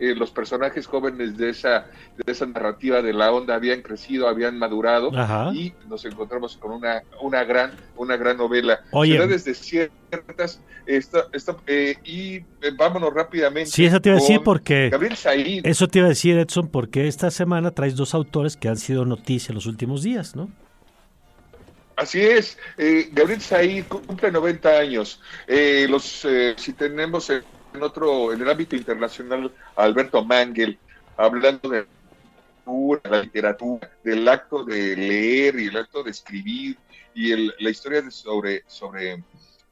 eh, 0.00 0.14
los 0.14 0.30
personajes 0.30 0.86
jóvenes 0.86 1.36
de 1.36 1.50
esa, 1.50 1.86
de 2.16 2.32
esa 2.32 2.46
narrativa 2.46 3.02
de 3.02 3.12
la 3.12 3.30
onda 3.32 3.54
habían 3.54 3.82
crecido, 3.82 4.28
habían 4.28 4.58
madurado 4.58 5.10
y 5.52 5.74
nos 5.90 6.06
encontramos 6.06 6.56
con 6.56 6.72
una, 6.72 7.02
una 7.20 7.44
gran, 7.44 7.72
una 7.96 8.16
gran 8.16 8.38
novela. 8.38 8.80
Oye, 8.92 9.12
Ciudades 9.12 9.44
desiertas, 9.44 10.62
esta, 10.86 11.26
esta, 11.34 11.54
eh, 11.66 11.98
y 12.02 12.36
eh, 12.36 12.44
vámonos 12.78 13.12
rápidamente. 13.12 13.70
Sí, 13.70 13.84
eso 13.84 14.00
te 14.00 14.08
iba 14.08 14.16
a 14.16 14.20
decir 14.22 14.40
porque 14.42 14.88
Gabriel 14.88 15.16
Said. 15.16 15.66
Eso 15.66 15.86
te 15.86 15.98
iba 15.98 16.06
a 16.06 16.08
decir, 16.08 16.38
Edson, 16.38 16.68
porque 16.68 17.06
esta 17.06 17.30
semana 17.30 17.72
traes 17.72 17.94
dos 17.94 18.14
autores 18.14 18.56
que 18.56 18.68
han 18.68 18.78
sido 18.78 19.04
noticia 19.04 19.52
en 19.52 19.56
los 19.56 19.66
últimos 19.66 20.02
días, 20.02 20.34
¿no? 20.34 20.48
Así 21.96 22.22
es, 22.22 22.56
Gabriel 23.12 23.42
Said 23.42 23.84
cumple 23.84 24.30
90 24.32 24.70
años. 24.70 25.20
los, 25.90 26.26
si 26.56 26.72
tenemos 26.72 27.30
en 27.74 27.82
otro, 27.82 28.32
en 28.32 28.40
el 28.40 28.50
ámbito 28.50 28.76
internacional, 28.76 29.52
Alberto 29.76 30.24
Mangel, 30.24 30.78
hablando 31.16 31.68
de 31.68 31.86
la 33.04 33.22
literatura, 33.22 33.90
del 34.04 34.28
acto 34.28 34.64
de 34.64 34.96
leer 34.96 35.58
y 35.58 35.66
el 35.66 35.76
acto 35.76 36.02
de 36.02 36.10
escribir 36.10 36.78
y 37.14 37.32
el, 37.32 37.54
la 37.58 37.70
historia 37.70 38.02
de 38.02 38.10
sobre, 38.10 38.62
sobre 38.68 39.22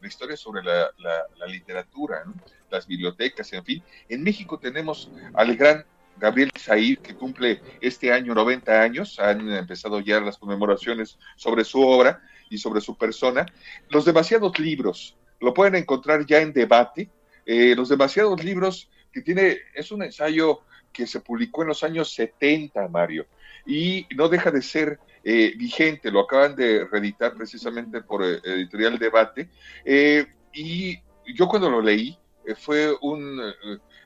la 0.01 0.09
historia 0.09 0.36
sobre 0.36 0.62
la, 0.64 0.90
la, 0.99 1.46
literatura, 1.46 2.24
las 2.70 2.86
bibliotecas, 2.86 3.53
en 3.53 3.64
fin. 3.64 3.82
En 4.09 4.22
México 4.22 4.59
tenemos 4.59 5.11
al 5.34 5.57
gran 5.57 5.84
Gabriel 6.16 6.51
Said, 6.59 6.99
que 6.99 7.14
cumple 7.14 7.61
este 7.80 8.12
año 8.12 8.34
90 8.34 8.80
años, 8.80 9.20
han 9.20 9.49
empezado 9.53 10.01
ya 10.01 10.20
las 10.20 10.36
conmemoraciones 10.38 11.16
sobre 11.36 11.64
su 11.64 11.80
obra, 11.80 12.20
y 12.51 12.59
sobre 12.59 12.80
su 12.80 12.96
persona. 12.96 13.46
Los 13.88 14.05
demasiados 14.05 14.59
libros, 14.59 15.16
lo 15.40 15.55
pueden 15.55 15.74
encontrar 15.74 16.26
ya 16.26 16.40
en 16.40 16.53
debate. 16.53 17.11
Eh, 17.51 17.74
los 17.74 17.88
demasiados 17.88 18.44
libros 18.44 18.90
que 19.11 19.22
tiene, 19.22 19.57
es 19.74 19.90
un 19.90 20.03
ensayo 20.03 20.61
que 20.92 21.07
se 21.07 21.20
publicó 21.20 21.62
en 21.62 21.68
los 21.68 21.82
años 21.82 22.12
70, 22.12 22.88
Mario, 22.88 23.26
y 23.64 24.07
no 24.14 24.28
deja 24.28 24.51
de 24.51 24.61
ser 24.61 24.99
eh, 25.24 25.55
vigente, 25.57 26.11
lo 26.11 26.20
acaban 26.20 26.55
de 26.55 26.84
reeditar 26.84 27.32
precisamente 27.32 28.03
por 28.03 28.22
eh, 28.22 28.38
Editorial 28.44 28.99
Debate, 28.99 29.49
y 30.53 30.99
yo 31.34 31.49
cuando 31.49 31.70
lo 31.70 31.80
leí 31.80 32.18
fue 32.59 32.94
un 33.01 33.40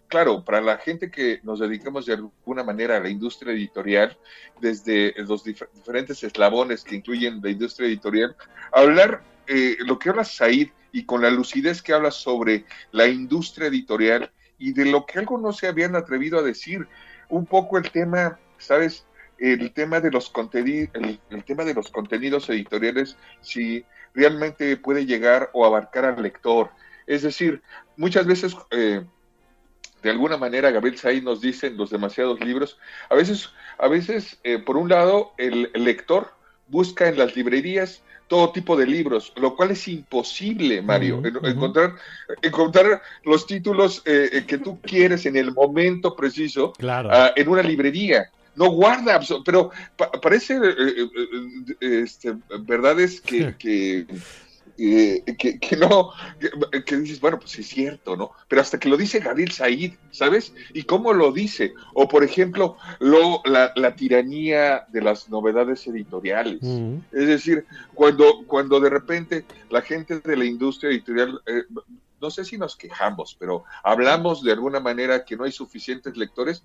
claro, 0.07 0.45
para 0.45 0.61
la 0.61 0.77
gente 0.77 1.11
que 1.11 1.41
nos 1.43 1.59
dedicamos 1.59 2.07
de 2.07 2.13
alguna 2.15 2.63
manera 2.63 2.97
a 2.97 3.01
la 3.01 3.09
industria 3.09 3.55
editorial, 3.55 4.17
desde 4.61 5.15
los 5.17 5.43
diferentes 5.43 6.23
eslabones 6.23 6.85
que 6.85 6.95
incluyen 6.95 7.41
la 7.43 7.51
industria 7.51 7.89
editorial, 7.89 8.37
hablar 8.73 9.25
eh, 9.47 9.77
lo 9.81 9.99
que 9.99 10.11
habla 10.11 10.25
Said 10.25 10.69
y 10.93 11.05
con 11.05 11.23
la 11.23 11.31
lucidez 11.31 11.83
que 11.83 11.93
habla 11.93 12.11
sobre 12.11 12.65
la 12.91 13.07
industria 13.07 13.69
editorial 13.69 14.31
y 14.59 14.73
de 14.73 14.87
lo 14.87 15.07
que 15.07 15.19
algo 15.19 15.39
no 15.39 15.53
se 15.53 15.67
habían 15.67 15.97
atrevido 15.97 16.39
a 16.39 16.43
decir, 16.43 16.87
un 17.29 17.47
poco 17.47 17.79
el 17.79 17.91
tema, 17.91 18.39
¿sabes? 18.59 19.07
El 19.39 19.73
tema 19.73 20.01
de 20.01 20.11
los 20.11 20.29
contenidos, 20.29 20.91
el, 20.95 21.45
tema 21.45 21.65
de 21.65 21.75
los 21.75 21.91
contenidos 21.91 22.49
editoriales, 22.49 23.17
si 23.41 23.85
realmente 24.15 24.77
puede 24.77 25.07
llegar 25.07 25.51
o 25.53 25.65
abarcar 25.65 26.05
al 26.05 26.23
lector. 26.23 26.71
Es 27.07 27.23
decir, 27.23 27.63
muchas 27.97 28.27
veces 28.27 28.55
eh, 28.71 29.03
de 30.03 30.11
alguna 30.11 30.37
manera 30.37 30.71
Gabriel 30.71 30.99
Said 30.99 31.23
nos 31.23 31.41
dice 31.41 31.69
en 31.69 31.77
los 31.77 31.91
demasiados 31.91 32.41
libros, 32.41 32.79
a 33.09 33.15
veces, 33.15 33.51
a 33.79 33.89
veces 33.89 34.39
eh, 34.45 34.59
por 34.59 34.77
un 34.77 34.89
lado, 34.89 35.33
el, 35.39 35.71
lector 35.75 36.35
busca 36.69 37.09
en 37.09 37.19
las 37.19 37.37
librerías 37.37 38.03
todo 38.33 38.51
tipo 38.51 38.79
de 38.79 38.87
libros, 38.87 39.31
lo 39.37 39.55
cual 39.55 39.73
es 39.73 39.87
imposible, 39.89 40.81
Mario, 40.81 41.21
encontrar, 41.45 41.97
encontrar 42.41 43.03
los 43.25 43.47
títulos 43.47 44.01
eh, 44.07 44.31
eh, 44.33 44.45
que 44.47 44.57
tú 44.57 44.81
quieres 44.81 45.27
en 45.27 45.37
el 45.37 45.53
momento 45.53 46.17
preciso 46.17 46.73
ah, 46.89 47.33
en 47.37 47.47
una 47.47 47.63
librería. 47.63 48.31
No 48.57 48.71
guarda, 48.71 49.21
pero 49.45 49.71
parece 50.23 50.59
este, 51.79 52.35
verdades 52.61 53.21
que, 53.21 53.55
que 53.59 54.07
eh, 54.79 55.23
que, 55.39 55.59
que, 55.59 55.77
no, 55.77 56.11
que, 56.87 56.97
dices, 56.97 57.21
bueno, 57.21 57.39
pues 57.39 57.59
es 57.59 57.67
cierto, 57.67 58.17
¿no? 58.17 58.33
Pero 58.49 58.61
hasta 58.63 58.79
que 58.79 58.89
lo 58.89 58.97
dice 58.97 59.21
Gabriel 59.21 59.53
Said, 59.53 59.93
¿sabes? 60.11 60.55
¿Y 60.73 60.85
cómo 60.85 61.13
lo 61.13 61.33
dice? 61.33 61.75
O, 61.95 62.09
por 62.09 62.25
ejemplo, 62.25 62.77
lo, 62.99 63.43
la, 63.45 63.73
la 63.77 63.95
tiranía 63.95 64.87
de 64.89 65.03
las 65.03 65.29
novedades 65.29 65.87
editoriales. 65.87 66.61
Es 67.13 67.27
decir, 67.27 67.67
cuando, 67.95 68.45
cuando 68.47 68.81
de 68.81 68.91
repente 68.91 69.45
la 69.71 69.83
gente 69.83 70.21
de 70.21 70.37
la 70.37 70.45
industria 70.45 70.91
editorial 70.91 71.41
eh, 71.47 71.63
no 72.23 72.31
sé 72.31 72.45
si 72.45 72.57
nos 72.57 72.77
quejamos, 72.77 73.37
pero 73.39 73.65
hablamos 73.83 74.45
de 74.45 74.53
alguna 74.53 74.79
manera 74.79 75.25
que 75.25 75.37
no 75.37 75.43
hay 75.43 75.51
suficientes 75.51 76.17
lectores, 76.17 76.63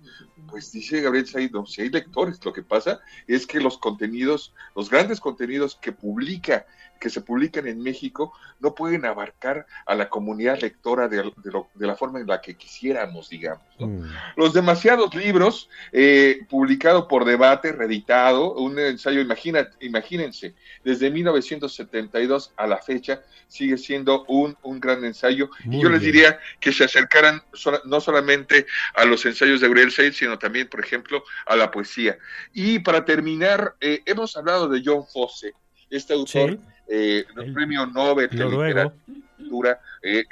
pues 0.48 0.70
dice 0.70 1.00
Gabriel 1.00 1.26
Said, 1.26 1.50
si 1.66 1.82
hay 1.82 1.90
lectores, 1.90 2.42
lo 2.44 2.52
que 2.52 2.62
pasa 2.62 3.00
es 3.26 3.44
que 3.44 3.58
los 3.58 3.76
contenidos, 3.76 4.54
los 4.76 4.88
grandes 4.88 5.18
contenidos 5.18 5.74
que 5.74 5.90
publica, 5.90 6.64
que 6.98 7.10
se 7.10 7.20
publican 7.20 7.66
en 7.66 7.82
México, 7.82 8.32
no 8.60 8.74
pueden 8.74 9.04
abarcar 9.04 9.66
a 9.86 9.94
la 9.94 10.08
comunidad 10.08 10.60
lectora 10.60 11.08
de, 11.08 11.32
la 11.74 11.96
forma 11.96 12.20
en 12.20 12.26
la 12.26 12.40
que 12.40 12.56
quisiéramos, 12.56 13.28
digamos. 13.28 13.62
Mm. 13.78 14.02
Los 14.36 14.52
demasiados 14.52 15.14
libros, 15.14 15.68
eh, 15.92 16.40
publicado 16.48 17.08
por 17.08 17.24
debate, 17.24 17.72
reeditado, 17.72 18.54
un 18.54 18.78
ensayo, 18.78 19.20
imagina, 19.20 19.68
imagínense, 19.80 20.54
desde 20.84 21.10
1972 21.10 22.52
a 22.56 22.66
la 22.66 22.78
fecha, 22.78 23.22
sigue 23.46 23.78
siendo 23.78 24.24
un, 24.26 24.56
un 24.62 24.78
gran 24.78 25.04
ensayo 25.04 25.50
y 25.64 25.80
yo 25.80 25.88
les 25.88 26.02
diría 26.02 26.38
que 26.60 26.72
se 26.72 26.84
acercaran 26.84 27.42
no 27.84 28.00
solamente 28.00 28.66
a 28.94 29.04
los 29.04 29.24
ensayos 29.24 29.60
de 29.60 29.68
Gabriel 29.68 29.90
Said, 29.90 30.12
sino 30.12 30.38
también, 30.38 30.68
por 30.68 30.80
ejemplo, 30.80 31.24
a 31.46 31.56
la 31.56 31.70
poesía. 31.70 32.18
Y 32.52 32.78
para 32.80 33.04
terminar, 33.04 33.74
eh, 33.80 34.02
hemos 34.06 34.36
hablado 34.36 34.68
de 34.68 34.82
John 34.84 35.04
Fosse, 35.06 35.54
este 35.90 36.12
autor, 36.12 36.58
eh, 36.88 37.24
premio 37.54 37.86
Nobel 37.86 38.30
de 38.30 38.44
literatura 38.44 39.80
eh, 40.02 40.24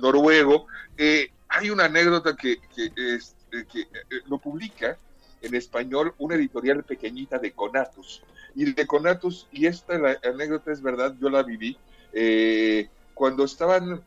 noruego. 0.00 0.66
hay 1.48 1.70
una 1.70 1.84
anécdota 1.84 2.34
que, 2.36 2.58
que, 2.74 2.90
que 3.50 3.86
lo 4.28 4.38
publica 4.38 4.96
en 5.42 5.54
español 5.54 6.14
una 6.18 6.34
editorial 6.34 6.82
pequeñita 6.84 7.38
de 7.38 7.52
Conatus. 7.52 8.22
Y 8.54 8.72
de 8.72 8.86
Conatus, 8.86 9.46
y 9.52 9.66
esta 9.66 9.94
anécdota 10.24 10.72
es 10.72 10.82
verdad, 10.82 11.14
yo 11.20 11.30
la 11.30 11.42
viví, 11.42 11.78
cuando 13.14 13.44
estaban 13.44 14.02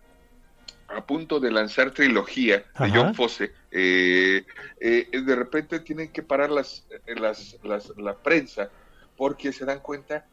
a 0.87 1.05
punto 1.05 1.39
de 1.39 1.51
lanzar 1.51 1.91
trilogía 1.91 2.65
de 2.79 2.91
John 2.91 3.15
Fosse, 3.15 3.51
eh, 3.71 4.45
eh, 4.79 5.07
de 5.11 5.35
repente 5.35 5.79
tienen 5.79 6.09
que 6.09 6.23
parar 6.23 6.51
las, 6.51 6.85
eh, 7.07 7.15
las, 7.15 7.57
la 7.97 8.15
prensa 8.15 8.69
porque 9.17 9.51
se 9.51 9.65
dan 9.65 9.79
cuenta 9.79 10.25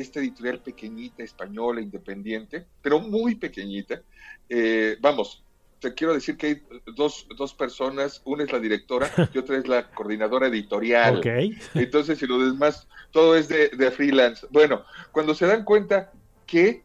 esta 0.00 0.20
editorial 0.20 0.60
pequeñita, 0.60 1.22
española, 1.22 1.80
independiente, 1.80 2.66
pero 2.82 3.00
muy 3.00 3.34
pequeñita. 3.34 4.02
vamos, 5.00 5.42
te 5.80 5.94
quiero 5.94 6.14
decir 6.14 6.36
que 6.36 6.46
hay 6.46 6.62
dos, 6.94 7.26
dos 7.36 7.54
personas, 7.54 8.22
una 8.24 8.44
es 8.44 8.52
la 8.52 8.58
directora 8.58 9.10
y 9.34 9.38
otra 9.38 9.56
es 9.56 9.68
la 9.68 9.90
coordinadora 9.90 10.48
editorial. 10.48 11.20
Entonces, 11.74 12.22
y 12.22 12.26
lo 12.26 12.38
demás, 12.38 12.86
todo 13.10 13.36
es 13.36 13.48
de, 13.48 13.68
de 13.68 13.90
freelance. 13.90 14.46
Bueno, 14.50 14.84
cuando 15.12 15.34
se 15.34 15.46
dan 15.46 15.64
cuenta 15.64 16.12
que 16.46 16.84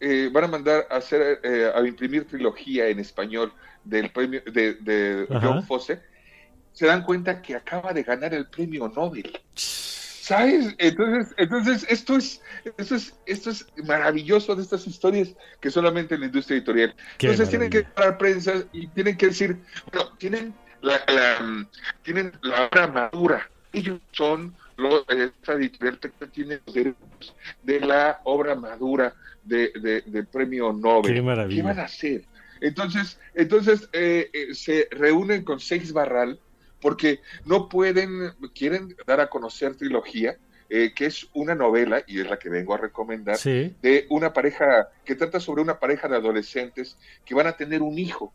eh, 0.00 0.28
van 0.32 0.44
a 0.44 0.48
mandar 0.48 0.86
a 0.90 0.96
hacer 0.96 1.40
eh, 1.42 1.70
a 1.74 1.80
imprimir 1.86 2.26
trilogía 2.26 2.88
en 2.88 2.98
español 2.98 3.52
del 3.84 4.10
premio 4.10 4.42
de, 4.44 5.26
John 5.40 5.62
Fosse, 5.62 6.02
se 6.72 6.86
dan 6.86 7.04
cuenta 7.04 7.40
que 7.40 7.54
acaba 7.54 7.92
de 7.92 8.02
ganar 8.02 8.34
el 8.34 8.46
premio 8.46 8.88
Nobel. 8.88 9.40
¿Sabes? 10.24 10.74
Entonces, 10.78 11.34
entonces 11.36 11.86
esto 11.90 12.16
es, 12.16 12.40
esto 12.78 12.94
es, 12.94 13.14
esto 13.26 13.50
es 13.50 13.66
maravilloso 13.84 14.56
de 14.56 14.62
estas 14.62 14.86
historias 14.86 15.34
que 15.60 15.70
solamente 15.70 16.14
en 16.14 16.22
la 16.22 16.26
industria 16.28 16.56
editorial. 16.56 16.94
entonces 17.18 17.50
tienen 17.50 17.68
que 17.68 17.82
parar 17.82 18.16
prensa 18.16 18.64
y 18.72 18.86
tienen 18.86 19.18
que 19.18 19.26
decir, 19.26 19.58
bueno, 19.92 20.12
tienen 20.16 20.54
la, 20.80 21.04
tienen 22.00 22.32
la 22.40 22.68
obra 22.68 22.86
madura. 22.86 23.50
Ellos 23.74 24.00
son 24.12 24.54
los, 24.78 25.04
esta 25.10 25.52
editorial 25.52 26.00
tiene 26.32 26.58
los 26.64 26.74
derechos 26.74 27.36
de 27.62 27.80
la 27.80 28.22
obra 28.24 28.54
madura 28.54 29.14
de, 29.42 30.02
del 30.06 30.26
premio 30.28 30.72
Nobel. 30.72 31.12
Qué, 31.50 31.60
van 31.60 31.78
a 31.78 31.82
hacer? 31.82 32.24
Entonces, 32.62 33.20
entonces 33.34 33.90
eh, 33.92 34.30
eh, 34.32 34.54
se 34.54 34.88
reúnen 34.90 35.44
con 35.44 35.60
Seis 35.60 35.92
Barral 35.92 36.38
porque 36.84 37.20
no 37.46 37.70
pueden, 37.70 38.34
quieren 38.54 38.94
dar 39.06 39.18
a 39.18 39.30
conocer 39.30 39.74
trilogía, 39.74 40.36
eh, 40.68 40.92
que 40.94 41.06
es 41.06 41.26
una 41.32 41.54
novela, 41.54 42.04
y 42.06 42.20
es 42.20 42.28
la 42.28 42.38
que 42.38 42.50
vengo 42.50 42.74
a 42.74 42.76
recomendar, 42.76 43.38
de 43.38 44.06
una 44.10 44.34
pareja, 44.34 44.90
que 45.02 45.14
trata 45.14 45.40
sobre 45.40 45.62
una 45.62 45.78
pareja 45.78 46.08
de 46.08 46.16
adolescentes 46.16 46.98
que 47.24 47.34
van 47.34 47.46
a 47.46 47.56
tener 47.56 47.80
un 47.80 47.98
hijo 47.98 48.34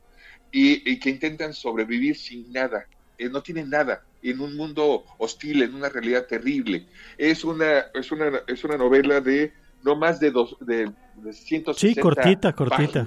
y, 0.52 0.98
que 1.00 1.12
intentan 1.12 1.54
sobrevivir 1.54 2.18
sin 2.18 2.52
nada. 2.52 2.88
no 3.20 3.44
tienen 3.44 3.70
nada 3.70 4.02
en 4.24 4.42
un 4.42 4.58
mundo 4.58 5.04
hostil, 5.20 5.62
en 5.62 5.76
una 5.76 5.90
realidad 5.90 6.26
terrible. 6.26 6.88
Es 7.20 7.44
una, 7.44 7.82
es 7.94 8.12
una, 8.12 8.32
es 8.48 8.64
una 8.64 8.78
novela 8.78 9.22
de 9.22 9.54
no 9.84 9.96
más 9.96 10.20
de, 10.20 10.32
dos, 10.32 10.58
de, 10.62 10.92
de 11.18 11.34
160 11.34 11.74
Sí, 11.76 11.96
cortita, 12.02 12.54
cortita. 12.54 13.06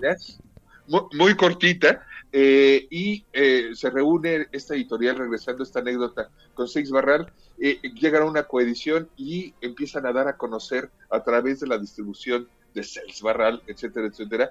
muy, 0.87 1.35
cortita, 1.35 2.07
eh, 2.35 2.87
y 2.89 3.25
eh, 3.35 3.73
se 3.75 3.91
reúne 3.91 4.47
esta 4.53 4.75
editorial, 4.75 5.17
regresando 5.17 5.63
a 5.63 5.67
esta 5.67 5.81
anécdota, 5.81 6.31
con 6.55 6.67
Seix 6.67 6.91
Barral, 6.91 7.31
eh, 7.61 7.79
llegan 7.95 8.23
a 8.23 8.25
una 8.25 8.45
coedición 8.45 9.09
y 9.19 9.53
empiezan 9.61 10.07
a 10.07 10.13
dar 10.13 10.29
a 10.29 10.39
conocer 10.39 10.91
a 11.11 11.23
través 11.23 11.61
de 11.61 11.67
la 11.67 11.77
distribución 11.77 12.49
de 12.73 12.85
Seix 12.85 13.21
Barral, 13.21 13.63
etcétera, 13.67 14.07
etcétera, 14.07 14.51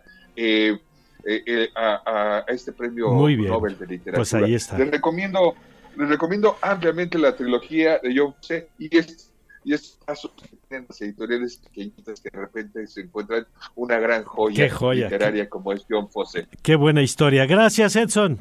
a, 1.75 2.45
este 2.49 2.71
premio 2.71 3.07
Nobel 3.07 3.77
de 3.79 3.87
Literatura. 3.87 4.17
Pues 4.17 4.33
ahí 4.35 4.53
está. 4.53 4.77
Les 4.77 4.91
recomiendo, 4.91 5.55
les 5.97 6.07
recomiendo 6.07 6.57
ampliamente 6.61 7.17
la 7.17 7.35
trilogía 7.35 7.97
de 7.97 8.13
John 8.15 8.35
C. 8.41 8.69
y 8.77 8.95
es 8.95 9.30
y 9.63 9.73
estos 9.73 9.97
casos 10.05 10.31
en 10.69 10.85
las 10.87 11.01
editoriales 11.01 11.57
pequeñitas 11.57 12.21
que 12.21 12.29
de 12.31 12.39
repente 12.39 12.87
se 12.87 13.01
encuentran 13.01 13.45
una 13.75 13.99
gran 13.99 14.23
joya, 14.23 14.69
literaria 14.93 15.49
como 15.49 15.71
es 15.71 15.85
John 15.89 16.09
Fosse. 16.09 16.47
Qué 16.61 16.75
buena 16.75 17.01
historia. 17.01 17.45
Gracias, 17.45 17.95
Edson. 17.95 18.39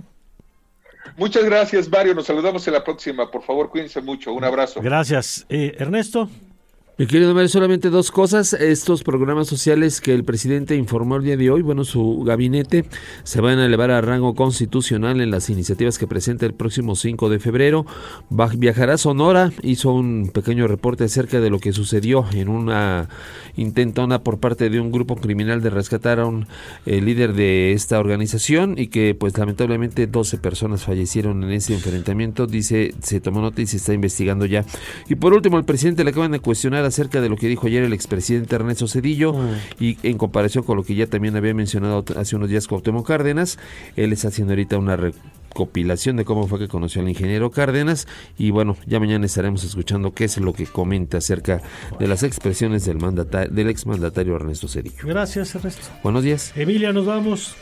Muchas 1.17 1.45
gracias, 1.45 1.89
Mario. 1.89 2.15
Nos 2.15 2.27
saludamos 2.27 2.67
en 2.67 2.75
la 2.75 2.85
próxima. 2.85 3.31
Por 3.31 3.43
favor, 3.43 3.71
cuídense 3.71 4.01
mucho. 4.01 4.33
Un 4.33 4.45
abrazo. 4.45 4.81
Gracias. 4.81 5.47
Eh, 5.49 5.75
Ernesto. 5.79 6.29
Mi 7.01 7.07
querido 7.07 7.33
Mario, 7.33 7.49
solamente 7.49 7.89
dos 7.89 8.11
cosas. 8.11 8.53
Estos 8.53 9.03
programas 9.03 9.49
sociales 9.49 10.03
que 10.03 10.13
el 10.13 10.23
presidente 10.23 10.77
informó 10.77 11.17
el 11.17 11.25
día 11.25 11.39
de 11.39 11.51
hoy, 11.51 11.63
bueno, 11.63 11.83
su 11.85 12.25
gabinete 12.25 12.85
se 13.23 13.41
van 13.41 13.59
a 13.59 13.65
elevar 13.65 13.91
a 13.91 14.03
rango 14.03 14.35
constitucional 14.35 15.23
en 15.23 15.31
las 15.31 15.49
iniciativas 15.49 15.97
que 15.97 16.07
presenta 16.07 16.45
el 16.45 16.53
próximo 16.53 16.95
5 16.95 17.31
de 17.31 17.39
febrero. 17.39 17.87
viajará 18.59 18.93
a 18.93 18.99
Sonora, 18.99 19.51
hizo 19.63 19.95
un 19.95 20.29
pequeño 20.31 20.69
reporte 20.69 21.05
acerca 21.05 21.41
de 21.41 21.49
lo 21.49 21.59
que 21.59 21.73
sucedió 21.73 22.27
en 22.35 22.51
una 22.51 23.09
intentona 23.57 24.23
por 24.23 24.39
parte 24.39 24.69
de 24.69 24.79
un 24.79 24.93
grupo 24.93 25.17
criminal 25.17 25.63
de 25.63 25.71
rescatar 25.71 26.21
a 26.21 26.27
un 26.27 26.49
eh, 26.85 27.01
líder 27.01 27.33
de 27.33 27.73
esta 27.73 27.99
organización 27.99 28.75
y 28.77 28.89
que 28.89 29.15
pues 29.15 29.39
lamentablemente 29.39 30.07
12 30.07 30.37
personas 30.37 30.85
fallecieron 30.85 31.45
en 31.45 31.53
ese 31.53 31.73
enfrentamiento. 31.73 32.47
Dice, 32.47 32.93
se 33.01 33.21
tomó 33.21 33.41
nota 33.41 33.63
y 33.63 33.67
se 33.67 33.79
está 33.79 33.95
investigando 33.95 34.45
ya. 34.45 34.67
Y 35.09 35.15
por 35.15 35.33
último, 35.33 35.57
el 35.57 35.65
presidente 35.65 36.05
le 36.05 36.11
acaban 36.11 36.33
de 36.33 36.41
cuestionar 36.41 36.90
acerca 36.91 37.21
de 37.21 37.29
lo 37.29 37.37
que 37.37 37.49
dijo 37.49 37.67
ayer 37.67 37.83
el 37.83 37.93
expresidente 37.93 38.55
Ernesto 38.55 38.87
Cedillo 38.87 39.33
mm. 39.33 39.55
y 39.81 39.99
en 40.03 40.19
comparación 40.19 40.65
con 40.65 40.77
lo 40.77 40.85
que 40.85 40.95
ya 40.95 41.07
también 41.07 41.37
había 41.37 41.55
mencionado 41.55 42.05
hace 42.17 42.37
unos 42.37 42.49
días 42.49 42.69
Cuauhtémoc 42.69 43.07
Cárdenas, 43.07 43.59
él 43.97 44.13
está 44.13 44.29
haciendo 44.29 44.53
ahorita 44.53 44.79
una 44.79 44.97
recopilación 44.97 46.17
de 46.17 46.25
cómo 46.25 46.47
fue 46.47 46.59
que 46.59 46.69
conoció 46.69 47.01
al 47.01 47.09
ingeniero 47.09 47.51
Cárdenas 47.51 48.07
y 48.39 48.51
bueno, 48.51 48.77
ya 48.87 49.01
mañana 49.01 49.27
estaremos 49.27 49.65
escuchando 49.65 50.13
qué 50.13 50.25
es 50.25 50.37
lo 50.39 50.53
que 50.53 50.67
comenta 50.67 51.19
acerca 51.19 51.63
de 51.99 52.07
las 52.07 52.23
expresiones 52.23 52.85
del, 52.85 52.99
mandatario, 52.99 53.53
del 53.53 53.69
exmandatario 53.69 54.37
Ernesto 54.37 54.69
Cedillo. 54.69 55.07
Gracias, 55.07 55.55
Ernesto. 55.55 55.89
Buenos 56.03 56.23
días. 56.23 56.53
Emilia, 56.57 56.93
nos 56.93 57.07
vamos. 57.07 57.57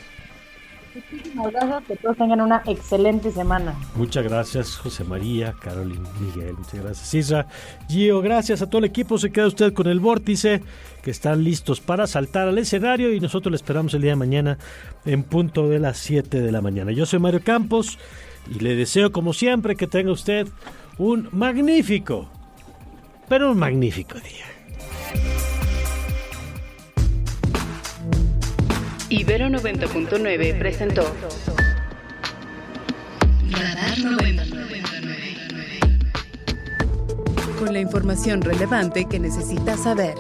Muchísimas 1.10 1.52
gracias, 1.52 1.84
que 1.84 1.96
todos 1.96 2.16
tengan 2.16 2.40
una 2.40 2.62
excelente 2.66 3.30
semana. 3.30 3.74
Muchas 3.94 4.24
gracias, 4.24 4.76
José 4.76 5.04
María, 5.04 5.54
Carolina, 5.60 6.08
Miguel, 6.20 6.54
muchas 6.54 6.82
gracias, 6.82 7.14
Isra. 7.14 7.46
Gio, 7.88 8.20
gracias 8.20 8.62
a 8.62 8.66
todo 8.68 8.80
el 8.80 8.84
equipo. 8.86 9.18
Se 9.18 9.30
queda 9.30 9.46
usted 9.46 9.72
con 9.72 9.86
el 9.86 10.00
vórtice, 10.00 10.62
que 11.02 11.10
están 11.10 11.44
listos 11.44 11.80
para 11.80 12.06
saltar 12.06 12.48
al 12.48 12.58
escenario 12.58 13.12
y 13.12 13.20
nosotros 13.20 13.52
le 13.52 13.56
esperamos 13.56 13.94
el 13.94 14.02
día 14.02 14.12
de 14.12 14.16
mañana 14.16 14.58
en 15.04 15.22
punto 15.22 15.68
de 15.68 15.78
las 15.78 15.98
7 15.98 16.40
de 16.40 16.52
la 16.52 16.60
mañana. 16.60 16.92
Yo 16.92 17.06
soy 17.06 17.20
Mario 17.20 17.40
Campos 17.44 17.98
y 18.50 18.58
le 18.58 18.74
deseo, 18.74 19.12
como 19.12 19.32
siempre, 19.32 19.76
que 19.76 19.86
tenga 19.86 20.10
usted 20.10 20.48
un 20.98 21.28
magnífico, 21.32 22.28
pero 23.28 23.52
un 23.52 23.58
magnífico 23.58 24.18
día. 24.18 25.47
Ibero 29.10 29.48
90.9 29.48 30.58
presentó 30.58 31.02
Radar 33.50 33.98
99. 33.98 34.82
Con 37.58 37.72
la 37.72 37.80
información 37.80 38.42
relevante 38.42 39.06
que 39.06 39.18
necesitas 39.18 39.82
saber. 39.84 40.14